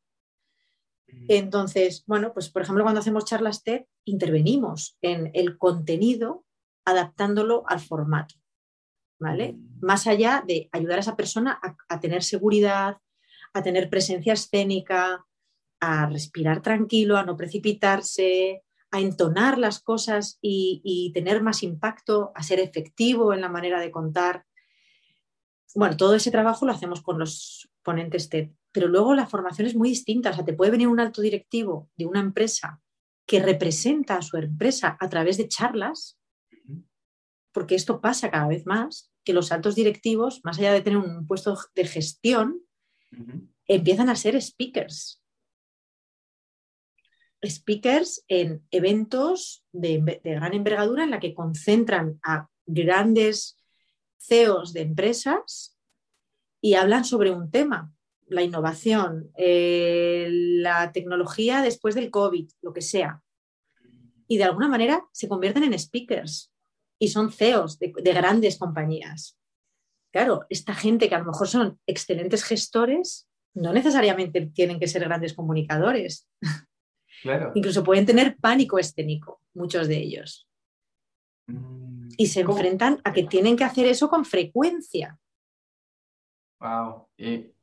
entonces, 1.27 2.03
bueno, 2.05 2.33
pues 2.33 2.49
por 2.49 2.61
ejemplo, 2.61 2.83
cuando 2.83 2.99
hacemos 2.99 3.25
charlas 3.25 3.63
TED, 3.63 3.85
intervenimos 4.05 4.97
en 5.01 5.31
el 5.33 5.57
contenido 5.57 6.45
adaptándolo 6.85 7.63
al 7.67 7.79
formato, 7.79 8.35
¿vale? 9.19 9.57
Más 9.81 10.07
allá 10.07 10.43
de 10.45 10.69
ayudar 10.71 10.97
a 10.97 11.01
esa 11.01 11.15
persona 11.15 11.59
a, 11.89 11.99
tener 11.99 12.23
seguridad, 12.23 12.97
a 13.53 13.63
tener 13.63 13.89
presencia 13.89 14.33
escénica, 14.33 15.25
a 15.79 16.05
respirar 16.07 16.61
tranquilo, 16.61 17.17
a 17.17 17.23
no 17.23 17.35
precipitarse, 17.35 18.63
a 18.91 18.99
entonar 18.99 19.57
las 19.57 19.79
cosas 19.79 20.37
y, 20.41 20.81
y, 20.83 21.11
tener 21.11 21.41
más 21.41 21.63
impacto, 21.63 22.31
a 22.35 22.43
ser 22.43 22.59
efectivo 22.59 23.33
en 23.33 23.41
la 23.41 23.49
manera 23.49 23.79
de 23.79 23.91
contar. 23.91 24.45
Bueno, 25.73 25.97
todo 25.97 26.15
ese 26.15 26.31
trabajo 26.31 26.65
lo 26.65 26.71
hacemos 26.71 27.01
con 27.01 27.19
los 27.19 27.69
ponentes 27.83 28.29
TED 28.29 28.51
pero 28.75 28.89
luego 28.89 29.15
la 29.15 29.25
formación 29.25 29.67
es 29.67 29.73
muy 29.73 29.87
distinta. 29.87 30.31
O 30.31 30.33
sea, 30.33 30.43
te 30.43 30.51
puede 30.51 30.71
venir 30.71 30.89
un 30.89 30.99
alto 30.99 31.21
directivo 31.21 31.89
de 31.95 32.05
una 32.05 32.19
empresa 32.19 32.81
que 33.25 33.39
representa 33.39 34.17
a 34.17 34.21
su 34.21 34.35
empresa 34.35 34.97
a 34.99 35.07
través 35.07 35.37
de 35.37 35.47
charlas, 35.47 36.19
porque 37.53 37.75
esto 37.75 38.01
pasa 38.01 38.29
cada 38.29 38.49
vez 38.49 38.65
más, 38.65 39.13
que 39.23 39.31
los 39.31 39.53
altos 39.53 39.75
directivos, 39.75 40.41
más 40.43 40.59
allá 40.59 40.73
de 40.73 40.81
tener 40.81 40.99
un 40.99 41.25
puesto 41.25 41.57
de 41.73 41.85
gestión, 41.85 42.63
empiezan 43.65 44.09
a 44.09 44.15
ser 44.17 44.39
speakers. 44.41 45.23
Speakers 47.41 48.25
en 48.27 48.67
eventos 48.71 49.65
de, 49.71 50.19
de 50.21 50.31
gran 50.31 50.53
envergadura 50.53 51.05
en 51.05 51.11
la 51.11 51.21
que 51.21 51.33
concentran 51.33 52.19
a 52.23 52.49
grandes 52.65 53.57
CEOs 54.17 54.73
de 54.73 54.81
empresas 54.81 55.79
y 56.59 56.73
hablan 56.73 57.05
sobre 57.05 57.31
un 57.31 57.49
tema 57.49 57.94
la 58.27 58.41
innovación, 58.41 59.31
eh, 59.37 60.27
la 60.29 60.91
tecnología 60.91 61.61
después 61.61 61.95
del 61.95 62.09
COVID, 62.09 62.49
lo 62.61 62.73
que 62.73 62.81
sea. 62.81 63.21
Y 64.27 64.37
de 64.37 64.43
alguna 64.43 64.67
manera 64.67 65.05
se 65.11 65.27
convierten 65.27 65.63
en 65.63 65.77
speakers 65.77 66.51
y 66.97 67.09
son 67.09 67.31
CEOs 67.31 67.77
de, 67.79 67.91
grandes 67.91 68.57
compañías. 68.57 69.37
Claro, 70.11 70.45
esta 70.49 70.73
gente 70.73 71.09
que 71.09 71.15
a 71.15 71.19
lo 71.19 71.25
mejor 71.25 71.47
son 71.47 71.79
excelentes 71.85 72.43
gestores, 72.43 73.27
no 73.53 73.73
necesariamente 73.73 74.45
tienen 74.47 74.79
que 74.79 74.87
ser 74.87 75.03
grandes 75.03 75.33
comunicadores. 75.33 76.27
Incluso 77.53 77.83
pueden 77.83 78.05
tener 78.05 78.37
pánico 78.37 78.79
escénico, 78.79 79.41
muchos 79.53 79.87
de 79.87 79.97
ellos. 79.97 80.47
Mm, 81.47 82.09
y 82.17 82.27
se 82.27 82.41
enfrentan 82.41 83.01
a 83.03 83.13
que 83.13 83.23
tienen 83.23 83.55
que 83.55 83.63
hacer 83.63 83.85
eso 83.85 84.09
con 84.09 84.25
frecuencia. 84.25 85.19
Wow 86.59 87.07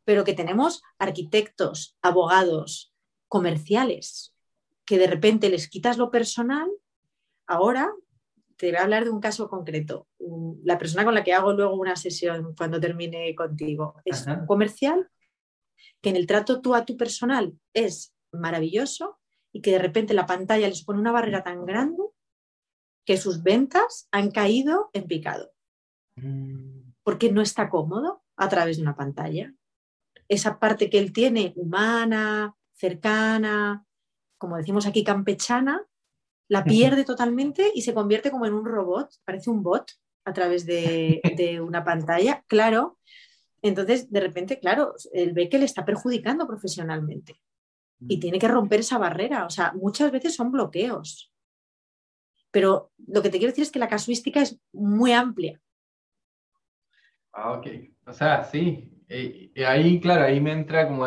pero 0.04 0.24
que 0.24 0.34
tenemos 0.34 0.82
arquitectos, 0.98 1.96
abogados, 2.02 2.92
comerciales, 3.28 4.34
que 4.84 4.98
de 4.98 5.06
repente 5.06 5.48
les 5.48 5.68
quitas 5.68 5.96
lo 5.96 6.10
personal. 6.10 6.70
Ahora 7.46 7.92
te 8.56 8.68
voy 8.68 8.76
a 8.76 8.82
hablar 8.82 9.04
de 9.04 9.10
un 9.10 9.20
caso 9.20 9.48
concreto. 9.48 10.08
La 10.64 10.78
persona 10.78 11.04
con 11.04 11.14
la 11.14 11.24
que 11.24 11.32
hago 11.32 11.52
luego 11.52 11.74
una 11.74 11.96
sesión 11.96 12.54
cuando 12.56 12.80
termine 12.80 13.34
contigo 13.34 13.96
es 14.04 14.26
un 14.26 14.46
comercial 14.46 15.08
que 16.00 16.10
en 16.10 16.16
el 16.16 16.26
trato 16.26 16.60
tú 16.60 16.74
a 16.74 16.84
tu 16.84 16.96
personal 16.96 17.54
es 17.72 18.14
maravilloso 18.32 19.18
y 19.52 19.60
que 19.60 19.72
de 19.72 19.78
repente 19.78 20.14
la 20.14 20.26
pantalla 20.26 20.68
les 20.68 20.84
pone 20.84 21.00
una 21.00 21.12
barrera 21.12 21.42
tan 21.42 21.64
grande 21.64 22.02
que 23.04 23.16
sus 23.16 23.42
ventas 23.42 24.08
han 24.10 24.30
caído 24.30 24.90
en 24.92 25.06
picado. 25.06 25.52
Mm. 26.16 26.92
Porque 27.02 27.32
no 27.32 27.42
está 27.42 27.68
cómodo 27.68 28.22
a 28.36 28.48
través 28.48 28.76
de 28.76 28.82
una 28.82 28.96
pantalla 28.96 29.52
esa 30.32 30.58
parte 30.58 30.88
que 30.90 30.98
él 30.98 31.12
tiene 31.12 31.52
humana, 31.56 32.54
cercana, 32.72 33.84
como 34.38 34.56
decimos 34.56 34.86
aquí, 34.86 35.04
campechana, 35.04 35.86
la 36.48 36.64
pierde 36.64 37.04
totalmente 37.04 37.70
y 37.74 37.82
se 37.82 37.94
convierte 37.94 38.30
como 38.30 38.44
en 38.44 38.54
un 38.54 38.64
robot, 38.64 39.08
parece 39.24 39.50
un 39.50 39.62
bot 39.62 39.90
a 40.24 40.32
través 40.32 40.66
de, 40.66 41.60
una 41.62 41.84
pantalla. 41.84 42.44
Claro, 42.46 42.98
Entonces, 43.62 44.10
de 44.10 44.20
repente, 44.20 44.58
claro, 44.58 44.94
él 45.12 45.32
ve 45.32 45.48
que 45.48 45.58
le 45.58 45.64
está 45.64 45.84
perjudicando 45.84 46.46
profesionalmente 46.46 47.40
y 48.08 48.18
tiene 48.18 48.38
que 48.38 48.48
romper 48.48 48.80
esa 48.80 48.98
barrera. 48.98 49.46
O 49.46 49.50
sea, 49.50 49.72
muchas 49.74 50.10
veces 50.10 50.34
son 50.34 50.50
bloqueos. 50.50 51.32
Pero 52.50 52.90
lo 53.06 53.22
que 53.22 53.30
te 53.30 53.38
quiero 53.38 53.52
decir 53.52 53.62
es 53.62 53.70
que 53.70 53.78
la 53.78 53.88
casuística 53.88 54.42
es 54.42 54.58
muy 54.72 55.12
amplia. 55.12 55.60
Ah, 57.32 57.52
ok. 57.52 57.66
O 58.06 58.12
sea, 58.12 58.44
sí. 58.44 58.91
Y, 59.12 59.62
ahí, 59.62 60.00
claro, 60.00 60.24
ahí 60.24 60.40
me 60.40 60.52
entra 60.52 60.88
como 60.88 61.06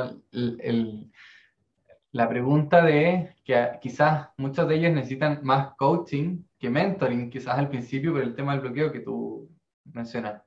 la 2.11 2.29
pregunta 2.29 2.83
de 2.83 3.35
que 3.43 3.71
quizás 3.81 4.29
muchos 4.37 4.67
de 4.67 4.75
ellos 4.75 4.93
necesitan 4.93 5.39
más 5.43 5.75
coaching 5.75 6.43
que 6.59 6.69
mentoring, 6.69 7.29
quizás 7.29 7.57
al 7.57 7.69
principio, 7.69 8.13
por 8.13 8.21
el 8.21 8.35
tema 8.35 8.53
del 8.53 8.61
bloqueo 8.61 8.91
que 8.91 8.99
tú 8.99 9.49
mencionas. 9.85 10.41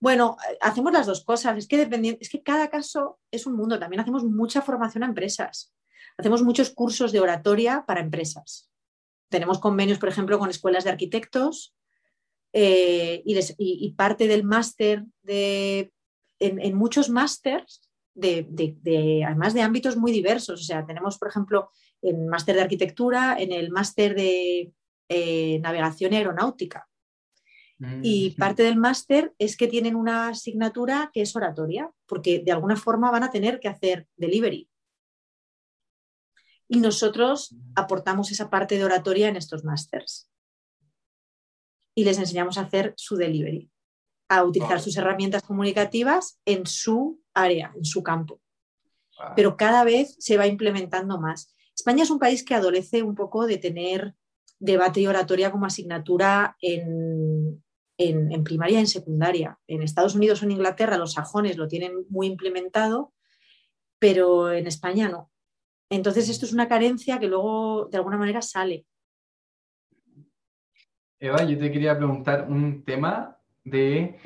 Bueno, 0.00 0.36
hacemos 0.60 0.92
las 0.92 1.06
dos 1.06 1.24
cosas. 1.24 1.56
Es 1.56 1.68
que, 1.68 1.88
es 2.20 2.28
que 2.28 2.42
cada 2.42 2.68
caso 2.70 3.20
es 3.30 3.46
un 3.46 3.54
mundo. 3.54 3.78
También 3.78 4.00
hacemos 4.00 4.24
mucha 4.24 4.60
formación 4.60 5.04
a 5.04 5.06
empresas. 5.06 5.72
Hacemos 6.18 6.42
muchos 6.42 6.70
cursos 6.70 7.12
de 7.12 7.20
oratoria 7.20 7.84
para 7.86 8.00
empresas. 8.00 8.68
Tenemos 9.28 9.60
convenios, 9.60 9.98
por 9.98 10.08
ejemplo, 10.08 10.40
con 10.40 10.50
escuelas 10.50 10.84
de 10.84 10.90
arquitectos 10.90 11.74
eh, 12.52 13.22
y, 13.24 13.92
parte 13.92 14.26
del 14.26 14.44
máster 14.44 15.04
de, 15.22 15.91
en, 16.46 16.74
muchos 16.74 17.08
másters, 17.08 17.88
de, 18.14 19.24
además 19.26 19.54
de 19.54 19.62
ámbitos 19.62 19.96
muy 19.96 20.12
diversos. 20.12 20.60
O 20.60 20.64
sea, 20.64 20.84
tenemos, 20.86 21.18
por 21.18 21.28
ejemplo, 21.28 21.70
en 22.00 22.28
máster 22.28 22.56
de 22.56 22.62
arquitectura, 22.62 23.36
en 23.38 23.52
el 23.52 23.70
máster 23.70 24.14
de 24.14 24.72
eh, 25.08 25.58
navegación 25.60 26.12
aeronáutica 26.12 26.88
y 28.02 28.30
mm. 28.30 28.38
parte 28.38 28.62
del 28.62 28.76
máster 28.76 29.34
es 29.38 29.56
que 29.56 29.66
tienen 29.66 29.96
una 29.96 30.28
asignatura 30.28 31.10
que 31.12 31.22
es 31.22 31.34
oratoria, 31.34 31.90
porque 32.06 32.40
de 32.40 32.52
alguna 32.52 32.76
forma 32.76 33.10
van 33.10 33.24
a 33.24 33.30
tener 33.30 33.58
que 33.58 33.68
hacer 33.68 34.06
delivery. 34.16 34.68
Y 36.68 36.78
nosotros 36.78 37.56
aportamos 37.74 38.30
esa 38.30 38.48
parte 38.50 38.78
de 38.78 38.84
oratoria 38.84 39.28
en 39.28 39.36
estos 39.36 39.64
másters. 39.64 40.30
Y 41.94 42.04
les 42.04 42.18
enseñamos 42.18 42.56
a 42.56 42.62
hacer 42.62 42.94
su 42.96 43.16
delivery, 43.16 43.70
a 44.32 44.44
utilizar 44.44 44.80
sus 44.80 44.96
herramientas 44.96 45.42
comunicativas 45.42 46.40
en 46.46 46.66
su 46.66 47.20
área, 47.34 47.72
en 47.76 47.84
su 47.84 48.02
campo. 48.02 48.40
Pero 49.36 49.56
cada 49.56 49.84
vez 49.84 50.16
se 50.18 50.38
va 50.38 50.46
implementando 50.46 51.20
más. 51.20 51.54
España 51.74 52.02
es 52.02 52.10
un 52.10 52.18
país 52.18 52.42
que 52.42 52.54
adolece 52.54 53.02
un 53.02 53.14
poco 53.14 53.46
de 53.46 53.58
tener 53.58 54.14
debate 54.58 55.00
y 55.00 55.06
oratoria 55.06 55.50
como 55.50 55.66
asignatura 55.66 56.56
en, 56.60 57.62
en, 57.98 58.44
primaria 58.44 58.78
y 58.78 58.80
en 58.80 58.86
secundaria. 58.86 59.58
En 59.66 59.82
Estados 59.82 60.14
Unidos 60.14 60.40
o 60.40 60.46
en 60.46 60.52
Inglaterra 60.52 60.96
los 60.96 61.12
sajones 61.12 61.58
lo 61.58 61.68
tienen 61.68 62.06
muy 62.08 62.26
implementado, 62.26 63.12
pero 63.98 64.50
en 64.50 64.66
España 64.66 65.08
no. 65.10 65.30
Entonces 65.90 66.28
esto 66.30 66.46
es 66.46 66.54
una 66.54 66.68
carencia 66.68 67.20
que 67.20 67.28
luego 67.28 67.86
de 67.90 67.98
alguna 67.98 68.16
manera 68.16 68.40
sale. 68.40 68.86
Eva, 71.20 71.44
yo 71.44 71.58
te 71.58 71.70
quería 71.70 71.96
preguntar 71.96 72.48
un 72.48 72.82
tema 72.82 73.38
de 73.64 74.16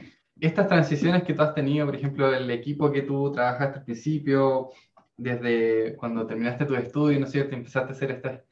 estas 0.41 0.69
transiciones 0.69 1.23
que 1.23 1.35
tú 1.35 1.43
has 1.43 1.55
tenido, 1.55 1.87
por 1.87 1.97
ejemplo, 1.97 2.35
el 2.35 2.51
equipo 2.51 2.91
que 2.91 3.03
tú 3.03 3.33
trabajaste 3.33 3.79
al 3.79 3.85
principio, 3.85 4.71
desde 5.17 5.97
cuando 5.97 6.27
terminaste 6.27 6.67
tu 6.67 6.75
estudio, 6.75 7.19
¿no 7.19 7.27
es 7.27 7.33
cierto? 7.33 7.55
Empezaste 7.55 7.93
a 7.93 7.97
hacer 7.97 8.11
esta, 8.11 8.45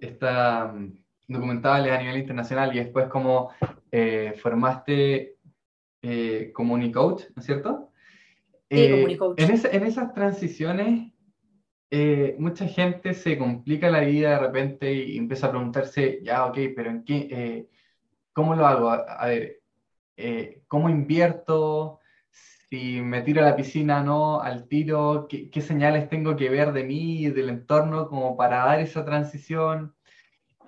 esta 0.00 0.74
documentales 1.26 1.92
a 1.92 1.98
nivel 1.98 2.18
internacional 2.18 2.74
y 2.74 2.80
después 2.80 3.06
como 3.08 3.50
eh, 3.90 4.34
formaste 4.40 5.36
eh, 6.02 6.50
como 6.52 6.74
Unicoach, 6.74 7.22
¿no 7.34 7.40
es 7.40 7.46
cierto? 7.46 7.90
Eh, 8.68 9.18
en, 9.36 9.50
en, 9.50 9.86
esas 9.86 10.14
transiciones, 10.14 11.12
eh, 11.90 12.34
mucha 12.38 12.66
gente 12.66 13.14
se 13.14 13.38
complica 13.38 13.90
la 13.90 14.00
vida 14.00 14.30
de 14.30 14.38
repente 14.38 14.92
y 14.92 15.16
empieza 15.16 15.46
a 15.46 15.50
preguntarse, 15.50 16.20
ya, 16.24 16.46
ok, 16.46 16.58
pero 16.74 16.90
¿en 16.90 17.04
qué, 17.04 17.68
¿cómo 18.32 18.56
lo 18.56 18.66
hago? 18.66 18.90
A, 18.90 19.26
ver, 19.26 19.60
¿cómo 20.68 20.88
invierto? 20.88 22.00
Si 22.30 23.00
me 23.02 23.22
tiro 23.22 23.42
a 23.42 23.44
la 23.50 23.56
piscina, 23.56 24.02
no, 24.02 24.40
al 24.40 24.66
tiro, 24.66 25.26
¿qué, 25.28 25.50
¿qué, 25.50 25.60
señales 25.60 26.08
tengo 26.08 26.36
que 26.36 26.48
ver 26.48 26.72
de 26.72 26.84
mí 26.84 27.28
del 27.28 27.50
entorno 27.50 28.08
como 28.08 28.36
para 28.36 28.64
dar 28.64 28.80
esa 28.80 29.04
transición? 29.04 29.94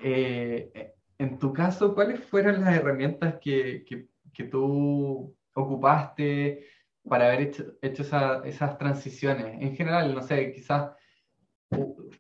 Eh, 0.03 0.95
en 1.19 1.39
tu 1.39 1.53
caso, 1.53 1.95
¿cuáles 1.95 2.21
fueron 2.25 2.61
las 2.61 2.75
herramientas 2.77 3.37
que, 3.41 3.85
que, 3.85 4.45
tú 4.45 5.35
ocupaste 5.55 6.67
para 7.09 7.27
haber 7.27 7.41
hecho, 7.43 7.65
hecho 7.81 8.03
esas 8.45 8.79
transiciones? 8.79 9.63
En 9.63 9.77
general, 9.77 10.15
no 10.15 10.23
sé, 10.23 10.53
quizás 10.53 10.91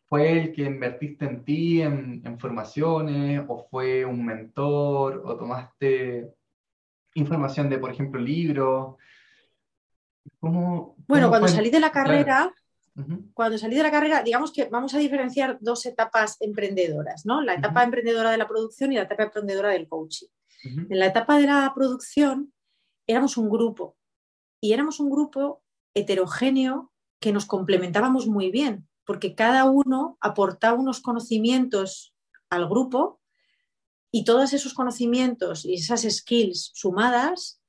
fue 0.06 0.32
el 0.32 0.52
que 0.52 0.62
invertiste 0.62 1.24
en 1.24 1.44
ti, 1.44 1.82
en, 1.82 2.38
formaciones, 2.38 3.44
o 3.48 3.66
fue 3.70 4.04
un 4.04 4.24
mentor, 4.24 5.22
o 5.24 5.36
tomaste 5.36 6.34
información 7.14 7.68
de, 7.68 7.78
por 7.78 7.90
ejemplo, 7.90 8.20
libros. 8.20 8.96
¿Cómo, 10.40 10.96
bueno, 11.06 11.28
cuando 11.28 11.48
salí 11.48 11.70
de 11.70 11.80
la 11.80 11.90
carrera, 11.90 12.52
cuando 13.32 13.58
salí 13.58 13.76
de 13.76 13.82
la 13.82 13.90
carrera, 13.90 14.22
digamos 14.22 14.52
que 14.52 14.66
vamos 14.66 14.94
a 14.94 14.98
diferenciar 14.98 15.58
dos 15.60 15.84
etapas 15.86 16.36
emprendedoras, 16.40 17.26
¿no? 17.26 17.40
La 17.40 17.54
etapa 17.54 17.82
emprendedora 17.82 18.30
de 18.30 18.38
la 18.38 18.48
producción 18.48 18.92
y 18.92 18.96
la 18.96 19.02
etapa 19.02 19.24
emprendedora 19.24 19.70
del 19.70 19.88
coaching. 19.88 20.28
En 20.64 20.98
la 20.98 21.06
etapa 21.06 21.38
de 21.38 21.46
la 21.46 21.72
producción 21.74 22.52
éramos 23.06 23.36
un 23.36 23.50
grupo 23.50 23.96
y 24.60 24.72
éramos 24.72 24.98
un 24.98 25.10
grupo 25.10 25.62
heterogéneo 25.94 26.90
que 27.20 27.32
nos 27.32 27.46
complementábamos 27.46 28.26
muy 28.26 28.50
bien, 28.50 28.88
porque 29.04 29.34
cada 29.34 29.64
uno 29.64 30.16
aportaba 30.20 30.78
unos 30.78 31.00
conocimientos 31.00 32.14
al 32.48 32.68
grupo 32.68 33.20
y 34.14 34.22
todos 34.22 34.52
esos 34.52 34.74
conocimientos 34.74 35.64
y 35.64 35.74
esas 35.74 36.02
skills 36.02 36.70
sumadas 36.72 37.60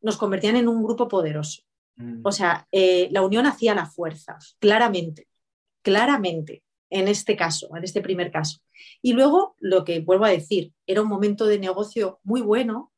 nos 0.00 0.16
convertían 0.16 0.56
en 0.56 0.66
un 0.66 0.82
grupo 0.82 1.06
poderoso. 1.06 1.64
Mm. 1.96 2.22
O 2.24 2.32
sea, 2.32 2.66
eh, 2.72 3.08
la 3.10 3.20
unión 3.20 3.44
hacía 3.44 3.74
la 3.74 3.84
fuerza, 3.84 4.38
claramente, 4.58 5.28
claramente, 5.82 6.64
en 6.88 7.08
este 7.08 7.36
caso, 7.36 7.76
en 7.76 7.84
este 7.84 8.00
primer 8.00 8.32
caso. 8.32 8.60
Y 9.02 9.12
luego, 9.12 9.54
lo 9.58 9.84
que 9.84 10.00
vuelvo 10.00 10.24
a 10.24 10.30
decir, 10.30 10.72
era 10.86 11.02
un 11.02 11.08
momento 11.08 11.44
de 11.44 11.58
negocio 11.58 12.20
muy 12.22 12.40
bueno, 12.40 12.90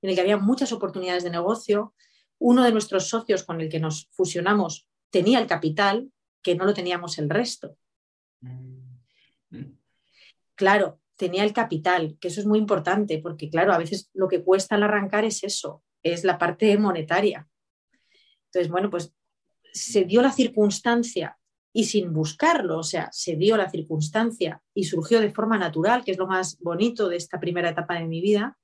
en 0.00 0.10
el 0.10 0.14
que 0.14 0.22
había 0.22 0.36
muchas 0.36 0.70
oportunidades 0.70 1.24
de 1.24 1.30
negocio. 1.30 1.94
Uno 2.38 2.62
de 2.62 2.70
nuestros 2.70 3.08
socios 3.08 3.42
con 3.42 3.60
el 3.60 3.68
que 3.68 3.80
nos 3.80 4.06
fusionamos 4.12 4.86
tenía 5.10 5.40
el 5.40 5.48
capital, 5.48 6.12
que 6.42 6.54
no 6.54 6.64
lo 6.64 6.74
teníamos 6.74 7.18
el 7.18 7.28
resto. 7.28 7.76
Mm. 8.38 8.78
Claro, 10.54 10.99
tenía 11.20 11.44
el 11.44 11.52
capital, 11.52 12.16
que 12.18 12.28
eso 12.28 12.40
es 12.40 12.46
muy 12.46 12.58
importante, 12.58 13.18
porque 13.18 13.50
claro, 13.50 13.74
a 13.74 13.78
veces 13.78 14.08
lo 14.14 14.26
que 14.26 14.42
cuesta 14.42 14.76
al 14.76 14.84
arrancar 14.84 15.26
es 15.26 15.44
eso, 15.44 15.84
es 16.02 16.24
la 16.24 16.38
parte 16.38 16.78
monetaria. 16.78 17.46
Entonces, 18.46 18.72
bueno, 18.72 18.88
pues 18.88 19.14
se 19.70 20.04
dio 20.06 20.22
la 20.22 20.32
circunstancia 20.32 21.38
y 21.74 21.84
sin 21.84 22.14
buscarlo, 22.14 22.78
o 22.78 22.82
sea, 22.82 23.10
se 23.12 23.36
dio 23.36 23.58
la 23.58 23.68
circunstancia 23.68 24.62
y 24.72 24.84
surgió 24.84 25.20
de 25.20 25.30
forma 25.30 25.58
natural, 25.58 26.04
que 26.04 26.12
es 26.12 26.16
lo 26.16 26.26
más 26.26 26.58
bonito 26.58 27.10
de 27.10 27.18
esta 27.18 27.38
primera 27.38 27.68
etapa 27.68 27.98
de 27.98 28.06
mi 28.06 28.22
vida, 28.22 28.58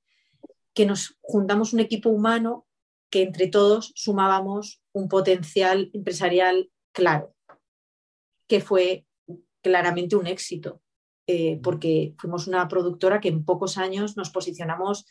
que 0.73 0.87
nos 0.87 1.19
juntamos 1.21 1.75
un 1.75 1.81
equipo 1.81 2.09
humano 2.09 2.67
que 3.11 3.21
entre 3.21 3.49
todos 3.49 3.93
sumábamos 3.97 4.83
un 4.93 5.11
potencial 5.11 5.91
empresarial 5.93 6.71
claro, 6.93 7.35
que 8.49 8.63
fue 8.63 9.05
claramente 9.61 10.17
un 10.17 10.27
éxito, 10.27 10.81
eh, 11.27 11.59
porque 11.63 12.15
fuimos 12.19 12.47
una 12.47 12.69
productora 12.69 13.21
que 13.21 13.29
en 13.29 13.45
pocos 13.45 13.79
años 13.79 14.17
nos 14.17 14.31
posicionamos 14.31 15.07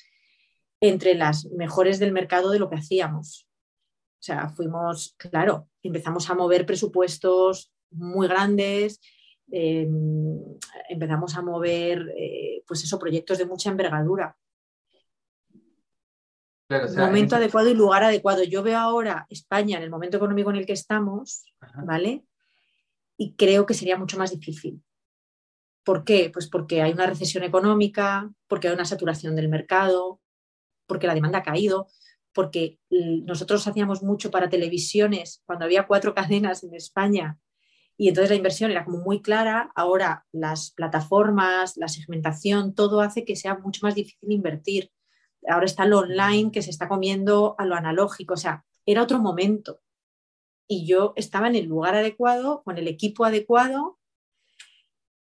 entre 0.79 1.13
las 1.15 1.45
mejores 1.51 1.99
del 1.99 2.13
mercado 2.13 2.51
de 2.51 2.59
lo 2.59 2.69
que 2.69 2.77
hacíamos. 2.77 3.47
O 4.19 4.23
sea, 4.25 4.49
fuimos, 4.49 5.15
claro, 5.17 5.69
empezamos 5.83 6.29
a 6.29 6.35
mover 6.35 6.65
presupuestos 6.65 7.73
muy 7.91 8.27
grandes, 8.27 8.99
em, 9.51 10.39
empezamos 10.89 11.35
a 11.35 11.41
mover, 11.41 12.13
eh, 12.17 12.63
pues 12.65 12.83
eso, 12.83 12.97
proyectos 12.97 13.37
de 13.37 13.45
mucha 13.45 13.69
envergadura. 13.69 14.37
momento 16.97 17.35
adecuado 17.35 17.69
y 17.69 17.75
lugar 17.75 18.03
adecuado. 18.03 18.43
Yo 18.43 18.63
veo 18.63 18.79
ahora 18.79 19.27
España 19.29 19.77
en 19.77 19.83
el 19.83 19.91
momento 19.91 20.17
económico 20.17 20.49
en 20.49 20.55
el 20.55 20.65
que 20.65 20.73
estamos, 20.73 21.45
¿vale? 21.85 22.25
Y 23.17 23.35
creo 23.35 23.67
que 23.67 23.75
sería 23.75 23.97
mucho 23.97 24.17
más 24.17 24.31
difícil. 24.31 24.81
¿Por 25.85 26.03
qué? 26.03 26.29
Pues 26.33 26.49
porque 26.49 26.81
hay 26.81 26.91
una 26.91 27.05
recesión 27.05 27.45
económica, 27.45 28.29
porque 28.47 28.67
hay 28.67 28.73
una 28.73 28.83
saturación 28.83 29.37
del 29.37 29.47
mercado, 29.47 30.19
porque 30.85 31.07
la 31.07 31.15
demanda 31.15 31.39
ha 31.39 31.43
caído 31.43 31.87
porque 32.33 32.79
nosotros 32.89 33.65
hacíamos 33.65 34.03
mucho 34.03 34.29
para 34.29 34.49
televisiones 34.49 35.41
cuando 35.45 35.63
había 35.63 35.87
cuatro 35.87 36.13
cadenas 36.13 36.65
en 36.65 36.75
España 36.75 37.39
y 37.97 38.09
entonces 38.09 38.29
la 38.29 38.35
inversión 38.35 38.71
era 38.71 38.83
como 38.83 38.99
muy 38.99 39.21
clara. 39.21 39.71
Ahora 39.75 40.25
las 40.31 40.71
plataformas, 40.71 41.77
la 41.77 41.87
segmentación, 41.87 42.75
todo 42.75 43.01
hace 43.01 43.23
que 43.23 43.35
sea 43.35 43.57
mucho 43.57 43.81
más 43.83 43.95
difícil 43.95 44.31
invertir. 44.31 44.91
Ahora 45.47 45.65
está 45.65 45.85
lo 45.85 45.99
online 45.99 46.51
que 46.51 46.61
se 46.61 46.71
está 46.71 46.87
comiendo 46.87 47.55
a 47.57 47.65
lo 47.65 47.75
analógico. 47.75 48.33
O 48.33 48.37
sea, 48.37 48.65
era 48.85 49.03
otro 49.03 49.19
momento. 49.19 49.81
Y 50.67 50.85
yo 50.85 51.13
estaba 51.15 51.47
en 51.47 51.55
el 51.55 51.65
lugar 51.65 51.95
adecuado, 51.95 52.63
con 52.63 52.77
el 52.77 52.87
equipo 52.87 53.23
adecuado. 53.23 53.97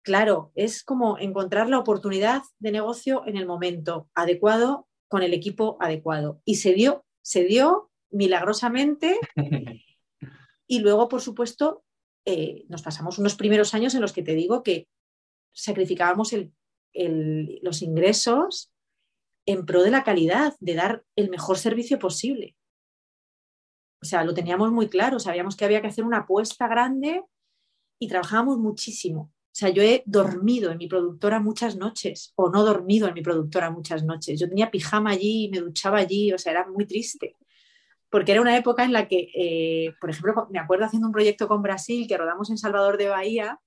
Claro, 0.03 0.51
es 0.55 0.83
como 0.83 1.19
encontrar 1.19 1.69
la 1.69 1.79
oportunidad 1.79 2.41
de 2.59 2.71
negocio 2.71 3.23
en 3.27 3.37
el 3.37 3.45
momento 3.45 4.09
adecuado, 4.15 4.87
con 5.07 5.23
el 5.23 5.33
equipo 5.33 5.77
adecuado. 5.79 6.41
Y 6.45 6.55
se 6.55 6.73
dio, 6.73 7.05
se 7.21 7.43
dio 7.43 7.91
milagrosamente. 8.09 9.19
Y 10.67 10.79
luego, 10.79 11.09
por 11.09 11.19
supuesto, 11.19 11.83
eh, 12.23 12.63
nos 12.69 12.81
pasamos 12.81 13.19
unos 13.19 13.35
primeros 13.35 13.73
años 13.73 13.93
en 13.93 13.99
los 13.99 14.13
que 14.13 14.23
te 14.23 14.35
digo 14.35 14.63
que 14.63 14.87
sacrificábamos 15.51 16.33
los 16.93 17.81
ingresos 17.81 18.71
en 19.45 19.65
pro 19.65 19.83
de 19.83 19.91
la 19.91 20.05
calidad, 20.05 20.55
de 20.61 20.75
dar 20.75 21.03
el 21.17 21.29
mejor 21.29 21.57
servicio 21.57 21.99
posible. 21.99 22.55
O 24.01 24.05
sea, 24.05 24.23
lo 24.23 24.33
teníamos 24.33 24.71
muy 24.71 24.87
claro, 24.87 25.19
sabíamos 25.19 25.57
que 25.57 25.65
había 25.65 25.81
que 25.81 25.87
hacer 25.87 26.05
una 26.05 26.19
apuesta 26.19 26.69
grande 26.69 27.21
y 27.99 28.07
trabajábamos 28.07 28.57
muchísimo. 28.57 29.29
O 29.51 29.53
sea, 29.53 29.69
yo 29.69 29.83
he 29.83 30.01
dormido 30.05 30.71
en 30.71 30.77
mi 30.77 30.87
productora 30.87 31.41
muchas 31.41 31.75
noches 31.75 32.31
o 32.35 32.49
no 32.49 32.63
dormido 32.63 33.07
en 33.07 33.13
mi 33.13 33.21
productora 33.21 33.69
muchas 33.69 34.03
noches. 34.03 34.39
Yo 34.39 34.47
tenía 34.47 34.71
pijama 34.71 35.11
allí 35.11 35.45
y 35.45 35.49
me 35.49 35.59
duchaba 35.59 35.97
allí, 35.97 36.31
o 36.31 36.37
sea, 36.37 36.53
era 36.53 36.67
muy 36.67 36.85
triste. 36.85 37.35
Porque 38.09 38.31
era 38.31 38.41
una 38.41 38.57
época 38.57 38.85
en 38.85 38.93
la 38.93 39.07
que, 39.07 39.29
eh, 39.35 39.93
por 39.99 40.09
ejemplo, 40.09 40.47
me 40.51 40.59
acuerdo 40.59 40.85
haciendo 40.85 41.07
un 41.07 41.13
proyecto 41.13 41.47
con 41.47 41.61
Brasil 41.61 42.07
que 42.07 42.17
rodamos 42.17 42.49
en 42.49 42.57
Salvador 42.57 42.97
de 42.97 43.09
Bahía, 43.09 43.59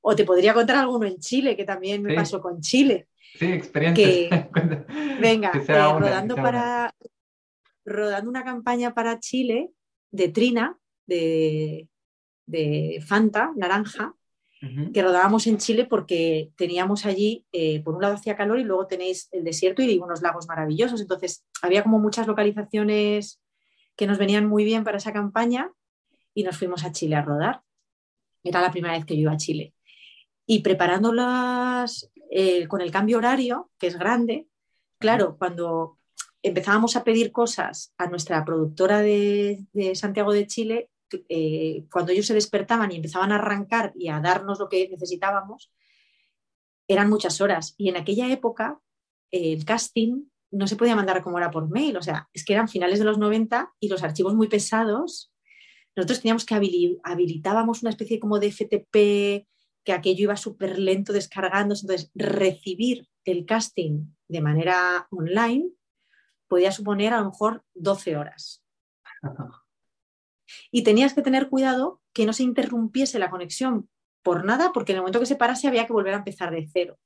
o 0.00 0.16
te 0.16 0.24
podría 0.24 0.54
contar 0.54 0.76
alguno 0.76 1.06
en 1.06 1.18
Chile, 1.18 1.56
que 1.56 1.64
también 1.64 2.02
me 2.02 2.14
pasó 2.14 2.40
con 2.40 2.60
Chile. 2.60 3.08
Sí, 3.38 3.46
experiencia. 3.46 4.50
venga, 5.20 5.52
eh, 5.54 5.64
rodando 5.66 6.34
para 6.36 6.92
rodando 7.84 8.30
una 8.30 8.44
campaña 8.44 8.94
para 8.94 9.18
Chile 9.18 9.70
de 10.10 10.28
Trina, 10.28 10.78
de, 11.06 11.88
Fanta, 13.06 13.52
naranja, 13.56 14.14
que 14.92 15.02
rodábamos 15.02 15.46
en 15.46 15.56
Chile 15.56 15.86
porque 15.86 16.50
teníamos 16.56 17.06
allí, 17.06 17.46
eh, 17.50 17.82
por 17.82 17.94
un 17.94 18.02
lado 18.02 18.14
hacía 18.14 18.36
calor 18.36 18.58
y 18.58 18.64
luego 18.64 18.86
tenéis 18.86 19.28
el 19.32 19.42
desierto 19.42 19.80
y 19.80 19.98
unos 19.98 20.20
lagos 20.20 20.48
maravillosos. 20.48 21.00
Entonces, 21.00 21.46
había 21.62 21.82
como 21.82 21.98
muchas 21.98 22.26
localizaciones 22.26 23.40
que 23.96 24.06
nos 24.06 24.18
venían 24.18 24.46
muy 24.46 24.64
bien 24.64 24.84
para 24.84 24.98
esa 24.98 25.12
campaña 25.12 25.72
y 26.34 26.42
nos 26.42 26.58
fuimos 26.58 26.84
a 26.84 26.92
Chile 26.92 27.16
a 27.16 27.22
rodar. 27.22 27.62
Era 28.44 28.60
la 28.60 28.70
primera 28.70 28.94
vez 28.94 29.06
que 29.06 29.14
yo 29.14 29.22
iba 29.22 29.32
a 29.32 29.38
Chile. 29.38 29.74
Y 30.46 30.60
preparándolas 30.60 32.10
eh, 32.30 32.66
con 32.68 32.80
el 32.80 32.90
cambio 32.90 33.18
horario, 33.18 33.70
que 33.78 33.86
es 33.86 33.98
grande, 33.98 34.46
claro, 34.98 35.36
cuando 35.38 35.98
empezábamos 36.42 36.96
a 36.96 37.04
pedir 37.04 37.32
cosas 37.32 37.92
a 37.98 38.06
nuestra 38.06 38.44
productora 38.44 39.00
de, 39.00 39.66
Santiago 39.94 40.32
de 40.32 40.46
Chile, 40.46 40.90
eh, 41.28 41.84
cuando 41.90 42.12
ellos 42.12 42.26
se 42.26 42.34
despertaban 42.34 42.92
y 42.92 42.96
empezaban 42.96 43.32
a 43.32 43.36
arrancar 43.36 43.92
y 43.94 44.08
a 44.08 44.20
darnos 44.20 44.58
lo 44.58 44.68
que 44.68 44.88
necesitábamos, 44.88 45.72
eran 46.88 47.08
muchas 47.08 47.40
horas. 47.40 47.74
Y 47.78 47.88
en 47.88 47.96
aquella 47.96 48.30
época 48.30 48.80
el 49.30 49.64
casting 49.64 50.24
no 50.50 50.66
se 50.66 50.76
podía 50.76 50.96
mandar 50.96 51.22
como 51.22 51.38
era 51.38 51.50
por 51.50 51.68
mail, 51.68 51.96
o 51.96 52.02
sea, 52.02 52.28
es 52.32 52.44
que 52.44 52.52
eran 52.52 52.68
finales 52.68 52.98
de 52.98 53.04
los 53.04 53.18
90 53.18 53.72
y 53.78 53.88
los 53.88 54.02
archivos 54.02 54.34
muy 54.34 54.48
pesados. 54.48 55.32
Nosotros 55.94 56.20
teníamos 56.20 56.44
que 56.44 56.54
habilitábamos 56.54 57.82
una 57.82 57.90
especie 57.90 58.18
como 58.18 58.38
de 58.38 58.50
FTP, 58.50 59.46
que 59.84 59.92
aquello 59.92 60.24
iba 60.24 60.36
súper 60.36 60.78
lento 60.78 61.12
descargándose, 61.12 61.82
entonces 61.84 62.10
recibir 62.14 63.08
el 63.24 63.46
casting 63.46 64.06
de 64.28 64.40
manera 64.40 65.06
online 65.10 65.70
podía 66.48 66.72
suponer 66.72 67.14
a 67.14 67.20
lo 67.20 67.30
mejor 67.30 67.64
12 67.74 68.16
horas. 68.16 68.64
Y 70.70 70.82
tenías 70.82 71.14
que 71.14 71.22
tener 71.22 71.48
cuidado 71.48 72.00
que 72.12 72.26
no 72.26 72.32
se 72.32 72.42
interrumpiese 72.42 73.18
la 73.18 73.30
conexión 73.30 73.88
por 74.22 74.44
nada, 74.44 74.70
porque 74.72 74.92
en 74.92 74.96
el 74.96 75.02
momento 75.02 75.20
que 75.20 75.26
se 75.26 75.36
parase 75.36 75.68
había 75.68 75.86
que 75.86 75.92
volver 75.92 76.14
a 76.14 76.18
empezar 76.18 76.50
de 76.50 76.68
cero. 76.72 76.98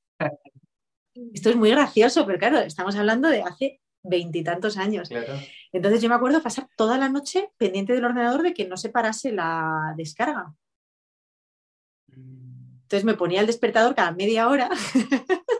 Esto 1.33 1.49
es 1.49 1.55
muy 1.55 1.69
gracioso, 1.69 2.25
pero 2.25 2.39
claro, 2.39 2.59
estamos 2.59 2.95
hablando 2.95 3.29
de 3.29 3.41
hace 3.41 3.81
veintitantos 4.03 4.77
años. 4.77 5.09
Entonces 5.71 6.01
yo 6.01 6.09
me 6.09 6.15
acuerdo 6.15 6.43
pasar 6.43 6.67
toda 6.75 6.97
la 6.97 7.09
noche 7.09 7.49
pendiente 7.57 7.93
del 7.93 8.05
ordenador 8.05 8.43
de 8.43 8.53
que 8.53 8.65
no 8.65 8.77
se 8.77 8.89
parase 8.89 9.31
la 9.31 9.93
descarga. 9.97 10.53
Entonces 12.07 13.05
me 13.05 13.15
ponía 13.15 13.41
el 13.41 13.47
despertador 13.47 13.95
cada 13.95 14.11
media 14.11 14.47
hora 14.47 14.69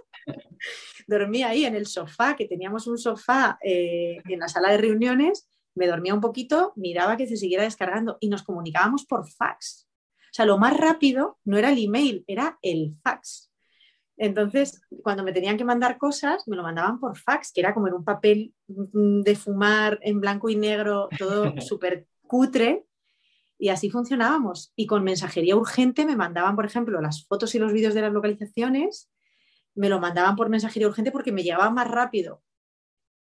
dormía 1.08 1.50
ahí 1.50 1.66
en 1.66 1.76
el 1.76 1.86
sofá, 1.86 2.36
que 2.36 2.48
teníamos 2.48 2.88
un 2.88 2.98
sofá 2.98 3.58
eh, 3.64 4.22
en 4.26 4.40
la 4.40 4.48
sala 4.48 4.72
de 4.72 4.78
reuniones, 4.78 5.48
me 5.76 5.88
dormía 5.88 6.14
un 6.14 6.22
poquito, 6.22 6.74
miraba 6.76 7.18
que 7.18 7.28
se 7.28 7.38
siguiera 7.38 7.64
descargando 7.64 8.18
y 8.20 8.30
nos 8.30 8.44
comunicábamos 8.44 9.06
por 9.06 9.30
fax. 9.30 9.88
O 10.18 10.34
sea, 10.36 10.46
lo 10.46 10.58
más 10.58 10.76
rápido 10.76 11.38
no 11.46 11.58
era 11.58 11.72
el 11.72 11.84
email, 11.84 12.24
era 12.28 12.58
el 12.62 12.96
fax. 13.04 13.52
Entonces, 14.18 14.82
cuando 15.04 15.24
me 15.24 15.34
tenían 15.34 15.58
que 15.58 15.66
mandar 15.66 15.98
cosas, 15.98 16.48
me 16.48 16.56
lo 16.56 16.64
mandaban 16.64 17.00
por 17.00 17.18
fax, 17.18 17.52
que 17.52 17.62
era 17.62 17.74
como 17.74 17.88
en 17.88 17.94
un 17.94 18.06
papel 18.06 18.54
mm, 18.68 19.22
de 19.22 19.36
fumar 19.36 20.00
en 20.02 20.22
blanco 20.22 20.50
y 20.50 20.56
negro, 20.56 21.10
todo 21.18 21.54
súper 21.62 22.08
cutre. 22.28 22.86
Y 23.58 23.70
así 23.70 23.90
funcionábamos. 23.90 24.74
Y 24.76 24.88
con 24.88 25.04
mensajería 25.04 25.56
urgente 25.56 26.06
me 26.06 26.16
mandaban, 26.16 26.56
por 26.56 26.66
ejemplo, 26.66 27.02
las 27.02 27.26
fotos 27.26 27.56
y 27.56 27.60
los 27.60 27.74
vídeos 27.74 27.94
de 27.94 28.02
las 28.02 28.14
localizaciones 28.14 29.10
me 29.74 29.90
lo 29.90 30.00
mandaban 30.00 30.36
por 30.36 30.50
mensajería 30.50 30.88
urgente 30.88 31.12
porque 31.12 31.34
me 31.34 31.44
llegaba 31.44 31.70
más 31.70 31.90
rápido 31.90 32.42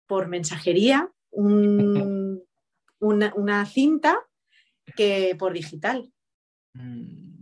por 0.06 0.28
mensajería 0.28 1.10
una, 1.32 2.40
cinta 3.66 4.18
que 4.96 5.34
por 5.38 5.52
digital. 5.52 6.12
Mm. 6.74 7.32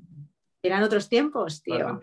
Eran 0.63 0.83
otros 0.83 1.09
tiempos, 1.09 1.63
tío. 1.63 2.01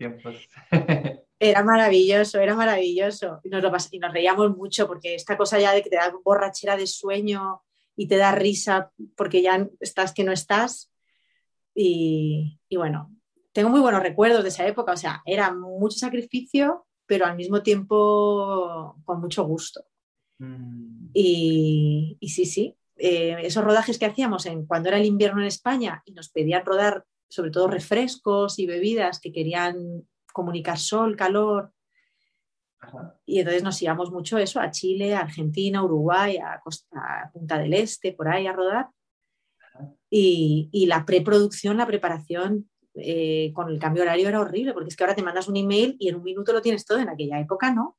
era 1.39 1.63
maravilloso, 1.63 2.39
era 2.39 2.55
maravilloso. 2.55 3.39
Y 3.43 3.49
nos, 3.49 3.61
lo 3.61 3.71
y 3.91 3.99
nos 3.99 4.13
reíamos 4.13 4.55
mucho 4.55 4.87
porque 4.87 5.15
esta 5.15 5.37
cosa 5.37 5.59
ya 5.59 5.73
de 5.73 5.83
que 5.83 5.89
te 5.89 5.97
da 5.97 6.13
borrachera 6.23 6.75
de 6.75 6.87
sueño 6.87 7.61
y 7.95 8.07
te 8.07 8.17
da 8.17 8.31
risa 8.31 8.91
porque 9.15 9.41
ya 9.41 9.67
estás 9.79 10.13
que 10.13 10.23
no 10.23 10.31
estás. 10.31 10.91
Y, 11.75 12.59
y 12.67 12.75
bueno, 12.77 13.15
tengo 13.53 13.69
muy 13.69 13.79
buenos 13.79 14.01
recuerdos 14.01 14.43
de 14.43 14.49
esa 14.49 14.65
época. 14.65 14.93
O 14.93 14.97
sea, 14.97 15.21
era 15.25 15.53
mucho 15.53 15.97
sacrificio, 15.97 16.87
pero 17.05 17.25
al 17.25 17.35
mismo 17.35 17.61
tiempo 17.61 18.99
con 19.05 19.19
mucho 19.19 19.43
gusto. 19.45 19.85
Mm. 20.39 20.96
Y, 21.19 22.15
sí, 22.21 22.45
sí, 22.45 22.77
eh, 22.95 23.37
esos 23.41 23.63
rodajes 23.63 23.97
que 23.97 24.05
hacíamos 24.05 24.45
en, 24.45 24.67
cuando 24.67 24.89
era 24.89 24.99
el 24.99 25.05
invierno 25.05 25.41
en 25.41 25.47
España 25.47 26.03
y 26.05 26.11
nos 26.11 26.29
pedían 26.29 26.63
rodar 26.63 27.05
sobre 27.27 27.49
todo 27.49 27.67
refrescos 27.67 28.59
y 28.59 28.67
bebidas 28.67 29.19
que 29.19 29.31
querían 29.31 30.07
comunicar 30.31 30.77
sol, 30.77 31.15
calor. 31.15 31.71
Y 33.25 33.39
entonces 33.39 33.63
nos 33.63 33.81
íbamos 33.81 34.11
mucho 34.11 34.37
eso 34.37 34.59
a 34.59 34.69
Chile, 34.69 35.15
a 35.15 35.21
Argentina, 35.21 35.83
Uruguay, 35.83 36.37
a, 36.37 36.59
Costa, 36.63 37.31
Punta 37.33 37.57
del 37.57 37.73
Este, 37.73 38.13
por 38.13 38.27
ahí 38.27 38.45
a 38.45 38.53
rodar. 38.53 38.89
Y, 40.11 40.69
y, 40.71 40.85
la 40.85 41.03
preproducción, 41.03 41.77
la 41.77 41.87
preparación 41.87 42.69
eh, 42.93 43.51
con 43.53 43.69
el 43.69 43.79
cambio 43.79 44.03
horario 44.03 44.29
era 44.29 44.39
horrible, 44.39 44.73
porque 44.73 44.89
es 44.89 44.95
que 44.95 45.03
ahora 45.03 45.15
te 45.15 45.23
mandas 45.23 45.47
un 45.47 45.57
email 45.57 45.97
y 45.99 46.09
en 46.09 46.15
un 46.15 46.23
minuto 46.23 46.53
lo 46.53 46.61
tienes 46.61 46.85
todo, 46.85 46.99
en 46.99 47.09
aquella 47.09 47.39
época 47.39 47.73
no. 47.73 47.97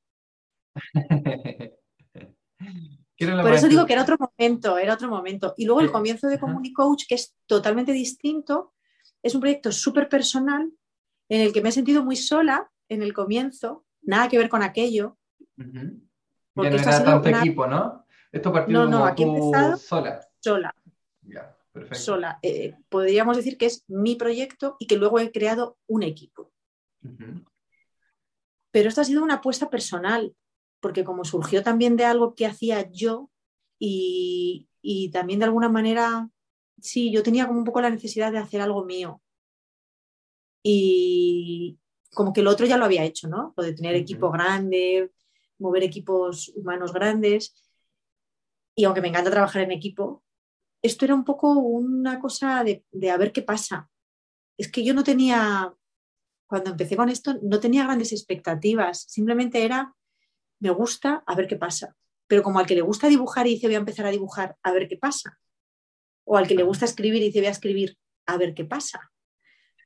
Por 3.19 3.53
eso 3.53 3.69
digo 3.69 3.85
que 3.85 3.95
era 3.95 4.03
otro 4.03 4.17
momento, 4.19 4.79
era 4.79 4.95
otro 4.95 5.09
momento. 5.09 5.55
Y 5.57 5.67
luego 5.67 5.81
el 5.81 5.91
comienzo 5.91 6.29
de 6.29 6.39
Coach 6.39 7.05
que 7.09 7.17
es 7.17 7.35
totalmente 7.47 7.93
distinto, 7.93 8.75
es 9.23 9.35
un 9.35 9.41
proyecto 9.41 9.73
súper 9.73 10.09
personal 10.09 10.71
en 11.29 11.41
el 11.41 11.53
que 11.53 11.61
me 11.61 11.71
he 11.71 11.73
sentido 11.73 12.05
muy 12.05 12.17
sola 12.17 12.71
en 12.89 13.03
el 13.03 13.13
comienzo, 13.13 13.85
nada 14.03 14.29
que 14.29 14.39
ver 14.39 14.49
con 14.49 14.63
aquello. 14.63 15.19
Porque 15.57 16.71
no 16.71 16.77
era 16.77 17.05
tanto 17.05 17.29
equipo, 17.29 17.67
¿no? 17.67 18.05
Esto 18.31 18.53
partió 18.53 18.73
no, 18.73 18.87
no, 18.87 19.05
aquí 19.05 19.25
sola. 19.79 20.21
Sola 20.39 20.75
sola. 21.93 22.39
Eh, 22.43 22.75
podríamos 22.89 23.37
decir 23.37 23.57
que 23.57 23.67
es 23.67 23.85
mi 23.89 24.17
proyecto 24.17 24.77
y 24.79 24.87
que 24.87 24.97
luego 24.97 25.19
he 25.19 25.31
creado 25.33 25.79
un 25.87 26.03
equipo. 26.03 26.53
Pero 28.71 28.89
esto 28.89 29.01
ha 29.01 29.05
sido 29.05 29.23
una 29.23 29.35
apuesta 29.35 29.71
personal, 29.71 30.35
porque 30.81 31.05
como 31.05 31.25
surgió 31.25 31.63
también 31.63 31.97
de 31.97 32.05
algo 32.05 32.35
que 32.35 32.47
hacía 32.47 32.91
yo 32.91 33.31
y, 33.79 34.69
también 35.13 35.39
de 35.39 35.47
alguna 35.47 35.69
manera, 35.69 36.29
sí, 36.81 37.13
yo 37.13 37.23
tenía 37.23 37.47
como 37.47 37.59
un 37.59 37.65
poco 37.65 37.81
la 37.81 37.91
necesidad 37.91 38.33
de 38.33 38.39
hacer 38.39 38.61
algo 38.61 38.85
mío. 38.85 39.23
Y 40.63 41.79
como 42.15 42.33
que 42.33 42.41
el 42.41 42.49
otro 42.49 42.67
ya 42.67 42.77
lo 42.77 42.85
había 42.85 43.05
hecho, 43.05 43.29
¿no? 43.29 43.55
Lo 43.57 43.63
de 43.63 43.75
tener 43.75 43.95
equipo 43.95 44.31
grande, 44.31 45.13
mover 45.59 45.83
equipos 45.83 46.51
humanos 46.57 46.93
grandes. 46.93 47.55
Y 48.75 48.85
aunque 48.85 49.01
me 49.01 49.09
encanta 49.09 49.31
trabajar 49.31 49.63
en 49.63 49.73
equipo, 49.73 50.25
esto 50.83 51.05
era 51.05 51.15
un 51.15 51.25
poco 51.25 51.53
una 51.53 52.21
cosa 52.21 52.65
de, 52.65 53.11
a 53.11 53.17
ver 53.17 53.33
qué 53.33 53.43
pasa. 53.43 53.91
Es 54.57 54.71
que 54.71 54.85
yo 54.85 54.95
no 54.95 55.05
tenía, 55.05 55.75
cuando 56.47 56.71
empecé 56.71 56.97
con 56.97 57.09
esto, 57.09 57.39
no 57.43 57.61
tenía 57.61 57.85
grandes 57.85 58.13
expectativas, 58.13 59.03
simplemente 59.09 59.65
era, 59.65 59.95
me 60.61 60.71
gusta, 60.71 61.23
a 61.27 61.35
ver 61.35 61.47
qué 61.47 61.57
pasa. 61.57 61.97
Pero 62.27 62.43
como 62.43 62.59
al 62.59 62.67
que 62.67 62.75
le 62.75 62.83
gusta 62.83 63.09
dibujar 63.09 63.47
y 63.47 63.55
dice 63.55 63.67
voy 63.67 63.77
a 63.77 63.79
empezar 63.79 64.07
a 64.07 64.11
dibujar, 64.11 64.57
a 64.63 64.73
ver 64.73 64.89
qué 64.89 64.97
pasa. 64.97 65.39
O 66.25 66.37
al 66.37 66.47
que 66.47 66.55
le 66.55 66.63
gusta 66.63 66.85
escribir 66.85 67.23
y 67.23 67.27
dice, 67.27 67.41
voy 67.41 67.49
a 67.49 67.53
escribir, 67.53 67.97
a 68.27 68.37
ver 68.37 68.55
qué 68.55 68.65
pasa. 68.65 69.13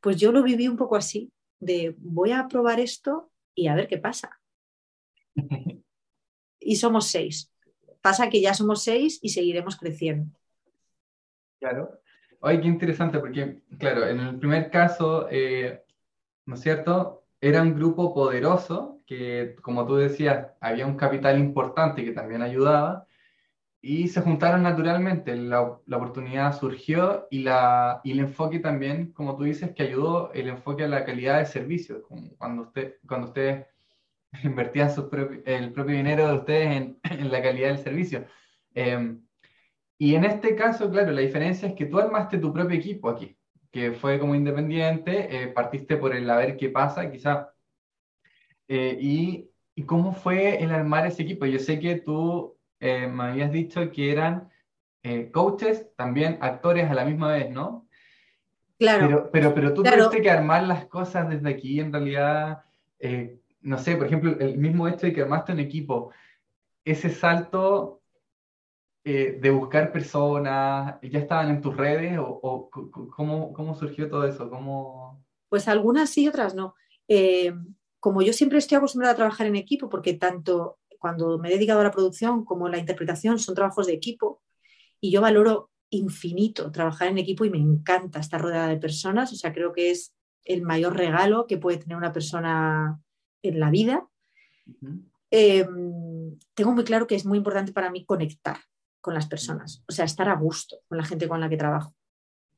Pues 0.01 0.17
yo 0.17 0.33
lo 0.33 0.43
viví 0.43 0.67
un 0.67 0.77
poco 0.77 0.97
así, 0.97 1.33
de 1.61 1.95
voy 1.99 2.33
a 2.33 2.49
probar 2.49 2.81
esto 2.81 3.31
y 3.55 3.69
a 3.69 3.75
ver 3.75 3.87
qué 3.87 3.99
pasa. 3.99 4.41
y 6.61 6.77
somos 6.77 7.07
seis. 7.07 7.53
Pasa 8.01 8.29
que 8.29 8.41
ya 8.41 8.55
somos 8.55 8.83
seis 8.83 9.21
y 9.23 9.29
seguiremos 9.29 9.77
creciendo. 9.77 10.27
Claro. 11.61 12.01
Ay, 12.41 12.61
qué 12.61 12.67
interesante, 12.67 13.21
porque, 13.21 13.63
claro, 13.79 14.05
en 14.05 14.19
el 14.19 14.39
primer 14.41 14.69
caso, 14.69 15.29
eh, 15.31 15.85
¿no 16.47 16.57
es 16.57 16.61
cierto? 16.61 17.25
Era 17.41 17.63
un 17.63 17.77
grupo 17.77 18.13
poderoso 18.13 19.02
como 19.63 19.87
tú 19.87 19.97
decías, 19.97 20.49
había 20.61 20.87
un 20.87 20.97
capital 20.97 21.39
importante 21.39 22.05
que 22.05 22.13
también 22.13 22.43
ayudaba 22.43 23.07
y 23.81 24.09
se 24.09 24.21
juntaron 24.21 24.63
naturalmente. 24.63 25.37
La, 25.37 25.61
oportunidad 25.63 26.57
surgió 26.59 27.27
y, 27.31 27.41
la, 27.41 28.01
y 28.05 28.13
el 28.13 28.21
enfoque 28.21 28.61
también, 28.61 29.13
como 29.13 29.37
tú 29.37 29.43
dices, 29.45 29.73
que 29.75 29.83
ayudó 29.83 30.33
el 30.33 30.49
enfoque 30.49 30.85
a 30.85 30.89
la 30.89 31.05
calidad 31.05 31.39
de 31.39 31.47
servicio. 31.47 32.03
Cuando, 32.39 32.63
usted, 32.63 32.97
cuando 33.07 33.29
ustedes 33.29 33.67
invertían 34.45 34.95
su 34.95 35.11
el 35.45 35.73
propio 35.73 35.97
dinero 35.97 36.29
de 36.29 36.35
ustedes 36.35 36.77
en, 36.77 36.99
la 37.31 37.43
calidad 37.43 37.69
del 37.69 37.79
servicio. 37.79 38.25
Eh, 38.75 39.17
y 39.99 40.15
en 40.15 40.25
este 40.25 40.57
caso, 40.57 40.91
claro, 40.91 41.13
la 41.13 41.21
diferencia 41.21 41.69
es 41.69 41.75
que 41.75 41.87
tú 41.87 41.99
armaste 41.99 42.39
tu 42.39 42.53
propio 42.53 42.77
equipo 42.77 43.09
aquí, 43.09 43.37
que 43.71 43.93
fue 43.93 44.19
como 44.19 44.35
independiente, 44.35 45.45
eh, 45.45 45.49
partiste 45.49 45.97
por 45.97 46.15
el 46.15 46.29
a 46.29 46.37
ver 46.37 46.57
qué 46.57 46.71
pasa, 46.71 47.11
quizá. 47.11 47.52
Eh, 48.75 48.99
y, 49.01 49.51
y, 49.75 49.83
cómo 49.85 50.13
fue 50.13 50.63
el 50.63 50.71
armar 50.71 51.07
ese 51.07 51.23
equipo? 51.23 51.45
Yo 51.45 51.59
sé 51.59 51.79
que 51.79 51.97
tú 51.97 52.57
eh, 52.81 53.07
me 53.07 53.25
habías 53.25 53.53
dicho 53.53 53.91
que 53.91 54.13
eran 54.13 54.51
coaches, 55.33 55.89
también 55.97 56.39
actores 56.41 56.89
a 56.89 56.95
la 56.95 57.05
misma 57.05 57.33
vez, 57.33 57.51
¿no? 57.51 57.89
Claro. 58.79 59.07
Pero, 59.07 59.31
pero, 59.33 59.55
pero 59.55 59.75
tú 59.75 59.83
tuviste 59.83 60.23
que 60.23 60.31
armar 60.31 60.63
las 60.63 60.87
cosas 60.87 61.29
desde 61.29 61.51
aquí, 61.51 61.81
en 61.81 61.93
realidad, 61.93 62.63
no 63.63 63.79
sé, 63.79 63.97
por 63.97 64.07
ejemplo, 64.07 64.37
el 64.39 64.59
mismo 64.59 64.87
hecho 64.87 65.07
de 65.07 65.13
que 65.13 65.23
armaste 65.23 65.53
un 65.53 65.59
equipo, 65.59 66.13
ese 66.85 67.11
salto 67.11 68.03
eh, 69.05 69.39
de 69.41 69.51
buscar 69.51 69.91
personas? 69.91 70.95
¿Ya 71.03 71.19
estaban 71.19 71.51
en 71.51 71.61
tus 71.61 71.77
redes 71.77 72.17
o, 72.21 72.71
cómo, 72.71 73.75
surgió 73.75 74.09
todo 74.09 74.25
eso? 74.27 74.49
¿Cómo... 74.49 75.25
Pues 75.49 75.67
algunas 75.67 76.11
sí, 76.11 76.29
otras 76.29 76.55
no. 76.55 76.77
Como 78.03 78.21
yo 78.21 78.33
siempre 78.33 78.59
estoy 78.59 78.79
acostumbrada 78.79 79.13
a 79.13 79.17
trabajar 79.17 79.47
en 79.47 79.55
equipo, 79.55 79.89
porque 79.89 80.15
tanto 80.15 80.81
cuando 80.99 81.39
me 81.39 81.49
he 81.49 81.53
dedicado 81.53 81.79
a 81.79 81.85
la 81.85 81.93
producción 81.93 82.45
como 82.45 82.69
la 82.69 82.79
interpretación 82.79 83.39
son 83.39 83.55
trabajos 83.55 83.87
de 83.87 83.93
equipo, 83.93 84.43
y 85.01 85.13
yo 85.13 85.21
valoro 85.21 85.71
infinito 85.89 86.73
trabajar 86.73 87.07
en 87.07 87.19
equipo 87.19 87.45
y 87.45 87.51
me 87.51 87.59
encanta 87.59 88.19
estar 88.19 88.43
rodeada 88.43 88.67
de 88.67 88.79
personas, 88.79 89.33
o 89.33 89.37
sea, 89.37 89.53
creo 89.53 89.73
que 89.73 89.93
es 89.93 90.17
el 90.45 90.63
mayor 90.63 90.97
regalo 90.97 91.47
que 91.47 91.59
puede 91.59 91.79
tener 91.79 91.97
una 91.97 92.13
persona 92.13 93.01
en 93.41 93.61
la 93.61 93.71
vida. 93.71 94.09
Eh, 95.31 95.65
tengo 96.55 96.73
muy 96.73 96.83
claro 96.83 97.07
que 97.07 97.15
es 97.15 97.25
muy 97.25 97.39
importante 97.39 97.73
para 97.73 97.93
mí 97.93 98.05
conectar 98.05 98.59
con 99.01 99.15
las 99.15 99.29
personas, 99.29 99.85
o 99.87 99.93
sea, 99.93 100.07
estar 100.07 100.29
a 100.29 100.35
gusto 100.35 100.79
con 100.89 100.99
la 100.99 101.05
gente 101.05 101.29
con 101.29 101.41
la 101.41 101.49
que 101.49 101.57
trabajo. 101.57 101.95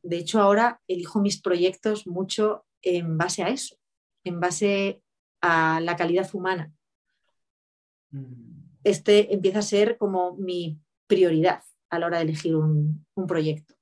De 0.03 0.17
hecho, 0.17 0.41
ahora 0.41 0.81
elijo 0.89 1.21
mis 1.21 1.39
proyectos 1.43 2.07
mucho 2.07 2.65
en 2.81 3.19
base 3.19 3.43
a 3.43 3.51
eso, 3.51 3.77
en 4.25 4.41
base 4.41 5.03
a 5.45 5.79
la 5.81 5.95
calidad 5.95 6.29
humana. 6.33 6.73
Mm. 8.11 8.55
Este 8.83 9.35
empieza 9.35 9.59
a 9.59 9.63
ser 9.63 9.99
como 9.99 10.37
mi 10.37 10.81
prioridad 11.07 11.63
a 11.91 11.99
la 11.99 12.07
hora 12.07 12.19
de 12.19 12.25
elegir 12.25 12.57
un, 12.57 13.07
proyecto, 13.29 13.75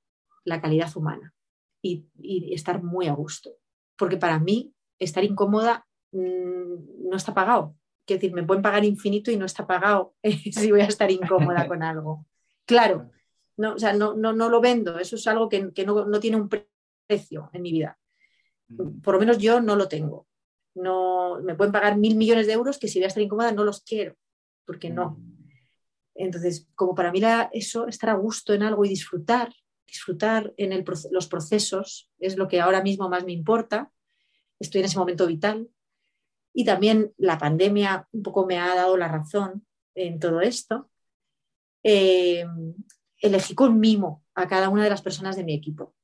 la 0.44 0.60
calidad 0.60 0.90
humana 0.96 1.32
y, 1.80 2.08
estar 2.52 2.82
muy 2.82 3.06
a 3.06 3.12
gusto. 3.12 3.50
Porque 3.96 4.16
para 4.16 4.40
mí, 4.40 4.74
estar 4.98 5.22
incómoda 5.22 5.86
mm, 6.10 7.08
no 7.08 7.16
está 7.16 7.32
pagado. 7.32 7.76
Quiero 8.04 8.20
decir, 8.20 8.34
me 8.34 8.42
pueden 8.42 8.62
pagar 8.62 8.84
infinito 8.84 9.30
y 9.30 9.36
no 9.36 9.46
está 9.46 9.64
pagado 9.64 10.16
si 10.52 10.72
voy 10.72 10.80
a 10.80 10.86
estar 10.86 11.12
incómoda 11.12 11.68
con 11.68 11.84
algo. 11.84 12.26
Claro, 12.66 13.10
no, 13.56 13.74
o 13.74 13.78
sea, 13.78 13.92
no, 13.92 14.14
no, 14.14 14.32
no, 14.32 14.48
lo 14.48 14.60
vendo, 14.60 14.98
eso 14.98 15.14
es 15.14 15.26
algo 15.28 15.48
que, 15.48 15.62
no, 15.86 16.20
tiene 16.20 16.36
un 16.36 16.48
precio 16.48 17.50
en 17.52 17.62
mi 17.62 17.70
vida. 17.70 17.98
Mm. 18.66 19.00
Por 19.00 19.14
lo 19.14 19.20
menos 19.20 19.38
yo 19.38 19.60
no 19.60 19.76
lo 19.76 19.86
tengo. 19.86 20.26
No, 20.74 21.40
me 21.42 21.54
pueden 21.54 21.72
pagar 21.72 21.98
mil 21.98 22.16
millones 22.16 22.46
de 22.46 22.54
euros 22.54 22.78
que 22.78 22.88
si 22.88 22.98
voy 22.98 23.04
a 23.04 23.08
estar 23.08 23.22
incómoda 23.22 23.52
no 23.52 23.64
los 23.64 23.82
quiero, 23.82 24.16
porque 24.64 24.90
no. 24.90 25.10
Mm. 25.10 25.42
Entonces, 26.14 26.68
como 26.74 26.94
para 26.94 27.10
mí 27.10 27.20
eso, 27.52 27.86
estar 27.86 28.10
a 28.10 28.14
gusto 28.14 28.52
en 28.52 28.62
algo 28.62 28.84
y 28.84 28.88
disfrutar, 28.88 29.52
disfrutar 29.86 30.52
en 30.56 30.84
los 31.10 31.26
procesos 31.26 32.10
es 32.18 32.36
lo 32.36 32.48
que 32.48 32.60
ahora 32.60 32.82
mismo 32.82 33.08
más 33.08 33.24
me 33.24 33.32
importa. 33.32 33.92
Estoy 34.58 34.80
en 34.80 34.86
ese 34.86 34.98
momento 34.98 35.26
vital. 35.26 35.68
Y 36.54 36.64
también 36.64 37.12
la 37.16 37.38
pandemia 37.38 38.08
un 38.12 38.22
poco 38.22 38.46
me 38.46 38.58
ha 38.58 38.74
dado 38.74 38.96
la 38.96 39.08
razón 39.08 39.66
en 39.94 40.18
todo 40.18 40.40
esto. 40.40 40.90
Eh, 41.82 42.46
elegí 43.18 43.54
con 43.54 43.80
mimo 43.80 44.24
a 44.34 44.46
cada 44.48 44.68
una 44.68 44.84
de 44.84 44.90
las 44.90 45.02
personas 45.02 45.36
de 45.36 45.44
mi 45.44 45.54
equipo, 45.54 45.94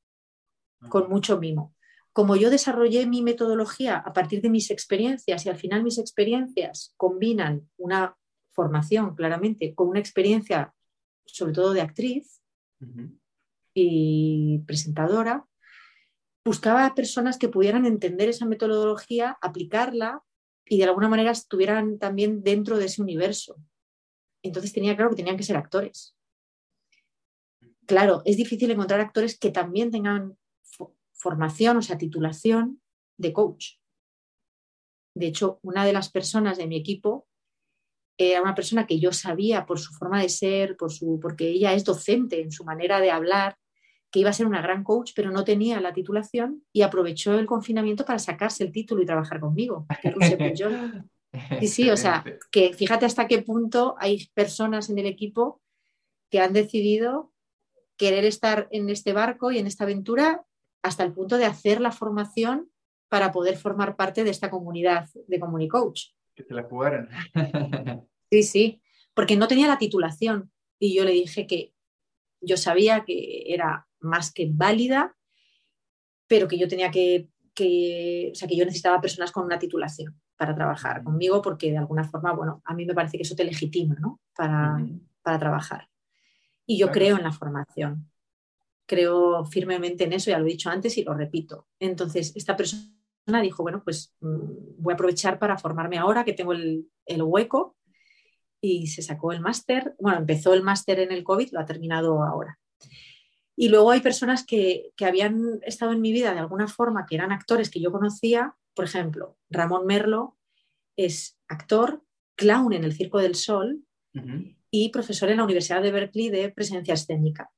con 0.89 1.09
mucho 1.09 1.39
mimo. 1.39 1.75
Como 2.19 2.35
yo 2.35 2.51
desarrollé 2.51 3.07
mi 3.07 3.23
metodología 3.23 3.97
a 3.97 4.13
partir 4.13 4.43
de 4.43 4.51
mis 4.51 4.73
experiencias 4.73 5.47
y 5.47 5.51
al 5.51 5.57
final 5.57 5.85
mis 5.85 5.99
experiencias 5.99 6.93
combinan 6.97 7.71
una 7.77 8.19
formación 8.51 9.15
claramente 9.15 9.73
con 9.73 9.87
una 9.87 10.01
experiencia 10.01 10.75
sobre 11.27 11.53
todo 11.53 11.73
de 11.73 11.81
actriz 11.81 12.43
y 13.73 14.65
presentadora, 14.67 15.47
buscaba 16.45 16.93
personas 16.97 17.39
que 17.39 17.49
pudieran 17.49 17.87
entender 17.87 18.29
esa 18.29 18.47
metodología, 18.47 19.39
aplicarla 19.41 20.25
y 20.65 20.79
de 20.79 20.85
alguna 20.87 21.09
manera 21.09 21.31
estuvieran 21.31 22.01
también 22.01 22.43
dentro 22.43 22.79
de 22.79 22.87
ese 22.87 23.01
universo. 23.01 23.63
Entonces 24.43 24.73
tenía 24.73 24.97
claro 24.97 25.11
que 25.11 25.17
tenían 25.19 25.37
que 25.37 25.45
ser 25.45 25.57
actores. 25.57 26.17
Claro, 27.87 28.23
es 28.25 28.37
difícil 28.37 28.73
encontrar 28.73 28.99
actores 28.99 29.39
que 29.39 29.53
también 29.53 29.93
tengan 29.93 30.37
formación, 31.19 31.77
o 31.77 31.83
sea, 31.83 31.99
titulación 31.99 32.81
de 33.19 33.33
coach. 33.33 33.75
De 35.15 35.27
hecho, 35.27 35.59
una 35.63 35.85
de 35.85 35.93
las 35.93 36.11
personas 36.11 36.59
de 36.59 36.67
mi 36.67 36.77
equipo 36.77 37.27
era 38.17 38.43
una 38.43 38.55
persona 38.55 38.87
que 38.87 38.99
yo 38.99 39.13
sabía 39.13 39.67
por 39.67 39.79
su 39.79 39.93
forma 39.93 40.21
de 40.21 40.29
ser, 40.29 40.77
por 40.77 40.93
su, 40.93 41.19
porque 41.21 41.49
ella 41.49 41.73
es 41.75 41.85
docente 41.85 42.41
en 42.41 42.51
su 42.51 42.65
manera 42.65 43.01
de 43.01 43.11
hablar, 43.11 43.57
que 44.11 44.21
iba 44.21 44.31
a 44.31 44.33
ser 44.33 44.47
una 44.47 44.63
gran 44.63 44.85
coach, 44.85 45.13
pero 45.15 45.31
no 45.31 45.45
tenía 45.45 45.81
la 45.81 45.93
titulación 45.93 46.65
y 46.73 46.83
aprovechó 46.83 47.39
el 47.39 47.47
confinamiento 47.47 48.05
para 48.05 48.19
sacarse 48.19 48.65
el 48.65 48.73
título 48.73 49.03
y 49.03 49.07
trabajar 49.07 49.41
conmigo. 49.41 49.87
Sí, 51.61 51.69
sí, 51.69 51.91
o 51.91 51.97
sea, 51.97 52.25
que 52.51 52.73
fíjate 52.73 53.05
hasta 53.05 53.29
qué 53.29 53.43
punto 53.43 53.97
hay 53.99 54.31
personas 54.33 54.89
en 54.89 54.99
el 54.99 55.05
equipo 55.05 55.61
que 56.31 56.41
han 56.41 56.55
decidido 56.55 57.33
querer 57.99 58.25
estar 58.25 58.67
en 58.71 58.89
este 58.89 59.13
barco 59.13 59.53
y 59.53 59.59
en 59.59 59.67
esta 59.67 59.85
aventura 59.85 60.47
hasta 60.89 61.05
el 61.05 61.13
punto 61.13 61.39
de 61.39 61.47
hacer 61.47 61.81
la 61.81 61.93
formación 61.93 62.71
para 63.09 63.33
poder 63.33 63.57
formar 63.57 63.97
parte 63.97 64.25
de 64.25 64.31
esta 64.31 64.51
comunidad 64.51 65.09
de 65.27 65.41
Comunicoach. 65.41 66.11
Que 66.35 66.45
se 66.45 66.55
la 66.55 66.65
jugaron. 66.65 67.09
sí, 68.31 68.43
sí, 68.43 68.83
porque 69.15 69.37
no 69.37 69.49
tenía 69.49 69.67
la 69.67 69.79
titulación 69.79 70.51
y 70.79 70.95
yo 70.95 71.05
le 71.05 71.13
dije 71.13 71.47
que 71.47 71.75
yo 72.41 72.57
sabía 72.57 73.05
que 73.05 73.45
era 73.53 73.89
más 74.01 74.33
que 74.33 74.49
válida, 74.53 75.17
pero 76.29 76.47
que 76.47 76.59
yo 76.59 76.69
tenía 76.69 76.91
que, 76.91 77.29
que 77.55 78.31
o 78.33 78.35
sea, 78.35 78.47
que 78.47 78.57
yo 78.57 78.65
necesitaba 78.65 79.01
personas 79.01 79.33
con 79.33 79.45
una 79.45 79.59
titulación 79.59 80.21
para 80.37 80.55
trabajar 80.55 81.03
conmigo 81.03 81.43
porque 81.43 81.71
de 81.71 81.79
alguna 81.79 82.05
forma, 82.05 82.33
bueno, 82.33 82.63
a 82.65 82.75
mí 82.75 82.87
me 82.87 82.95
parece 82.95 83.17
que 83.17 83.25
eso 83.25 83.35
te 83.35 83.45
legitima, 83.45 83.97
¿no? 83.99 84.21
Para, 84.37 84.79
para 85.23 85.39
trabajar. 85.39 85.89
Y 86.65 86.79
yo 86.79 86.93
creo 86.93 87.17
en 87.17 87.25
la 87.25 87.33
formación, 87.33 88.09
creo 88.89 89.45
firmemente 89.45 90.05
en 90.05 90.15
eso, 90.15 90.31
ya 90.31 90.39
lo 90.39 90.47
he 90.47 90.51
dicho 90.51 90.71
antes 90.71 90.97
y 90.99 91.05
lo 91.05 91.15
repito. 91.15 91.69
Entonces, 91.79 92.33
esta 92.35 92.57
persona 92.57 93.43
dijo, 93.43 93.63
bueno, 93.63 93.83
pues 93.85 94.15
mm, 94.21 94.79
voy 94.79 94.93
a 94.93 94.95
aprovechar 94.95 95.39
para 95.39 95.59
formarme 95.59 95.99
ahora 95.99 96.25
que 96.25 96.33
tengo 96.33 96.53
el, 96.53 96.89
el 97.07 97.23
hueco 97.23 97.77
y 98.61 98.89
se 98.89 99.03
sacó 99.03 99.33
el 99.33 99.41
máster, 99.41 99.95
bueno, 100.01 100.19
empezó 100.19 100.55
el 100.55 100.63
máster 100.63 100.99
en 100.99 101.13
el 101.13 101.23
COVID, 101.23 101.53
lo 101.53 101.61
ha 101.61 101.67
terminado 101.67 102.25
ahora. 102.25 102.59
Y 103.57 103.69
luego 103.69 103.91
hay 103.91 104.01
personas 104.01 104.45
que, 104.45 104.93
que, 104.97 105.05
habían 105.05 105.61
estado 105.63 105.93
en 105.93 106.01
mi 106.01 106.13
vida 106.13 106.33
de 106.33 106.41
alguna 106.41 106.69
forma, 106.69 107.07
que 107.07 107.17
eran 107.17 107.33
actores 107.33 107.71
que 107.71 107.81
yo 107.81 107.93
conocía 107.93 108.57
por 108.79 108.85
ejemplo, 108.85 109.37
Ramón 109.51 109.87
Merlo 109.87 110.39
es 110.97 111.37
actor, 111.49 112.05
clown 112.37 112.73
en 112.73 112.85
el 112.85 112.93
Circo 112.93 113.19
del 113.19 113.35
Sol 113.35 113.83
y 114.71 114.91
profesor 114.91 115.31
en 115.31 115.39
la 115.39 115.43
Universidad 115.43 115.83
de 115.83 115.91
Berkeley 115.91 116.31
de 116.31 116.49
presencia 116.51 116.95
escénica. 116.95 117.51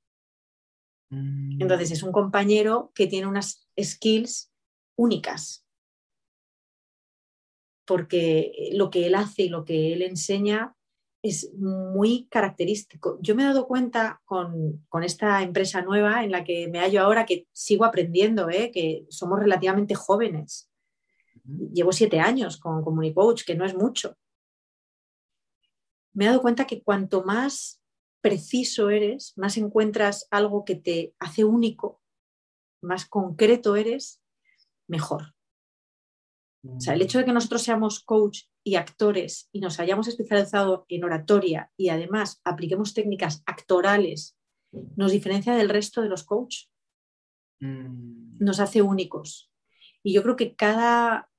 Mm. 1.11 1.61
Entonces 1.61 1.91
es 1.91 2.03
un 2.03 2.13
compañero 2.13 2.93
que 2.95 3.07
tiene 3.07 3.27
unas 3.27 3.69
skills 3.79 4.53
únicas, 4.97 5.67
porque 7.85 8.71
lo 8.73 8.91
que 8.91 9.07
él 9.07 9.15
hace 9.15 9.43
y 9.43 9.49
lo 9.49 9.65
que 9.65 9.93
él 9.93 10.03
enseña 10.03 10.77
es 11.23 11.53
muy 11.55 12.27
característico. 12.31 13.19
Yo 13.21 13.35
me 13.35 13.43
he 13.43 13.47
dado 13.47 13.67
cuenta 13.67 14.23
con, 14.25 14.87
esta 15.03 15.43
empresa 15.43 15.83
nueva 15.83 16.25
en 16.25 16.31
la 16.31 16.45
que 16.45 16.69
me 16.69 16.79
hallo 16.79 17.03
ahora, 17.03 17.27
que 17.27 17.47
sigo 17.53 17.85
aprendiendo, 17.85 18.49
¿eh? 18.49 18.71
que 18.73 19.05
somos 19.11 19.39
relativamente 19.39 19.95
jóvenes. 19.95 20.71
Llevo 21.45 21.93
siete 21.93 22.21
años 22.21 22.59
con 22.59 22.83
Comunicoach, 22.83 23.45
que 23.45 23.55
no 23.55 23.65
es 23.65 23.75
mucho. 23.75 24.17
Me 26.13 26.25
he 26.25 26.29
dado 26.29 26.43
cuenta 26.43 26.67
que 26.67 26.83
cuanto 26.83 27.23
más 27.25 27.80
preciso 28.21 28.91
eres, 28.91 29.33
más 29.37 29.57
encuentras 29.57 30.27
algo 30.31 30.65
que 30.65 30.77
te 30.77 31.15
hace 31.19 31.45
único, 31.45 32.03
más 32.83 33.07
concreto 33.07 33.77
eres, 33.77 34.23
mejor. 34.89 35.35
O 36.63 36.81
sea, 36.81 36.93
el 36.93 37.01
hecho 37.01 37.19
de 37.19 37.25
que 37.25 37.33
nosotros 37.33 37.63
seamos 37.63 38.01
coach 38.01 38.43
y 38.63 38.75
actores 38.75 39.49
y 39.51 39.61
nos 39.61 39.81
hayamos 39.81 40.09
especializado 40.09 40.85
en 40.89 41.05
oratoria 41.05 41.73
y 41.77 41.89
además 41.89 42.41
apliquemos 42.45 42.93
técnicas 42.93 43.43
actorales, 43.47 44.37
nos 44.73 45.13
diferencia 45.13 45.55
del 45.55 45.71
resto 45.71 46.03
de 46.03 46.09
los 46.09 46.25
coaches. 46.25 46.71
Mm. 47.61 48.39
Nos 48.39 48.61
hace 48.61 48.83
únicos. 48.83 49.51
Y 50.03 50.13
yo 50.13 50.23
creo 50.23 50.37
que 50.37 50.55
cada, 50.55 51.31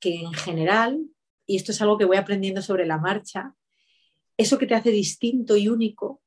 que 0.00 0.20
en 0.20 0.32
general, 0.32 1.06
y 1.46 1.56
esto 1.56 1.72
es 1.72 1.80
algo 1.80 1.96
que 1.96 2.04
voy 2.04 2.16
aprendiendo 2.16 2.60
sobre 2.60 2.86
la 2.86 2.98
marcha, 2.98 3.54
eso 4.36 4.58
que 4.58 4.66
te 4.66 4.74
hace 4.74 4.90
distinto 4.90 5.56
y 5.56 5.68
único 5.68 6.22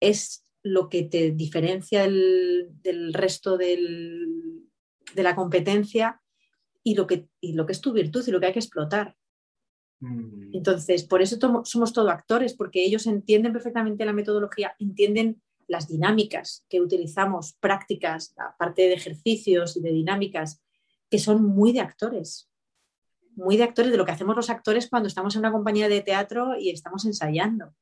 es 0.00 0.44
lo 0.62 0.88
que 0.88 1.02
te 1.04 1.32
diferencia 1.32 2.02
del, 2.02 3.12
resto 3.12 3.56
de 3.56 3.78
la 5.16 5.34
competencia 5.34 6.20
y 6.82 6.94
lo, 6.94 7.06
que, 7.06 7.28
lo 7.42 7.66
que 7.66 7.72
es 7.72 7.80
tu 7.80 7.92
virtud 7.92 8.24
y 8.26 8.30
lo 8.30 8.40
que 8.40 8.46
hay 8.46 8.52
que 8.52 8.58
explotar. 8.60 9.16
Mm. 10.00 10.54
Entonces, 10.54 11.04
por 11.04 11.22
eso 11.22 11.38
somos 11.64 11.92
todos 11.92 12.10
actores, 12.10 12.54
porque 12.54 12.84
ellos 12.84 13.06
entienden 13.06 13.52
perfectamente 13.52 14.04
la 14.04 14.12
metodología, 14.12 14.74
entienden 14.78 15.42
las 15.66 15.88
dinámicas 15.88 16.64
que 16.68 16.80
utilizamos, 16.80 17.54
prácticas, 17.54 18.34
aparte 18.36 18.82
de 18.82 18.94
ejercicios 18.94 19.76
y 19.76 19.80
de 19.80 19.92
dinámicas, 19.92 20.62
que 21.10 21.18
son 21.18 21.42
muy 21.42 21.72
de 21.72 21.80
actores, 21.80 22.50
muy 23.36 23.56
de 23.56 23.64
actores, 23.64 23.90
de 23.90 23.98
lo 23.98 24.04
que 24.04 24.12
hacemos 24.12 24.36
los 24.36 24.50
actores 24.50 24.88
cuando 24.88 25.08
estamos 25.08 25.34
en 25.34 25.40
una 25.40 25.52
compañía 25.52 25.88
de 25.88 26.00
teatro 26.00 26.56
y 26.58 26.70
estamos 26.70 27.04
ensayando. 27.04 27.74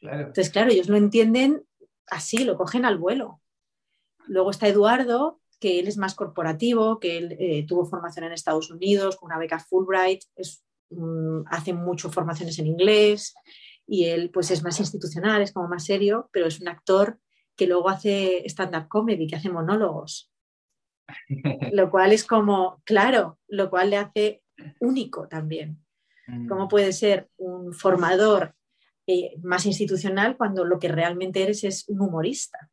Entonces, 0.00 0.50
claro, 0.50 0.70
ellos 0.70 0.88
lo 0.88 0.96
entienden 0.96 1.64
así, 2.08 2.44
lo 2.44 2.56
cogen 2.56 2.84
al 2.84 2.98
vuelo. 2.98 3.40
Luego 4.26 4.50
está 4.50 4.68
Eduardo, 4.68 5.40
que 5.60 5.78
él 5.80 5.88
es 5.88 5.96
más 5.96 6.14
corporativo, 6.14 7.00
que 7.00 7.18
él 7.18 7.36
eh, 7.38 7.66
tuvo 7.66 7.86
formación 7.86 8.26
en 8.26 8.32
Estados 8.32 8.70
Unidos 8.70 9.16
con 9.16 9.28
una 9.28 9.38
beca 9.38 9.58
Fulbright, 9.58 10.22
mm, 10.90 11.42
hace 11.46 11.72
mucho 11.72 12.10
formaciones 12.10 12.58
en 12.58 12.66
inglés 12.66 13.34
y 13.86 14.06
él 14.06 14.30
pues 14.30 14.50
es 14.50 14.62
más 14.62 14.78
institucional, 14.80 15.42
es 15.42 15.52
como 15.52 15.68
más 15.68 15.84
serio, 15.84 16.28
pero 16.32 16.46
es 16.46 16.60
un 16.60 16.68
actor 16.68 17.18
que 17.56 17.66
luego 17.66 17.88
hace 17.88 18.44
stand-up 18.46 18.88
comedy, 18.88 19.26
que 19.26 19.36
hace 19.36 19.48
monólogos. 19.48 20.30
lo 21.72 21.90
cual 21.90 22.12
es 22.12 22.24
como, 22.24 22.82
claro, 22.84 23.38
lo 23.48 23.70
cual 23.70 23.90
le 23.90 23.96
hace 23.96 24.42
único 24.80 25.28
también. 25.28 25.84
Mm. 26.26 26.48
¿Cómo 26.48 26.68
puede 26.68 26.92
ser 26.92 27.28
un 27.36 27.72
formador 27.72 28.54
eh, 29.06 29.36
más 29.42 29.66
institucional 29.66 30.36
cuando 30.36 30.64
lo 30.64 30.78
que 30.78 30.88
realmente 30.88 31.42
eres 31.42 31.64
es 31.64 31.88
un 31.88 32.00
humorista? 32.00 32.70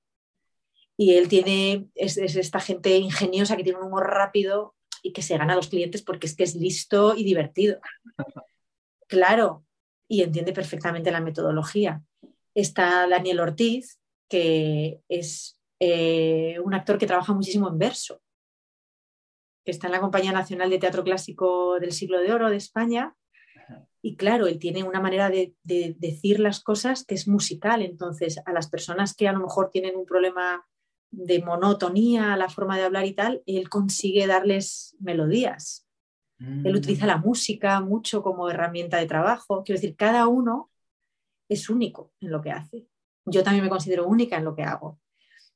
y 0.97 1.15
él 1.15 1.27
tiene, 1.27 1.87
es, 1.95 2.17
esta 2.17 2.59
gente 2.59 2.97
ingeniosa 2.97 3.57
que 3.57 3.63
tiene 3.63 3.79
un 3.79 3.87
humor 3.87 4.07
rápido 4.07 4.75
y 5.01 5.11
que 5.11 5.21
se 5.21 5.37
gana 5.37 5.53
a 5.53 5.55
los 5.55 5.67
clientes 5.67 6.01
porque 6.01 6.27
es 6.27 6.35
que 6.35 6.43
es 6.43 6.55
listo 6.55 7.15
y 7.15 7.23
divertido. 7.23 7.79
Claro, 9.05 9.63
y 10.07 10.23
entiende 10.23 10.53
perfectamente 10.53 11.11
la 11.11 11.21
metodología. 11.21 12.01
Está 12.55 13.07
Daniel 13.07 13.41
Ortiz, 13.41 13.99
que 14.27 15.01
es 15.07 15.59
eh, 15.79 16.57
un 16.63 16.73
actor 16.73 16.97
que 16.97 17.05
trabaja 17.05 17.31
muchísimo 17.31 17.69
en 17.69 17.77
verso, 17.77 18.22
que 19.63 19.71
está 19.71 19.87
en 19.87 19.93
la 19.93 20.01
Compañía 20.01 20.31
Nacional 20.31 20.69
de 20.69 20.79
Teatro 20.79 21.03
Clásico 21.03 21.79
del 21.79 21.91
Siglo 21.91 22.19
de 22.19 22.33
Oro 22.33 22.49
de 22.49 22.57
España. 22.57 23.15
Y 24.01 24.17
claro, 24.17 24.47
él 24.47 24.59
tiene 24.59 24.83
una 24.83 24.99
manera 24.99 25.29
de, 25.29 25.55
de 25.63 25.95
decir 25.97 26.39
las 26.39 26.61
cosas 26.61 27.05
que 27.05 27.15
es 27.15 27.27
musical. 27.27 27.81
Entonces, 27.81 28.41
a 28.45 28.51
las 28.51 28.69
personas 28.69 29.15
que 29.15 29.27
a 29.27 29.33
lo 29.33 29.39
mejor 29.39 29.69
tienen 29.69 29.95
un 29.95 30.05
problema 30.05 30.65
de 31.11 31.41
monotonía 31.43 32.33
a 32.33 32.37
la 32.37 32.49
forma 32.49 32.75
de 32.75 32.83
hablar 32.83 33.05
y 33.05 33.13
tal, 33.13 33.43
él 33.45 33.69
consigue 33.69 34.27
darles 34.27 34.97
melodías. 34.99 35.87
Él 36.39 36.75
utiliza 36.75 37.05
la 37.05 37.17
mm. 37.17 37.25
música 37.25 37.79
mucho 37.79 38.21
como 38.21 38.49
herramienta 38.49 38.97
de 38.97 39.05
trabajo. 39.05 39.63
Quiero 39.63 39.79
decir, 39.79 39.95
cada 39.95 40.27
uno 40.27 40.71
es 41.47 41.69
único 41.69 42.11
en 42.19 42.31
lo 42.31 42.41
que 42.41 42.51
hace. 42.51 42.87
Yo 43.25 43.43
también 43.43 43.63
me 43.63 43.69
considero 43.69 44.07
única 44.07 44.37
en 44.37 44.43
lo 44.43 44.55
que 44.55 44.63
hago. 44.63 44.99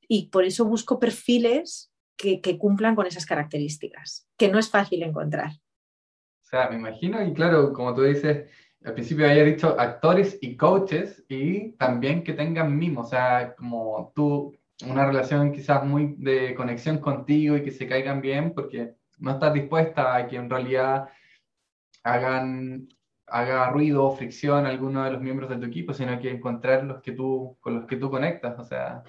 Y 0.08 0.30
por 0.30 0.46
eso 0.46 0.64
busco 0.64 1.00
perfiles 1.00 1.92
que, 2.18 2.58
cumplan 2.58 2.96
con 2.96 3.06
esas 3.06 3.26
características, 3.26 4.28
que 4.38 4.50
no 4.50 4.60
es 4.60 4.70
fácil 4.70 5.04
encontrar. 5.04 5.52
O 5.52 6.50
sea, 6.50 6.70
me 6.70 6.78
imagino, 6.78 7.24
y 7.24 7.34
claro, 7.34 7.72
como 7.74 7.94
tú 7.94 8.04
dices, 8.04 8.50
al 8.84 8.94
principio 8.94 9.30
había 9.30 9.44
dicho 9.44 9.80
actores 9.80 10.38
y 10.42 10.58
coaches, 10.58 11.24
y 11.30 11.74
también 11.74 12.24
que 12.24 12.34
tengan 12.34 12.78
mimo, 12.78 13.02
o 13.02 13.06
sea, 13.06 13.56
como 13.56 14.12
tú 14.16 14.56
una 14.86 15.06
relación 15.06 15.52
quizás 15.52 15.84
muy 15.84 16.16
de 16.18 16.54
conexión 16.54 17.00
contigo 17.00 17.58
y 17.58 17.64
que 17.64 17.72
se 17.72 17.88
caigan 17.88 18.22
bien 18.22 18.54
porque 18.54 18.94
no 19.18 19.32
estás 19.32 19.54
dispuesta 19.54 20.16
a 20.16 20.28
que 20.28 20.36
en 20.36 20.50
realidad 20.50 21.10
hagan 22.04 22.88
haga 23.28 23.70
ruido 23.72 24.06
o 24.06 24.16
fricción 24.16 24.66
alguno 24.66 25.04
de 25.04 25.12
los 25.12 25.22
miembros 25.22 25.50
de 25.50 25.58
tu 25.58 25.66
equipo, 25.66 25.94
sino 25.94 26.20
que 26.20 26.32
encontrar 26.32 26.84
los 26.84 27.02
que 27.02 27.12
tú, 27.12 27.58
con 27.60 27.76
los 27.76 27.86
que 27.86 27.98
tú 27.98 28.10
conectas, 28.10 28.58
o 28.58 28.64
sea... 28.64 29.04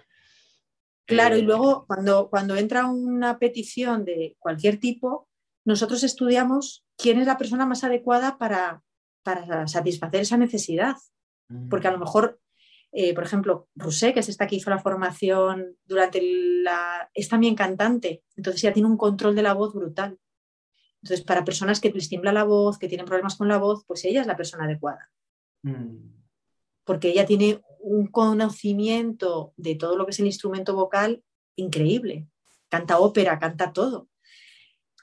Claro, 1.08 1.36
y 1.36 1.40
eh, 1.40 1.42
luego 1.42 1.86
cuando, 1.86 2.28
cuando 2.28 2.56
entra 2.56 2.86
una 2.86 3.38
petición 3.38 4.04
de 4.04 4.36
cualquier 4.38 4.78
tipo, 4.78 5.28
nosotros 5.64 6.04
estudiamos 6.04 6.84
quién 6.96 7.18
es 7.18 7.26
la 7.26 7.38
persona 7.38 7.66
más 7.66 7.82
adecuada 7.82 8.38
para, 8.38 8.82
para 9.22 9.66
satisfacer 9.66 10.20
esa 10.20 10.36
necesidad. 10.36 10.96
Porque 11.70 11.88
a 11.88 11.92
lo 11.92 11.98
mejor 11.98 12.38
eh, 12.92 13.14
por 13.14 13.24
ejemplo, 13.24 13.68
Rusé, 13.74 14.14
que 14.14 14.20
es 14.20 14.28
esta 14.28 14.46
que 14.46 14.56
hizo 14.56 14.70
la 14.70 14.78
formación 14.78 15.76
durante 15.84 16.20
la... 16.22 17.10
es 17.12 17.28
también 17.28 17.54
cantante, 17.54 18.24
entonces 18.36 18.62
ya 18.62 18.72
tiene 18.72 18.88
un 18.88 18.96
control 18.96 19.34
de 19.34 19.42
la 19.42 19.52
voz 19.52 19.74
brutal. 19.74 20.18
Entonces, 21.02 21.24
para 21.24 21.44
personas 21.44 21.80
que 21.80 21.90
les 21.90 22.08
tiembla 22.08 22.32
la 22.32 22.44
voz, 22.44 22.78
que 22.78 22.88
tienen 22.88 23.06
problemas 23.06 23.36
con 23.36 23.48
la 23.48 23.58
voz, 23.58 23.84
pues 23.86 24.04
ella 24.04 24.22
es 24.22 24.26
la 24.26 24.36
persona 24.36 24.64
adecuada. 24.64 25.10
Mm. 25.62 26.18
Porque 26.88 27.10
ella 27.10 27.26
tiene 27.26 27.60
un 27.80 28.06
conocimiento 28.06 29.52
de 29.58 29.74
todo 29.74 29.94
lo 29.94 30.06
que 30.06 30.12
es 30.12 30.20
el 30.20 30.26
instrumento 30.26 30.74
vocal 30.74 31.22
increíble. 31.54 32.26
Canta 32.70 32.98
ópera, 32.98 33.38
canta 33.38 33.74
todo. 33.74 34.08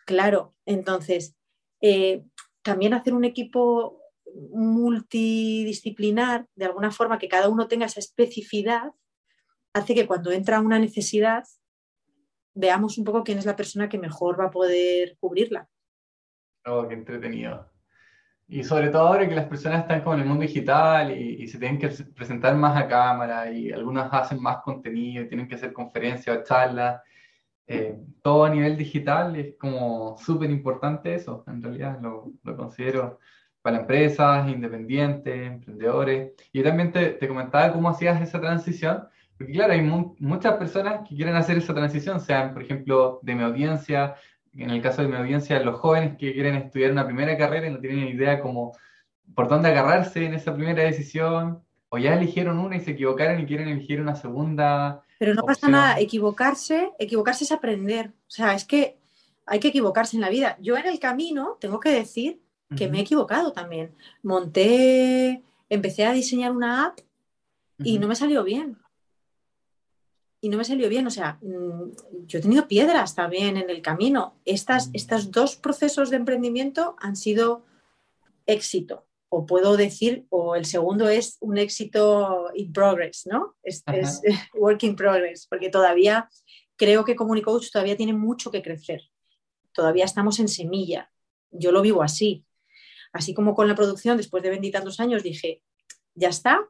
Claro, 0.08 0.56
entonces, 0.66 1.36
eh, 1.82 2.24
también 2.64 2.96
hacer 2.96 3.14
un 3.14 3.24
equipo 3.24 4.02
multidisciplinar, 4.52 6.48
de 6.56 6.66
alguna 6.66 6.90
forma 6.90 7.20
que 7.20 7.28
cada 7.28 7.50
uno 7.50 7.68
tenga 7.68 7.86
esa 7.86 8.00
especificidad, 8.00 8.92
hace 9.74 9.94
que 9.94 10.08
cuando 10.08 10.32
entra 10.32 10.62
una 10.62 10.80
necesidad 10.80 11.44
veamos 12.56 12.98
un 12.98 13.04
poco 13.04 13.24
quién 13.24 13.38
es 13.38 13.46
la 13.46 13.56
persona 13.56 13.90
que 13.90 14.00
mejor 14.00 14.40
va 14.40 14.46
a 14.46 14.52
poder 14.52 15.18
cubrirla. 15.20 15.70
Oh, 16.66 16.88
qué 16.88 16.96
entretenido. 16.96 17.75
Y 18.48 18.64
sobre 18.64 18.90
todo 18.90 19.08
ahora 19.08 19.28
que 19.28 19.36
las 19.36 19.48
personas 19.48 19.82
están 19.82 20.02
como 20.02 20.16
en 20.16 20.22
el 20.22 20.28
mundo 20.28 20.44
digital 20.44 21.12
y, 21.18 21.48
se 21.48 21.58
tienen 21.58 21.80
que 21.80 21.90
presentar 22.16 22.56
más 22.56 22.78
a 22.78 22.88
cámara 22.88 23.52
y 23.52 23.72
algunas 23.72 24.14
hacen 24.14 24.40
más 24.42 24.58
contenido 24.58 25.24
y 25.24 25.28
tienen 25.28 25.48
que 25.48 25.56
hacer 25.56 25.74
conferencias 25.74 26.38
o 26.38 26.44
charlas, 26.44 27.02
eh, 27.68 27.98
todo 28.22 28.46
a 28.46 28.50
nivel 28.50 28.78
digital 28.78 29.36
es 29.36 29.56
como 29.58 30.16
súper 30.20 30.52
importante 30.52 31.16
eso, 31.16 31.44
en 31.48 31.64
realidad 31.64 32.00
lo, 32.00 32.32
lo 32.44 32.56
considero 32.56 33.20
para 33.64 33.80
empresas, 33.80 34.48
independientes, 34.48 35.48
emprendedores. 35.48 36.34
Y 36.54 36.62
también 36.62 36.92
te, 36.92 37.12
te, 37.14 37.28
comentaba 37.28 37.74
cómo 37.74 37.90
hacías 37.90 38.22
esa 38.22 38.40
transición, 38.40 39.08
porque 39.38 39.54
claro, 39.54 39.74
hay 39.74 39.82
muchas 39.82 40.54
personas 40.58 41.08
que 41.08 41.16
quieren 41.16 41.36
hacer 41.36 41.58
esa 41.58 41.74
transición, 41.74 42.20
sean, 42.20 42.54
por 42.54 42.62
ejemplo, 42.62 43.20
de 43.24 43.34
mi 43.34 43.44
audiencia, 43.44 44.16
en 44.58 44.70
el 44.70 44.82
caso 44.82 45.02
de 45.02 45.08
mi 45.08 45.16
audiencia, 45.16 45.60
los 45.60 45.80
jóvenes 45.80 46.18
que 46.18 46.34
quieren 46.34 46.56
estudiar 46.56 46.92
una 46.92 47.06
primera 47.06 47.38
carrera 47.38 47.68
y 47.68 47.72
no 47.72 47.80
tienen 47.80 48.08
idea 48.08 48.40
como 48.40 48.74
por 49.34 49.48
dónde 49.48 49.70
agarrarse 49.70 50.26
en 50.26 50.34
esa 50.34 50.56
primera 50.56 50.84
decisión, 50.84 51.62
o 51.90 51.98
ya 51.98 52.14
eligieron 52.14 52.60
una 52.60 52.76
y 52.78 52.82
se 52.82 52.92
equivocaron 52.92 53.40
y 53.40 53.46
quieren 53.46 53.68
elegir 53.68 54.02
una 54.02 54.16
segunda. 54.16 55.04
Pero 55.20 55.34
no 55.34 55.44
pasa 55.44 55.68
nada, 55.68 56.00
equivocarse, 56.00 56.92
equivocarse 57.00 57.44
es 57.44 57.52
aprender. 57.52 58.08
O 58.08 58.32
sea, 58.32 58.54
es 58.54 58.66
que 58.66 58.98
hay 59.46 59.60
que 59.60 59.70
equivocarse 59.70 60.18
en 60.18 60.22
la 60.22 60.30
vida. 60.30 60.58
Yo 60.62 60.78
en 60.78 60.88
el 60.88 61.00
camino, 61.00 61.58
tengo 61.60 61.80
que 61.80 61.90
decir 61.90 62.42
que 62.76 62.90
me 62.90 62.98
he 62.98 63.02
equivocado 63.02 63.54
también. 63.54 63.96
Monté, 64.24 65.44
empecé 65.70 66.06
a 66.06 66.12
diseñar 66.12 66.52
una 66.52 66.88
app 66.88 67.00
y 67.78 68.00
no 68.00 68.08
me 68.08 68.16
salió 68.16 68.44
bien. 68.44 68.78
Y 70.46 70.50
no 70.50 70.60
me 70.60 70.64
salió 70.64 70.88
bien, 70.90 71.08
o 71.08 71.10
sea, 71.10 71.40
mm, 71.42 72.28
yo 72.28 72.38
he 72.38 72.42
tenido 72.44 72.68
piedras 72.68 73.16
también 73.16 73.58
en 73.58 73.68
el 73.72 73.82
camino. 73.82 74.40
Estas, 74.46 74.90
mm. 74.90 74.92
Estos 74.94 75.32
dos 75.32 75.56
procesos 75.56 76.12
de 76.12 76.18
emprendimiento 76.18 76.96
han 77.00 77.16
sido 77.16 77.66
éxito 78.46 79.08
o 79.30 79.48
puedo 79.48 79.76
decir, 79.76 80.28
o 80.30 80.56
el 80.56 80.66
segundo 80.66 81.10
es 81.10 81.38
un 81.40 81.58
éxito 81.58 82.52
in 82.54 82.72
progress, 82.72 83.26
¿no? 83.26 83.56
Es, 83.64 83.82
es 83.88 84.22
work 84.54 84.84
in 84.84 84.96
progress, 84.96 85.48
porque 85.48 85.70
todavía 85.70 86.30
creo 86.76 87.04
que 87.04 87.16
Coach 87.16 87.72
todavía 87.72 87.98
tiene 87.98 88.14
mucho 88.14 88.52
que 88.52 88.62
crecer. 88.62 89.02
Todavía 89.72 90.06
estamos 90.06 90.40
en 90.40 90.48
semilla. 90.48 91.12
Yo 91.50 91.72
lo 91.72 91.82
vivo 91.82 92.04
así. 92.04 92.46
Así 93.14 93.34
como 93.34 93.56
con 93.56 93.68
la 93.68 93.74
producción, 93.74 94.18
después 94.18 94.44
de 94.44 94.52
veintitantos 94.52 95.00
años, 95.00 95.24
dije, 95.24 95.64
ya 96.14 96.30
está, 96.30 96.70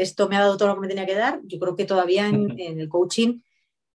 esto 0.00 0.28
me 0.28 0.36
ha 0.36 0.40
dado 0.40 0.56
todo 0.56 0.68
lo 0.68 0.74
que 0.74 0.80
me 0.82 0.88
tenía 0.88 1.06
que 1.06 1.14
dar. 1.14 1.40
Yo 1.44 1.58
creo 1.58 1.76
que 1.76 1.84
todavía 1.84 2.28
en, 2.28 2.58
en 2.58 2.80
el 2.80 2.88
coaching 2.88 3.40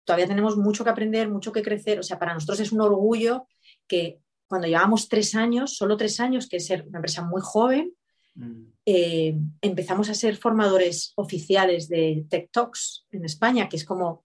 todavía 0.04 0.28
tenemos 0.28 0.56
mucho 0.56 0.84
que 0.84 0.90
aprender, 0.90 1.28
mucho 1.28 1.52
que 1.52 1.62
crecer. 1.62 1.98
O 1.98 2.02
sea, 2.02 2.18
para 2.18 2.34
nosotros 2.34 2.60
es 2.60 2.72
un 2.72 2.80
orgullo 2.80 3.46
que 3.86 4.20
cuando 4.46 4.68
llevamos 4.68 5.08
tres 5.08 5.34
años, 5.34 5.76
solo 5.76 5.96
tres 5.96 6.20
años, 6.20 6.48
que 6.48 6.58
es 6.58 6.66
ser 6.66 6.86
una 6.86 6.98
empresa 6.98 7.22
muy 7.22 7.42
joven, 7.42 7.92
mm. 8.34 8.62
eh, 8.86 9.36
empezamos 9.60 10.08
a 10.08 10.14
ser 10.14 10.36
formadores 10.36 11.12
oficiales 11.16 11.88
de 11.88 12.24
Tech 12.30 12.50
Talks 12.52 13.06
en 13.10 13.24
España, 13.24 13.68
que 13.68 13.76
es 13.76 13.84
como 13.84 14.24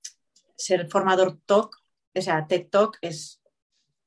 ser 0.56 0.88
formador 0.88 1.40
Talk, 1.46 1.76
o 2.14 2.22
sea, 2.22 2.46
TED 2.48 2.68
Talk 2.70 2.98
es, 3.02 3.42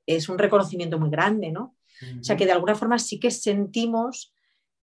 es 0.07 0.29
un 0.29 0.39
reconocimiento 0.39 0.99
muy 0.99 1.11
grande, 1.11 1.51
¿no? 1.51 1.77
O 2.21 2.25
sea, 2.25 2.37
que 2.37 2.45
de 2.45 2.53
alguna 2.53 2.75
forma 2.75 2.99
sí 2.99 3.19
que 3.19 3.31
sentimos 3.31 4.34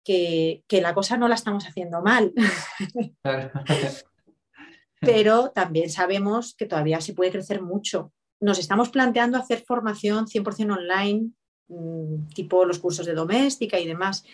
que, 0.03 0.63
que 0.67 0.81
la 0.81 0.93
cosa 0.93 1.17
no 1.17 1.27
la 1.27 1.35
estamos 1.35 1.65
haciendo 1.67 2.01
mal. 2.01 2.33
Pero 5.01 5.51
también 5.51 5.89
sabemos 5.89 6.55
que 6.55 6.65
todavía 6.65 6.99
se 7.01 7.13
puede 7.13 7.31
crecer 7.31 7.61
mucho 7.61 8.11
nos 8.39 8.59
estamos 8.59 8.89
planteando 8.89 9.37
hacer 9.37 9.63
formación 9.65 10.25
100% 10.25 10.77
online, 10.77 11.31
mm, 11.67 12.27
tipo 12.33 12.65
los 12.65 12.79
cursos 12.79 13.05
de 13.05 13.13
doméstica 13.13 13.79
y 13.79 13.87
demás, 13.87 14.25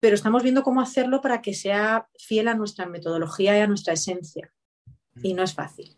pero 0.00 0.14
estamos 0.14 0.42
viendo 0.42 0.62
cómo 0.62 0.80
hacerlo 0.80 1.20
para 1.20 1.40
que 1.40 1.54
sea 1.54 2.08
fiel 2.18 2.48
a 2.48 2.54
nuestra 2.54 2.86
metodología 2.86 3.56
y 3.56 3.60
a 3.60 3.66
nuestra 3.66 3.94
esencia. 3.94 4.52
Y 5.22 5.32
no 5.32 5.42
es 5.42 5.54
fácil. 5.54 5.96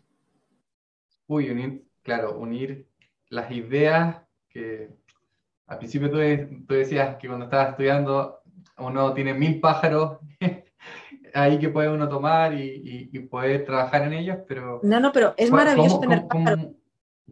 Uy, 1.27 1.49
unir, 1.49 1.83
claro, 2.01 2.37
unir 2.39 2.87
las 3.27 3.51
ideas 3.51 4.21
que 4.47 4.89
al 5.67 5.77
principio 5.77 6.09
tú, 6.09 6.17
decías 6.73 7.17
que 7.17 7.27
cuando 7.27 7.45
estabas 7.45 7.71
estudiando 7.71 8.38
uno 8.79 9.13
tiene 9.13 9.33
mil 9.33 9.59
pájaros 9.59 10.19
ahí 11.33 11.59
que 11.59 11.69
puede 11.69 11.89
uno 11.89 12.07
tomar 12.09 12.53
y, 12.53 13.09
y, 13.11 13.19
poder 13.19 13.65
trabajar 13.65 14.03
en 14.03 14.13
ellos, 14.13 14.37
pero... 14.47 14.79
No, 14.83 14.99
no, 14.99 15.11
pero 15.11 15.33
es 15.37 15.51
maravilloso 15.51 15.99
tener 15.99 16.27
pájaros 16.27 16.67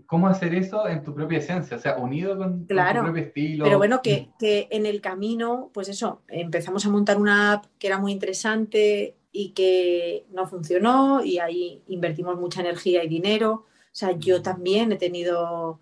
cómo 0.06 0.28
hacer 0.28 0.54
eso 0.56 0.88
en 0.88 1.04
tu 1.04 1.14
propia 1.14 1.40
esencia, 1.40 1.78
o 1.78 1.80
sea, 1.80 1.98
unido 1.98 2.38
con, 2.38 2.66
tu 2.66 2.76
propio 2.76 3.24
estilo. 3.24 3.66
Pero 3.66 3.78
bueno, 3.78 4.02
que, 4.02 4.30
que, 4.40 4.68
en 4.72 4.86
el 4.86 5.02
camino, 5.02 5.70
pues 5.74 5.90
eso, 5.90 6.22
empezamos 6.28 6.86
a 6.86 6.90
montar 6.90 7.18
una 7.18 7.54
app 7.54 7.66
que 7.78 7.88
era 7.88 8.00
muy 8.00 8.12
interesante 8.12 9.18
y 9.32 9.50
que 9.50 10.26
no 10.32 10.48
funcionó 10.48 11.24
y 11.24 11.40
ahí 11.40 11.84
invertimos 11.88 12.38
mucha 12.38 12.62
energía 12.62 13.04
y 13.04 13.08
dinero. 13.08 13.52
O 13.52 13.96
sea, 13.98 14.12
yo 14.12 14.42
también 14.42 14.92
he 14.92 14.98
tenido... 14.98 15.80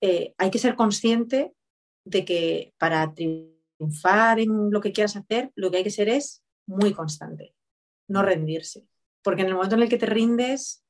Eh, 0.00 0.34
hay 0.38 0.50
que 0.50 0.58
ser 0.58 0.76
consciente 0.76 1.52
de 2.04 2.24
que 2.24 2.72
para 2.78 3.14
triunfar 3.14 3.57
en 3.78 4.70
lo 4.70 4.80
que 4.80 4.92
quieras 4.92 5.16
hacer, 5.16 5.50
lo 5.54 5.70
que 5.70 5.78
hay 5.78 5.84
que 5.84 5.90
ser 5.90 6.08
es 6.08 6.42
muy 6.66 6.92
constante, 6.92 7.54
no 8.08 8.22
rendirse. 8.22 8.86
Porque 9.22 9.42
en 9.42 9.48
el 9.48 9.54
momento 9.54 9.76
en 9.76 9.82
el 9.82 9.88
que 9.88 9.98
te 9.98 10.06
rindes, 10.06 10.84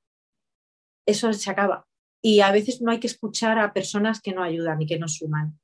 eso 1.06 1.32
se 1.32 1.50
acaba 1.50 1.86
y 2.20 2.40
a 2.40 2.52
veces 2.52 2.80
no 2.80 2.90
hay 2.90 3.00
que 3.00 3.06
escuchar 3.06 3.58
a 3.58 3.72
personas 3.72 4.20
que 4.20 4.32
no 4.32 4.42
ayudan 4.42 4.80
y 4.82 4.86
que 4.86 4.98
no 4.98 5.08
suman. 5.08 5.58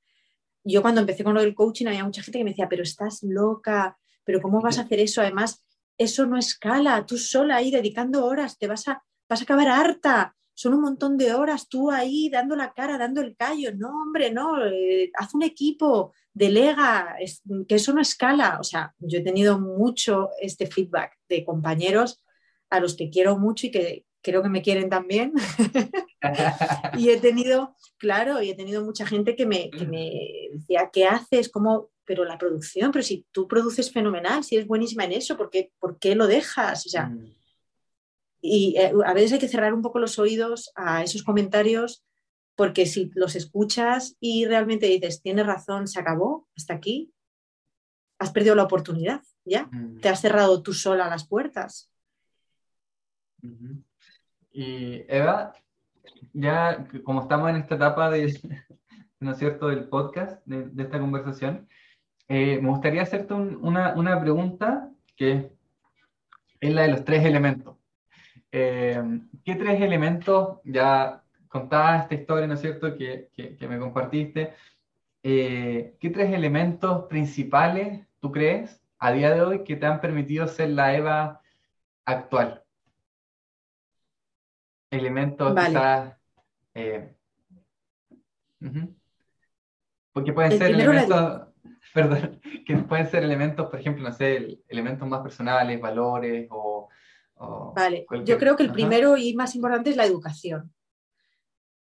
Yo 0.62 0.82
cuando 0.82 1.00
empecé 1.00 1.24
con 1.24 1.34
lo 1.34 1.40
del 1.40 1.54
coaching 1.54 1.86
había 1.86 2.04
mucha 2.04 2.22
gente 2.22 2.38
que 2.38 2.44
me 2.44 2.50
decía, 2.50 2.68
pero 2.68 2.82
estás 2.82 3.22
loca, 3.22 3.98
pero 4.24 4.40
¿cómo 4.40 4.60
vas 4.60 4.78
a 4.78 4.82
hacer 4.82 5.00
eso? 5.00 5.20
Además, 5.20 5.64
eso 5.98 6.26
no 6.26 6.38
escala, 6.38 7.04
tú 7.06 7.18
sola 7.18 7.56
ahí 7.56 7.70
dedicando 7.70 8.24
horas, 8.24 8.58
te 8.58 8.66
vas 8.66 8.88
a, 8.88 9.02
vas 9.28 9.40
a 9.40 9.44
acabar 9.44 9.68
harta, 9.68 10.36
son 10.55 10.74
un 10.74 10.80
montón 10.82 11.18
de 11.18 11.34
horas, 11.34 11.68
tú 11.68 11.90
ahí 11.90 12.30
dando 12.30 12.57
la 12.57 12.72
cara, 12.72 12.96
dando 12.96 13.20
el 13.20 13.36
callo, 13.36 13.74
no, 13.74 13.88
hombre, 14.02 14.30
no, 14.30 14.64
eh, 14.64 15.11
haz 15.14 15.34
un 15.34 15.42
equipo, 15.42 16.12
delega, 16.32 17.16
que 17.68 17.74
eso 17.74 17.92
no 17.92 18.00
escala. 18.00 18.59
O 18.61 18.64
sea, 18.64 18.94
yo 18.98 19.18
he 19.18 19.22
tenido 19.22 19.59
mucho 19.59 20.30
este 20.40 20.66
feedback 20.66 21.18
de 21.28 21.44
compañeros 21.44 22.24
a 22.70 22.80
los 22.80 22.96
que 22.96 23.11
quiero 23.11 23.38
mucho 23.38 23.66
y 23.66 23.70
que, 23.70 24.05
creo 24.24 24.42
que 24.42 24.48
me 24.48 24.62
quieren 24.62 24.88
también. 24.88 25.32
y 26.98 27.11
he 27.11 27.18
tenido, 27.18 27.76
claro, 27.98 28.42
y 28.42 28.50
he 28.50 28.55
tenido 28.55 28.82
mucha 28.82 29.07
gente 29.07 29.36
que 29.36 29.46
me, 29.46 29.70
decía, 30.52 30.90
¿qué 30.92 31.05
haces? 31.05 31.50
¿Cómo? 31.50 31.90
Pero 32.07 32.24
la 32.24 32.36
producción, 32.36 32.90
pero 32.90 33.02
si 33.02 33.26
tú 33.32 33.46
produces 33.46 33.92
fenomenal, 33.92 34.44
si 34.44 34.57
eres 34.57 34.66
buenísima 34.66 35.05
en 35.05 35.12
eso, 35.12 35.36
¿por 35.36 35.50
qué, 35.50 35.72
¿por 35.78 35.98
qué 35.98 36.14
lo 36.14 36.26
dejas? 36.26 36.84
O 36.86 36.88
sea, 36.88 37.07
mm. 37.07 37.34
Y 38.47 38.76
eh, 38.76 38.92
a 39.07 39.14
veces 39.14 39.32
hay 39.32 39.38
que 39.38 39.49
cerrar 39.49 39.72
un 39.72 39.80
poco 39.80 39.99
los 39.99 40.18
oídos 40.18 40.70
a 40.74 41.03
esos 41.03 41.22
comentarios 41.22 42.05
porque 42.57 42.84
si 42.84 43.11
los 43.14 43.36
escuchas 43.36 44.18
y 44.20 44.45
realmente 44.45 44.84
dices, 44.86 45.22
tienes 45.22 45.47
razón, 45.47 45.88
se 45.88 45.99
acabó, 45.99 46.47
hasta 46.55 46.74
aquí, 46.74 47.11
has 48.18 48.32
perdido 48.32 48.55
la 48.55 48.64
oportunidad, 48.64 49.22
¿ya? 49.47 49.70
Mm. 49.72 50.01
Te 50.01 50.11
has 50.11 50.20
cerrado 50.20 50.62
tú 50.62 50.74
sola 50.74 51.09
las 51.09 51.26
puertas. 51.26 51.90
Y 54.53 55.05
Eva, 55.09 55.55
ya 56.34 56.86
como 57.03 57.22
estamos 57.22 57.49
en 57.49 57.57
esta 57.57 57.76
etapa 57.76 58.11
de, 58.11 58.38
¿no 59.20 59.32
es 59.32 59.38
cierto?, 59.38 59.68
del 59.68 59.88
podcast, 59.88 60.45
de, 60.45 60.82
esta 60.82 61.01
conversación, 61.01 61.66
eh, 62.28 62.61
me 62.61 62.68
gustaría 62.68 63.03
hacerte 63.03 63.32
una, 63.32 63.95
una, 63.95 64.20
pregunta 64.20 64.90
que 65.16 65.51
es 66.61 66.74
la 66.74 66.82
de 66.82 66.88
los 66.88 67.05
tres 67.05 67.24
elementos. 67.24 67.78
Eh, 68.57 69.02
¿Qué 69.44 69.57
tres 69.57 69.80
elementos, 69.80 70.61
ya 70.62 71.24
contabas 71.48 72.05
esta 72.05 72.14
historia, 72.14 72.46
¿no 72.46 72.55
es 72.55 72.61
cierto?, 72.61 72.96
que, 72.96 73.28
que, 73.34 73.66
me 73.66 73.80
compartiste, 73.80 74.55
eh, 75.24 75.96
¿qué 75.98 76.11
tres 76.11 76.32
elementos 76.32 77.07
principales 77.07 78.07
tú 78.20 78.30
crees 78.30 78.80
a 79.00 79.11
día 79.11 79.34
de 79.34 79.42
hoy 79.42 79.64
que 79.64 79.74
te 79.74 79.86
han 79.86 80.00
permitido 80.00 80.46
ser 80.46 80.70
la 80.70 80.94
Eva 80.94 81.40
actual? 82.05 82.62
elementos 84.88 85.52
quizás... 85.52 86.16
Eh, 86.74 87.12
porque 90.12 90.32
pueden 90.32 90.57
ser 90.57 90.70
elementos... 90.70 91.48
Perdón, 91.92 92.40
que 92.64 92.76
pueden 92.76 93.09
ser 93.09 93.24
elementos, 93.24 93.68
por 93.68 93.80
ejemplo, 93.80 94.05
no 94.05 94.12
sé, 94.12 94.61
elementos 94.68 95.09
más 95.09 95.22
personales, 95.22 95.80
valores 95.80 96.46
o... 96.50 96.73
vale, 97.74 98.07
yo 98.24 98.38
creo 98.38 98.57
que 98.57 98.62
el 98.62 98.72
primero 98.72 99.16
y 99.16 99.34
más 99.34 99.55
importante 99.55 99.90
es 99.90 99.97
la 99.97 100.07
educación. 100.07 100.74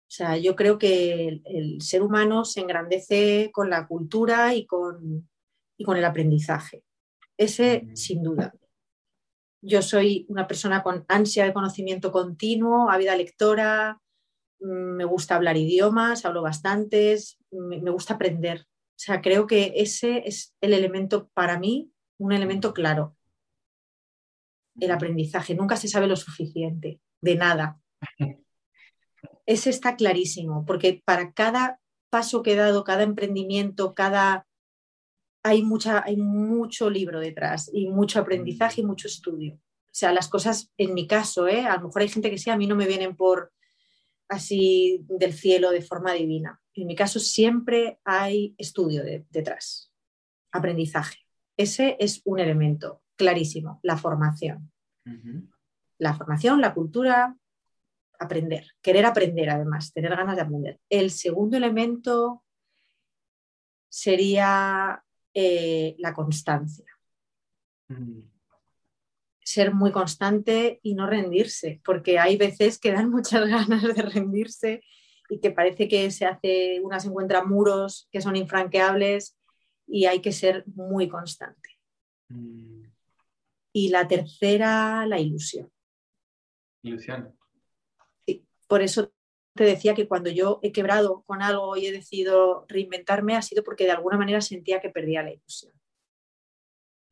O 0.08 0.10
sea, 0.10 0.38
yo 0.38 0.56
creo 0.56 0.78
que 0.78 1.42
el, 1.44 1.82
ser 1.82 2.02
humano 2.02 2.46
se 2.46 2.60
engrandece 2.60 3.50
con 3.52 3.68
la 3.68 3.86
cultura 3.86 4.54
y 4.54 4.64
con, 4.66 5.28
y 5.76 5.84
con 5.84 5.98
el 5.98 6.04
aprendizaje. 6.06 6.82
Ese, 7.36 7.86
sin 7.94 8.22
duda. 8.22 8.54
Yo 9.60 9.82
soy 9.82 10.24
una 10.30 10.46
persona 10.46 10.82
con 10.82 11.04
ansia 11.08 11.44
de 11.44 11.52
conocimiento 11.52 12.10
continuo, 12.10 12.90
ávida 12.90 13.16
lectora, 13.16 14.00
mm, 14.60 14.96
me 14.96 15.04
gusta 15.04 15.36
hablar 15.36 15.58
idiomas, 15.58 16.24
hablo 16.24 16.40
bastantes, 16.40 17.38
me, 17.50 17.90
gusta 17.90 18.14
aprender. 18.14 18.62
O 18.62 19.00
sea, 19.00 19.20
creo 19.20 19.46
que 19.46 19.74
ese 19.76 20.22
es 20.26 20.54
el 20.62 20.72
elemento 20.72 21.28
para 21.34 21.58
mí, 21.58 21.92
un 22.18 22.32
elemento 22.32 22.72
claro. 22.72 23.17
El 24.80 24.90
aprendizaje. 24.90 25.54
Nunca 25.54 25.76
se 25.76 25.88
sabe 25.88 26.06
lo 26.06 26.16
suficiente, 26.16 27.00
de 27.20 27.34
nada. 27.36 27.80
Ese 29.46 29.70
está 29.70 29.96
clarísimo, 29.96 30.64
porque 30.66 31.02
para 31.04 31.32
cada 31.32 31.80
paso 32.10 32.42
que 32.42 32.52
he 32.52 32.56
dado, 32.56 32.84
cada 32.84 33.02
emprendimiento, 33.02 33.94
cada 33.94 34.46
hay, 35.42 35.62
mucha, 35.62 36.02
hay 36.04 36.16
mucho 36.16 36.90
libro 36.90 37.20
detrás 37.20 37.70
y 37.72 37.88
mucho 37.88 38.20
aprendizaje 38.20 38.82
y 38.82 38.84
mucho 38.84 39.08
estudio. 39.08 39.54
O 39.54 39.94
sea, 39.98 40.12
las 40.12 40.28
cosas, 40.28 40.70
en 40.76 40.94
mi 40.94 41.06
caso, 41.06 41.48
¿eh? 41.48 41.64
a 41.64 41.76
lo 41.76 41.86
mejor 41.86 42.02
hay 42.02 42.08
gente 42.08 42.30
que 42.30 42.38
sí, 42.38 42.50
a 42.50 42.56
mí 42.56 42.66
no 42.66 42.76
me 42.76 42.86
vienen 42.86 43.16
por 43.16 43.52
así 44.28 45.04
del 45.08 45.32
cielo 45.32 45.70
de 45.70 45.82
forma 45.82 46.12
divina. 46.12 46.60
En 46.74 46.86
mi 46.86 46.94
caso 46.94 47.18
siempre 47.18 47.98
hay 48.04 48.54
estudio 48.58 49.02
detrás, 49.30 49.92
aprendizaje. 50.52 51.18
Ese 51.56 51.96
es 51.98 52.20
un 52.24 52.38
elemento 52.38 53.02
clarísimo, 53.18 53.80
la 53.82 53.98
formación. 53.98 54.72
La 55.98 56.14
formación, 56.14 56.60
la 56.60 56.72
cultura, 56.72 57.36
aprender, 58.18 58.66
querer 58.82 59.06
aprender 59.06 59.50
además, 59.50 59.92
tener 59.92 60.14
ganas 60.14 60.36
de 60.36 60.42
aprender. 60.42 60.80
El 60.88 61.10
segundo 61.10 61.56
elemento 61.56 62.44
sería 63.88 65.02
eh, 65.34 65.96
la 65.98 66.14
constancia. 66.14 66.86
Mm. 67.88 68.20
Ser 69.40 69.72
muy 69.72 69.92
constante 69.92 70.78
y 70.82 70.94
no 70.94 71.06
rendirse, 71.06 71.80
porque 71.84 72.18
hay 72.18 72.36
veces 72.36 72.78
que 72.78 72.92
dan 72.92 73.10
muchas 73.10 73.48
ganas 73.48 73.82
de 73.82 74.02
rendirse 74.02 74.82
y 75.30 75.40
que 75.40 75.50
parece 75.50 75.88
que 75.88 76.10
se 76.10 76.26
hace, 76.26 76.80
unas 76.82 77.04
encuentra 77.04 77.44
muros 77.44 78.08
que 78.12 78.20
son 78.20 78.36
infranqueables 78.36 79.36
y 79.86 80.04
hay 80.04 80.20
que 80.20 80.32
ser 80.32 80.64
muy 80.66 81.08
constante. 81.08 81.78
Mm. 82.28 82.77
Y 83.78 83.90
la 83.90 84.08
tercera, 84.08 85.06
la 85.06 85.20
ilusión. 85.20 85.70
Ilusión. 86.82 87.38
Sí, 88.26 88.44
por 88.66 88.82
eso 88.82 89.12
te 89.54 89.62
decía 89.62 89.94
que 89.94 90.08
cuando 90.08 90.30
yo 90.30 90.58
he 90.64 90.72
quebrado 90.72 91.22
con 91.22 91.42
algo 91.42 91.76
y 91.76 91.86
he 91.86 91.92
decidido 91.92 92.64
reinventarme 92.66 93.36
ha 93.36 93.42
sido 93.42 93.62
porque 93.62 93.84
de 93.84 93.92
alguna 93.92 94.18
manera 94.18 94.40
sentía 94.40 94.80
que 94.80 94.90
perdía 94.90 95.22
la 95.22 95.32
ilusión. 95.32 95.72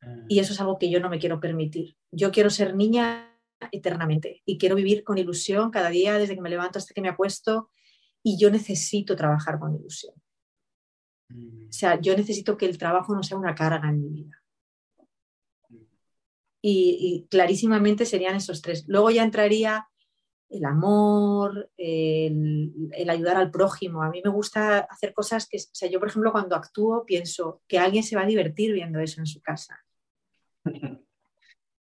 Ah. 0.00 0.24
Y 0.28 0.40
eso 0.40 0.54
es 0.54 0.60
algo 0.60 0.76
que 0.76 0.90
yo 0.90 0.98
no 0.98 1.08
me 1.08 1.20
quiero 1.20 1.38
permitir. 1.38 1.96
Yo 2.10 2.32
quiero 2.32 2.50
ser 2.50 2.74
niña 2.74 3.32
eternamente 3.70 4.42
y 4.44 4.58
quiero 4.58 4.74
vivir 4.74 5.04
con 5.04 5.18
ilusión 5.18 5.70
cada 5.70 5.90
día 5.90 6.18
desde 6.18 6.34
que 6.34 6.42
me 6.42 6.50
levanto 6.50 6.80
hasta 6.80 6.94
que 6.94 7.00
me 7.00 7.08
acuesto 7.08 7.70
y 8.24 8.38
yo 8.40 8.50
necesito 8.50 9.14
trabajar 9.14 9.60
con 9.60 9.72
ilusión. 9.72 10.14
Mm. 11.28 11.68
O 11.68 11.72
sea, 11.72 12.00
yo 12.00 12.16
necesito 12.16 12.56
que 12.56 12.66
el 12.66 12.76
trabajo 12.76 13.14
no 13.14 13.22
sea 13.22 13.38
una 13.38 13.54
carga 13.54 13.88
en 13.88 14.00
mi 14.00 14.08
vida. 14.08 14.42
Y, 16.68 17.26
clarísimamente 17.30 18.04
serían 18.04 18.34
esos 18.34 18.60
tres. 18.60 18.84
Luego 18.88 19.10
ya 19.10 19.22
entraría 19.22 19.86
el 20.48 20.64
amor, 20.64 21.70
el, 21.76 22.72
el, 22.92 23.10
ayudar 23.10 23.36
al 23.36 23.52
prójimo. 23.52 24.02
A 24.02 24.10
mí 24.10 24.20
me 24.24 24.30
gusta 24.30 24.78
hacer 24.78 25.14
cosas 25.14 25.48
que, 25.48 25.58
o 25.58 25.74
sea, 25.74 25.88
yo 25.88 26.00
por 26.00 26.08
ejemplo 26.08 26.32
cuando 26.32 26.56
actúo 26.56 27.04
pienso 27.06 27.62
que 27.68 27.78
alguien 27.78 28.02
se 28.02 28.16
va 28.16 28.22
a 28.22 28.26
divertir 28.26 28.72
viendo 28.72 28.98
eso 28.98 29.20
en 29.20 29.26
su 29.26 29.40
casa. 29.40 29.84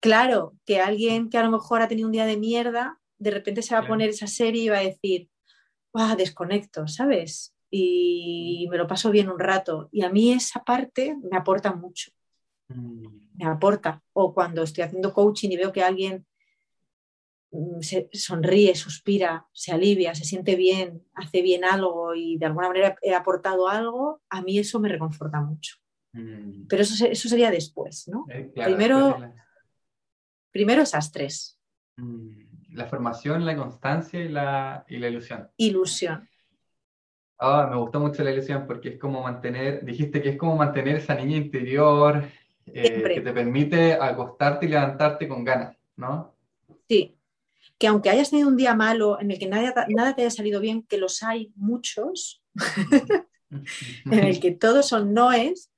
Claro, 0.00 0.56
que 0.66 0.80
alguien 0.80 1.30
que 1.30 1.38
a 1.38 1.44
lo 1.44 1.52
mejor 1.52 1.80
ha 1.80 1.86
tenido 1.86 2.08
un 2.08 2.12
día 2.12 2.26
de 2.26 2.36
mierda, 2.36 2.98
de 3.18 3.30
repente 3.30 3.62
se 3.62 3.76
va 3.76 3.82
a 3.82 3.86
poner 3.86 4.08
esa 4.08 4.26
serie 4.26 4.64
y 4.64 4.68
va 4.68 4.78
a 4.78 4.82
decir, 4.82 5.28
¡ah, 5.94 6.16
desconecto! 6.16 6.88
¿Sabes? 6.88 7.54
Y 7.70 8.66
me 8.68 8.78
lo 8.78 8.88
paso 8.88 9.12
bien 9.12 9.30
un 9.30 9.38
rato. 9.38 9.88
Y 9.92 10.02
a 10.02 10.10
mí 10.10 10.32
esa 10.32 10.64
parte 10.64 11.16
me 11.22 11.36
aporta 11.36 11.72
mucho. 11.72 12.10
Me 13.34 13.44
aporta. 13.46 14.02
O 14.12 14.34
cuando 14.34 14.62
estoy 14.62 14.84
haciendo 14.84 15.12
coaching 15.12 15.50
y 15.50 15.56
veo 15.56 15.72
que 15.72 15.82
alguien 15.82 16.26
mm, 17.50 17.80
se 17.80 18.08
sonríe, 18.12 18.74
suspira, 18.74 19.46
se 19.52 19.72
alivia, 19.72 20.14
se 20.14 20.24
siente 20.24 20.56
bien, 20.56 21.04
hace 21.14 21.42
bien 21.42 21.64
algo 21.64 22.14
y 22.14 22.38
de 22.38 22.46
alguna 22.46 22.68
manera 22.68 22.96
he 23.02 23.14
aportado 23.14 23.68
algo, 23.68 24.20
a 24.28 24.42
mí 24.42 24.58
eso 24.58 24.80
me 24.80 24.88
reconforta 24.88 25.40
mucho. 25.40 25.76
Mm. 26.12 26.66
Pero 26.68 26.82
eso, 26.82 27.06
eso 27.06 27.28
sería 27.28 27.50
después, 27.50 28.08
¿no? 28.08 28.26
Eh, 28.28 28.52
Primero 28.54 29.18
Primero 30.52 30.82
esas 30.82 31.10
tres. 31.10 31.58
Mm, 31.96 32.74
la 32.74 32.86
formación, 32.86 33.44
la 33.46 33.56
constancia 33.56 34.20
y 34.20 34.28
la, 34.28 34.84
ilusión. 34.88 35.48
Ilusión. 35.56 36.28
Ah, 37.38 37.66
me 37.68 37.76
gustó 37.76 37.98
mucho 37.98 38.22
la 38.22 38.30
ilusión 38.30 38.66
porque 38.66 38.90
es 38.90 38.98
como 39.00 39.22
mantener, 39.22 39.84
dijiste 39.84 40.22
que 40.22 40.28
es 40.28 40.36
como 40.36 40.56
mantener 40.56 40.96
esa 40.96 41.14
niña 41.14 41.38
interior 41.38 42.24
eh, 42.66 43.02
que 43.14 43.20
te 43.20 43.32
permite 43.32 43.94
acostarte 43.94 44.66
y 44.66 44.68
levantarte 44.70 45.28
con 45.28 45.44
ganas, 45.44 45.76
¿no? 45.96 46.34
Sí, 46.88 47.16
que 47.78 47.86
aunque 47.86 48.10
hayas 48.10 48.30
tenido 48.30 48.48
un 48.48 48.56
día 48.56 48.74
malo 48.74 49.20
en 49.20 49.30
el 49.30 49.38
que 49.38 49.48
nada, 49.48 49.86
nada 49.88 50.14
te 50.14 50.22
haya 50.22 50.30
salido 50.30 50.60
bien, 50.60 50.82
que 50.82 50.98
los 50.98 51.22
hay 51.22 51.52
muchos, 51.56 52.42
en 53.50 54.24
el 54.24 54.40
que 54.40 54.52
todos 54.52 54.88
son 54.88 55.12
noes, 55.12 55.70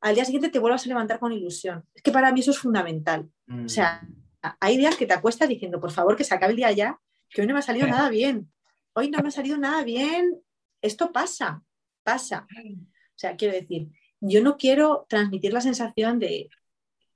al 0.00 0.14
día 0.14 0.24
siguiente 0.24 0.50
te 0.50 0.58
vuelvas 0.58 0.84
a 0.84 0.88
levantar 0.88 1.18
con 1.18 1.32
ilusión. 1.32 1.84
Es 1.94 2.02
que 2.02 2.12
para 2.12 2.32
mí 2.32 2.40
eso 2.40 2.52
es 2.52 2.58
fundamental. 2.58 3.28
O 3.64 3.68
sea, 3.68 4.02
mm. 4.02 4.48
hay 4.60 4.76
días 4.76 4.96
que 4.96 5.06
te 5.06 5.14
acuestas 5.14 5.48
diciendo, 5.48 5.80
por 5.80 5.90
favor, 5.90 6.16
que 6.16 6.24
se 6.24 6.34
acabe 6.34 6.52
el 6.52 6.56
día 6.58 6.70
ya, 6.72 7.00
que 7.30 7.40
hoy 7.40 7.46
no 7.46 7.54
me 7.54 7.60
ha 7.60 7.62
salido 7.62 7.86
nada 7.86 8.08
bien. 8.08 8.50
Hoy 8.92 9.10
no 9.10 9.18
me 9.20 9.28
ha 9.28 9.32
salido 9.32 9.58
nada 9.58 9.82
bien. 9.82 10.40
Esto 10.80 11.10
pasa, 11.10 11.62
pasa. 12.04 12.46
O 12.48 13.18
sea, 13.18 13.36
quiero 13.36 13.54
decir, 13.54 13.88
yo 14.20 14.42
no 14.42 14.56
quiero 14.56 15.06
transmitir 15.08 15.52
la 15.52 15.60
sensación 15.60 16.18
de 16.18 16.50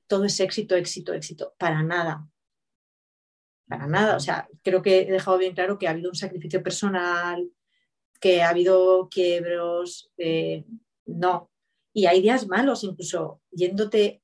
todo 0.06 0.24
es 0.24 0.38
éxito, 0.40 0.76
éxito, 0.76 1.12
éxito. 1.14 1.54
Para 1.58 1.82
nada. 1.82 2.28
Para 3.68 3.86
nada. 3.86 4.16
O 4.16 4.20
sea, 4.20 4.48
creo 4.62 4.82
que 4.82 5.02
he 5.02 5.10
dejado 5.10 5.38
bien 5.38 5.54
claro 5.54 5.78
que 5.78 5.88
ha 5.88 5.90
habido 5.90 6.10
un 6.10 6.16
sacrificio 6.16 6.62
personal, 6.62 7.50
que 8.20 8.42
ha 8.42 8.50
habido 8.50 9.08
quiebros. 9.08 10.10
Eh, 10.18 10.64
no, 11.06 11.50
y 11.92 12.06
hay 12.06 12.22
días 12.22 12.46
malos, 12.46 12.84
incluso 12.84 13.40
yéndote 13.50 14.22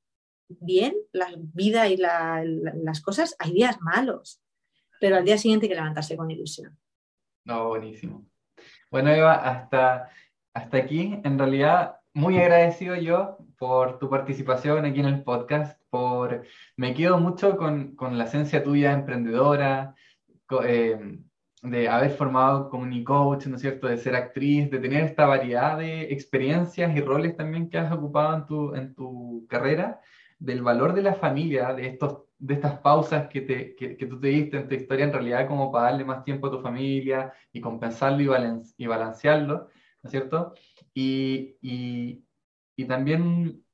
bien, 0.48 0.94
la 1.12 1.28
vida 1.36 1.88
y 1.88 1.96
las 1.96 3.00
cosas, 3.02 3.36
hay 3.38 3.52
días 3.52 3.78
malos, 3.80 4.40
pero 5.00 5.16
al 5.16 5.24
día 5.24 5.36
siguiente 5.36 5.66
hay 5.66 5.70
que 5.70 5.74
levantarse 5.76 6.16
con 6.16 6.30
ilusión. 6.30 6.78
No, 7.44 7.68
buenísimo. 7.68 8.26
Bueno, 8.90 9.10
Eva, 9.10 9.34
hasta, 9.34 10.10
hasta 10.54 10.76
aquí, 10.78 11.20
en 11.22 11.38
realidad, 11.38 11.97
muy 12.14 12.38
agradecido 12.38 12.96
yo 12.96 13.38
por 13.58 13.98
tu 13.98 14.08
participación 14.08 14.84
aquí 14.84 15.00
en 15.00 15.06
el 15.06 15.22
podcast, 15.22 15.80
por 15.90 16.42
me 16.76 16.94
quedo 16.94 17.18
mucho 17.18 17.56
con, 17.56 17.94
con 17.96 18.18
la 18.18 18.24
esencia 18.24 18.62
tuya 18.62 18.92
emprendedora, 18.92 19.94
eh, 20.64 21.18
de 21.62 21.88
haber 21.88 22.10
formado 22.10 22.70
coach, 23.04 23.46
¿no 23.46 23.56
es 23.56 23.62
cierto?, 23.62 23.88
de 23.88 23.98
ser 23.98 24.14
actriz, 24.14 24.70
de 24.70 24.78
tener 24.78 25.04
esta 25.04 25.26
variedad 25.26 25.78
de 25.78 26.12
experiencias 26.12 26.96
y 26.96 27.00
roles 27.00 27.36
también 27.36 27.68
que 27.68 27.78
has 27.78 27.92
ocupado 27.92 28.36
en 28.36 28.46
tu, 28.46 28.74
en 28.74 28.94
tu 28.94 29.46
carrera, 29.48 30.00
del 30.38 30.62
valor 30.62 30.94
de 30.94 31.02
la 31.02 31.14
familia, 31.14 31.74
de, 31.74 31.88
estos, 31.88 32.22
de 32.38 32.54
estas 32.54 32.78
pausas 32.78 33.28
que, 33.28 33.40
te, 33.40 33.74
que, 33.74 33.96
que 33.96 34.06
tú 34.06 34.20
te 34.20 34.28
diste 34.28 34.56
en 34.56 34.68
tu 34.68 34.74
historia 34.74 35.04
en 35.04 35.12
realidad 35.12 35.48
como 35.48 35.72
para 35.72 35.86
darle 35.86 36.04
más 36.04 36.22
tiempo 36.24 36.46
a 36.46 36.50
tu 36.52 36.60
familia 36.60 37.32
y 37.52 37.60
compensarlo 37.60 38.22
y, 38.22 38.62
y 38.76 38.86
balancearlo, 38.86 39.68
¿no 40.02 40.08
es 40.08 40.10
cierto? 40.10 40.54
Y, 40.94 41.56
y, 41.62 42.24
y 42.76 42.84
también 42.86 43.64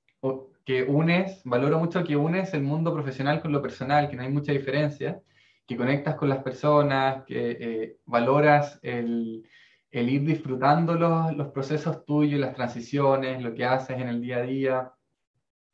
que 0.65 0.83
unes, 0.83 1.43
valoro 1.45 1.79
mucho 1.79 2.05
que 2.05 2.17
unes 2.17 2.55
el 2.55 2.63
mundo 2.63 2.93
profesional 2.95 3.43
con 3.43 3.53
lo 3.53 3.61
personal, 3.61 4.09
que 4.09 4.17
no 4.17 4.23
hay 4.23 4.31
mucha 4.31 4.53
diferencia 4.53 5.21
que 5.67 5.77
conectas 5.77 6.17
con 6.17 6.29
las 6.29 6.43
personas, 6.43 7.25
que 7.25 7.51
eh, 7.61 7.97
valoras 8.05 8.79
el, 8.83 9.45
ir 9.91 10.25
disfrutando 10.25 10.95
los, 10.95 11.35
los, 11.37 11.49
procesos 11.53 12.05
tuyos, 12.05 12.41
las 12.41 12.55
transiciones, 12.55 13.43
lo 13.43 13.55
que 13.55 13.65
haces 13.65 13.99
en 13.99 14.09
el 14.09 14.21
día 14.21 14.39
a 14.39 14.43
día. 14.43 14.93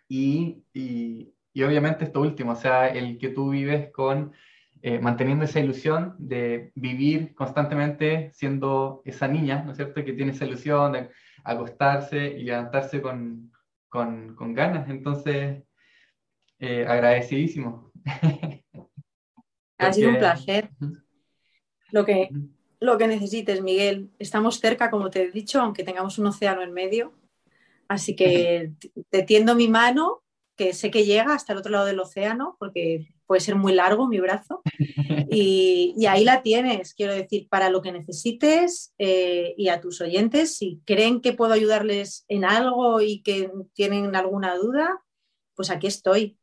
Y, 0.08 0.64
y, 0.72 1.32
obviamente 1.62 2.04
esto 2.04 2.20
último, 2.20 2.52
o 2.52 2.56
sea, 2.56 2.88
el 2.88 3.18
que 3.18 3.30
tú 3.30 3.50
vives 3.50 3.90
con, 3.92 4.32
eh, 4.82 4.98
manteniendo 4.98 5.44
esa 5.44 5.60
ilusión 5.60 6.14
de 6.18 6.72
vivir 6.74 7.34
constantemente 7.34 8.30
siendo 8.32 9.02
esa 9.04 9.28
niña, 9.28 9.62
¿no 9.62 9.72
es 9.72 9.76
cierto?, 9.76 10.04
que 10.04 10.14
tiene 10.14 10.32
esa 10.32 10.46
ilusión 10.46 10.92
de 10.92 11.10
acostarse 11.44 12.26
y 12.38 12.44
levantarse 12.44 13.02
con, 13.02 13.52
con, 13.88 14.34
con 14.34 14.54
ganas. 14.54 14.88
Entonces, 14.88 15.62
eh, 16.58 16.86
agradecidísimo. 16.86 17.90
Ha 19.78 19.92
sido 19.92 20.10
un 20.10 20.18
placer. 20.18 20.70
Lo 21.90 22.04
que, 22.04 22.30
lo 22.80 22.98
que 22.98 23.06
necesites, 23.06 23.62
Miguel. 23.62 24.10
Estamos 24.18 24.60
cerca, 24.60 24.90
como 24.90 25.10
te 25.10 25.22
he 25.22 25.30
dicho, 25.30 25.60
aunque 25.60 25.84
tengamos 25.84 26.18
un 26.18 26.26
océano 26.26 26.62
en 26.62 26.72
medio. 26.72 27.14
Así 27.88 28.14
que 28.14 28.72
te 29.10 29.22
tiendo 29.24 29.54
mi 29.54 29.68
mano, 29.68 30.22
que 30.56 30.72
sé 30.72 30.90
que 30.90 31.04
llega 31.04 31.34
hasta 31.34 31.52
el 31.52 31.58
otro 31.58 31.72
lado 31.72 31.86
del 31.86 32.00
océano, 32.00 32.56
porque 32.58 33.08
puede 33.30 33.40
ser 33.40 33.54
muy 33.54 33.72
largo 33.72 34.08
mi 34.08 34.18
brazo. 34.18 34.60
Y, 35.30 36.04
ahí 36.08 36.24
la 36.24 36.42
tienes, 36.42 36.94
quiero 36.94 37.14
decir, 37.14 37.46
para 37.48 37.70
lo 37.70 37.80
que 37.80 37.92
necesites 37.92 38.92
eh, 38.98 39.54
y 39.56 39.68
a 39.68 39.80
tus 39.80 40.00
oyentes, 40.00 40.56
si 40.56 40.80
creen 40.84 41.20
que 41.20 41.32
puedo 41.32 41.52
ayudarles 41.52 42.24
en 42.26 42.44
algo 42.44 43.00
y 43.00 43.22
que 43.22 43.48
tienen 43.72 44.16
alguna 44.16 44.56
duda, 44.56 45.00
pues 45.54 45.70
aquí 45.70 45.86
estoy. 45.86 46.36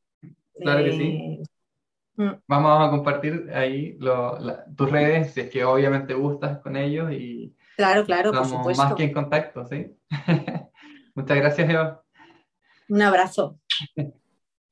Claro 0.61 0.85
que 0.85 0.91
sí. 0.93 1.03
Eh, 1.03 1.43
Mm. 2.17 2.31
Vamos 2.47 2.87
a 2.87 2.89
compartir 2.89 3.47
ahí 3.53 3.95
tus 4.75 4.89
redes, 4.89 5.33
si 5.33 5.41
es 5.41 5.49
que 5.51 5.63
obviamente 5.63 6.15
gustas 6.15 6.57
con 6.61 6.75
ellos 6.75 7.11
y 7.11 7.55
claro, 7.75 8.05
claro, 8.05 8.31
por 8.31 8.45
supuesto. 8.47 8.83
más 8.83 8.95
que 8.95 9.03
en 9.03 9.13
contacto, 9.13 9.67
¿sí? 9.67 9.95
Muchas 11.13 11.37
gracias, 11.37 11.69
Eva. 11.69 12.01
Un 12.89 13.01
abrazo. 13.03 13.59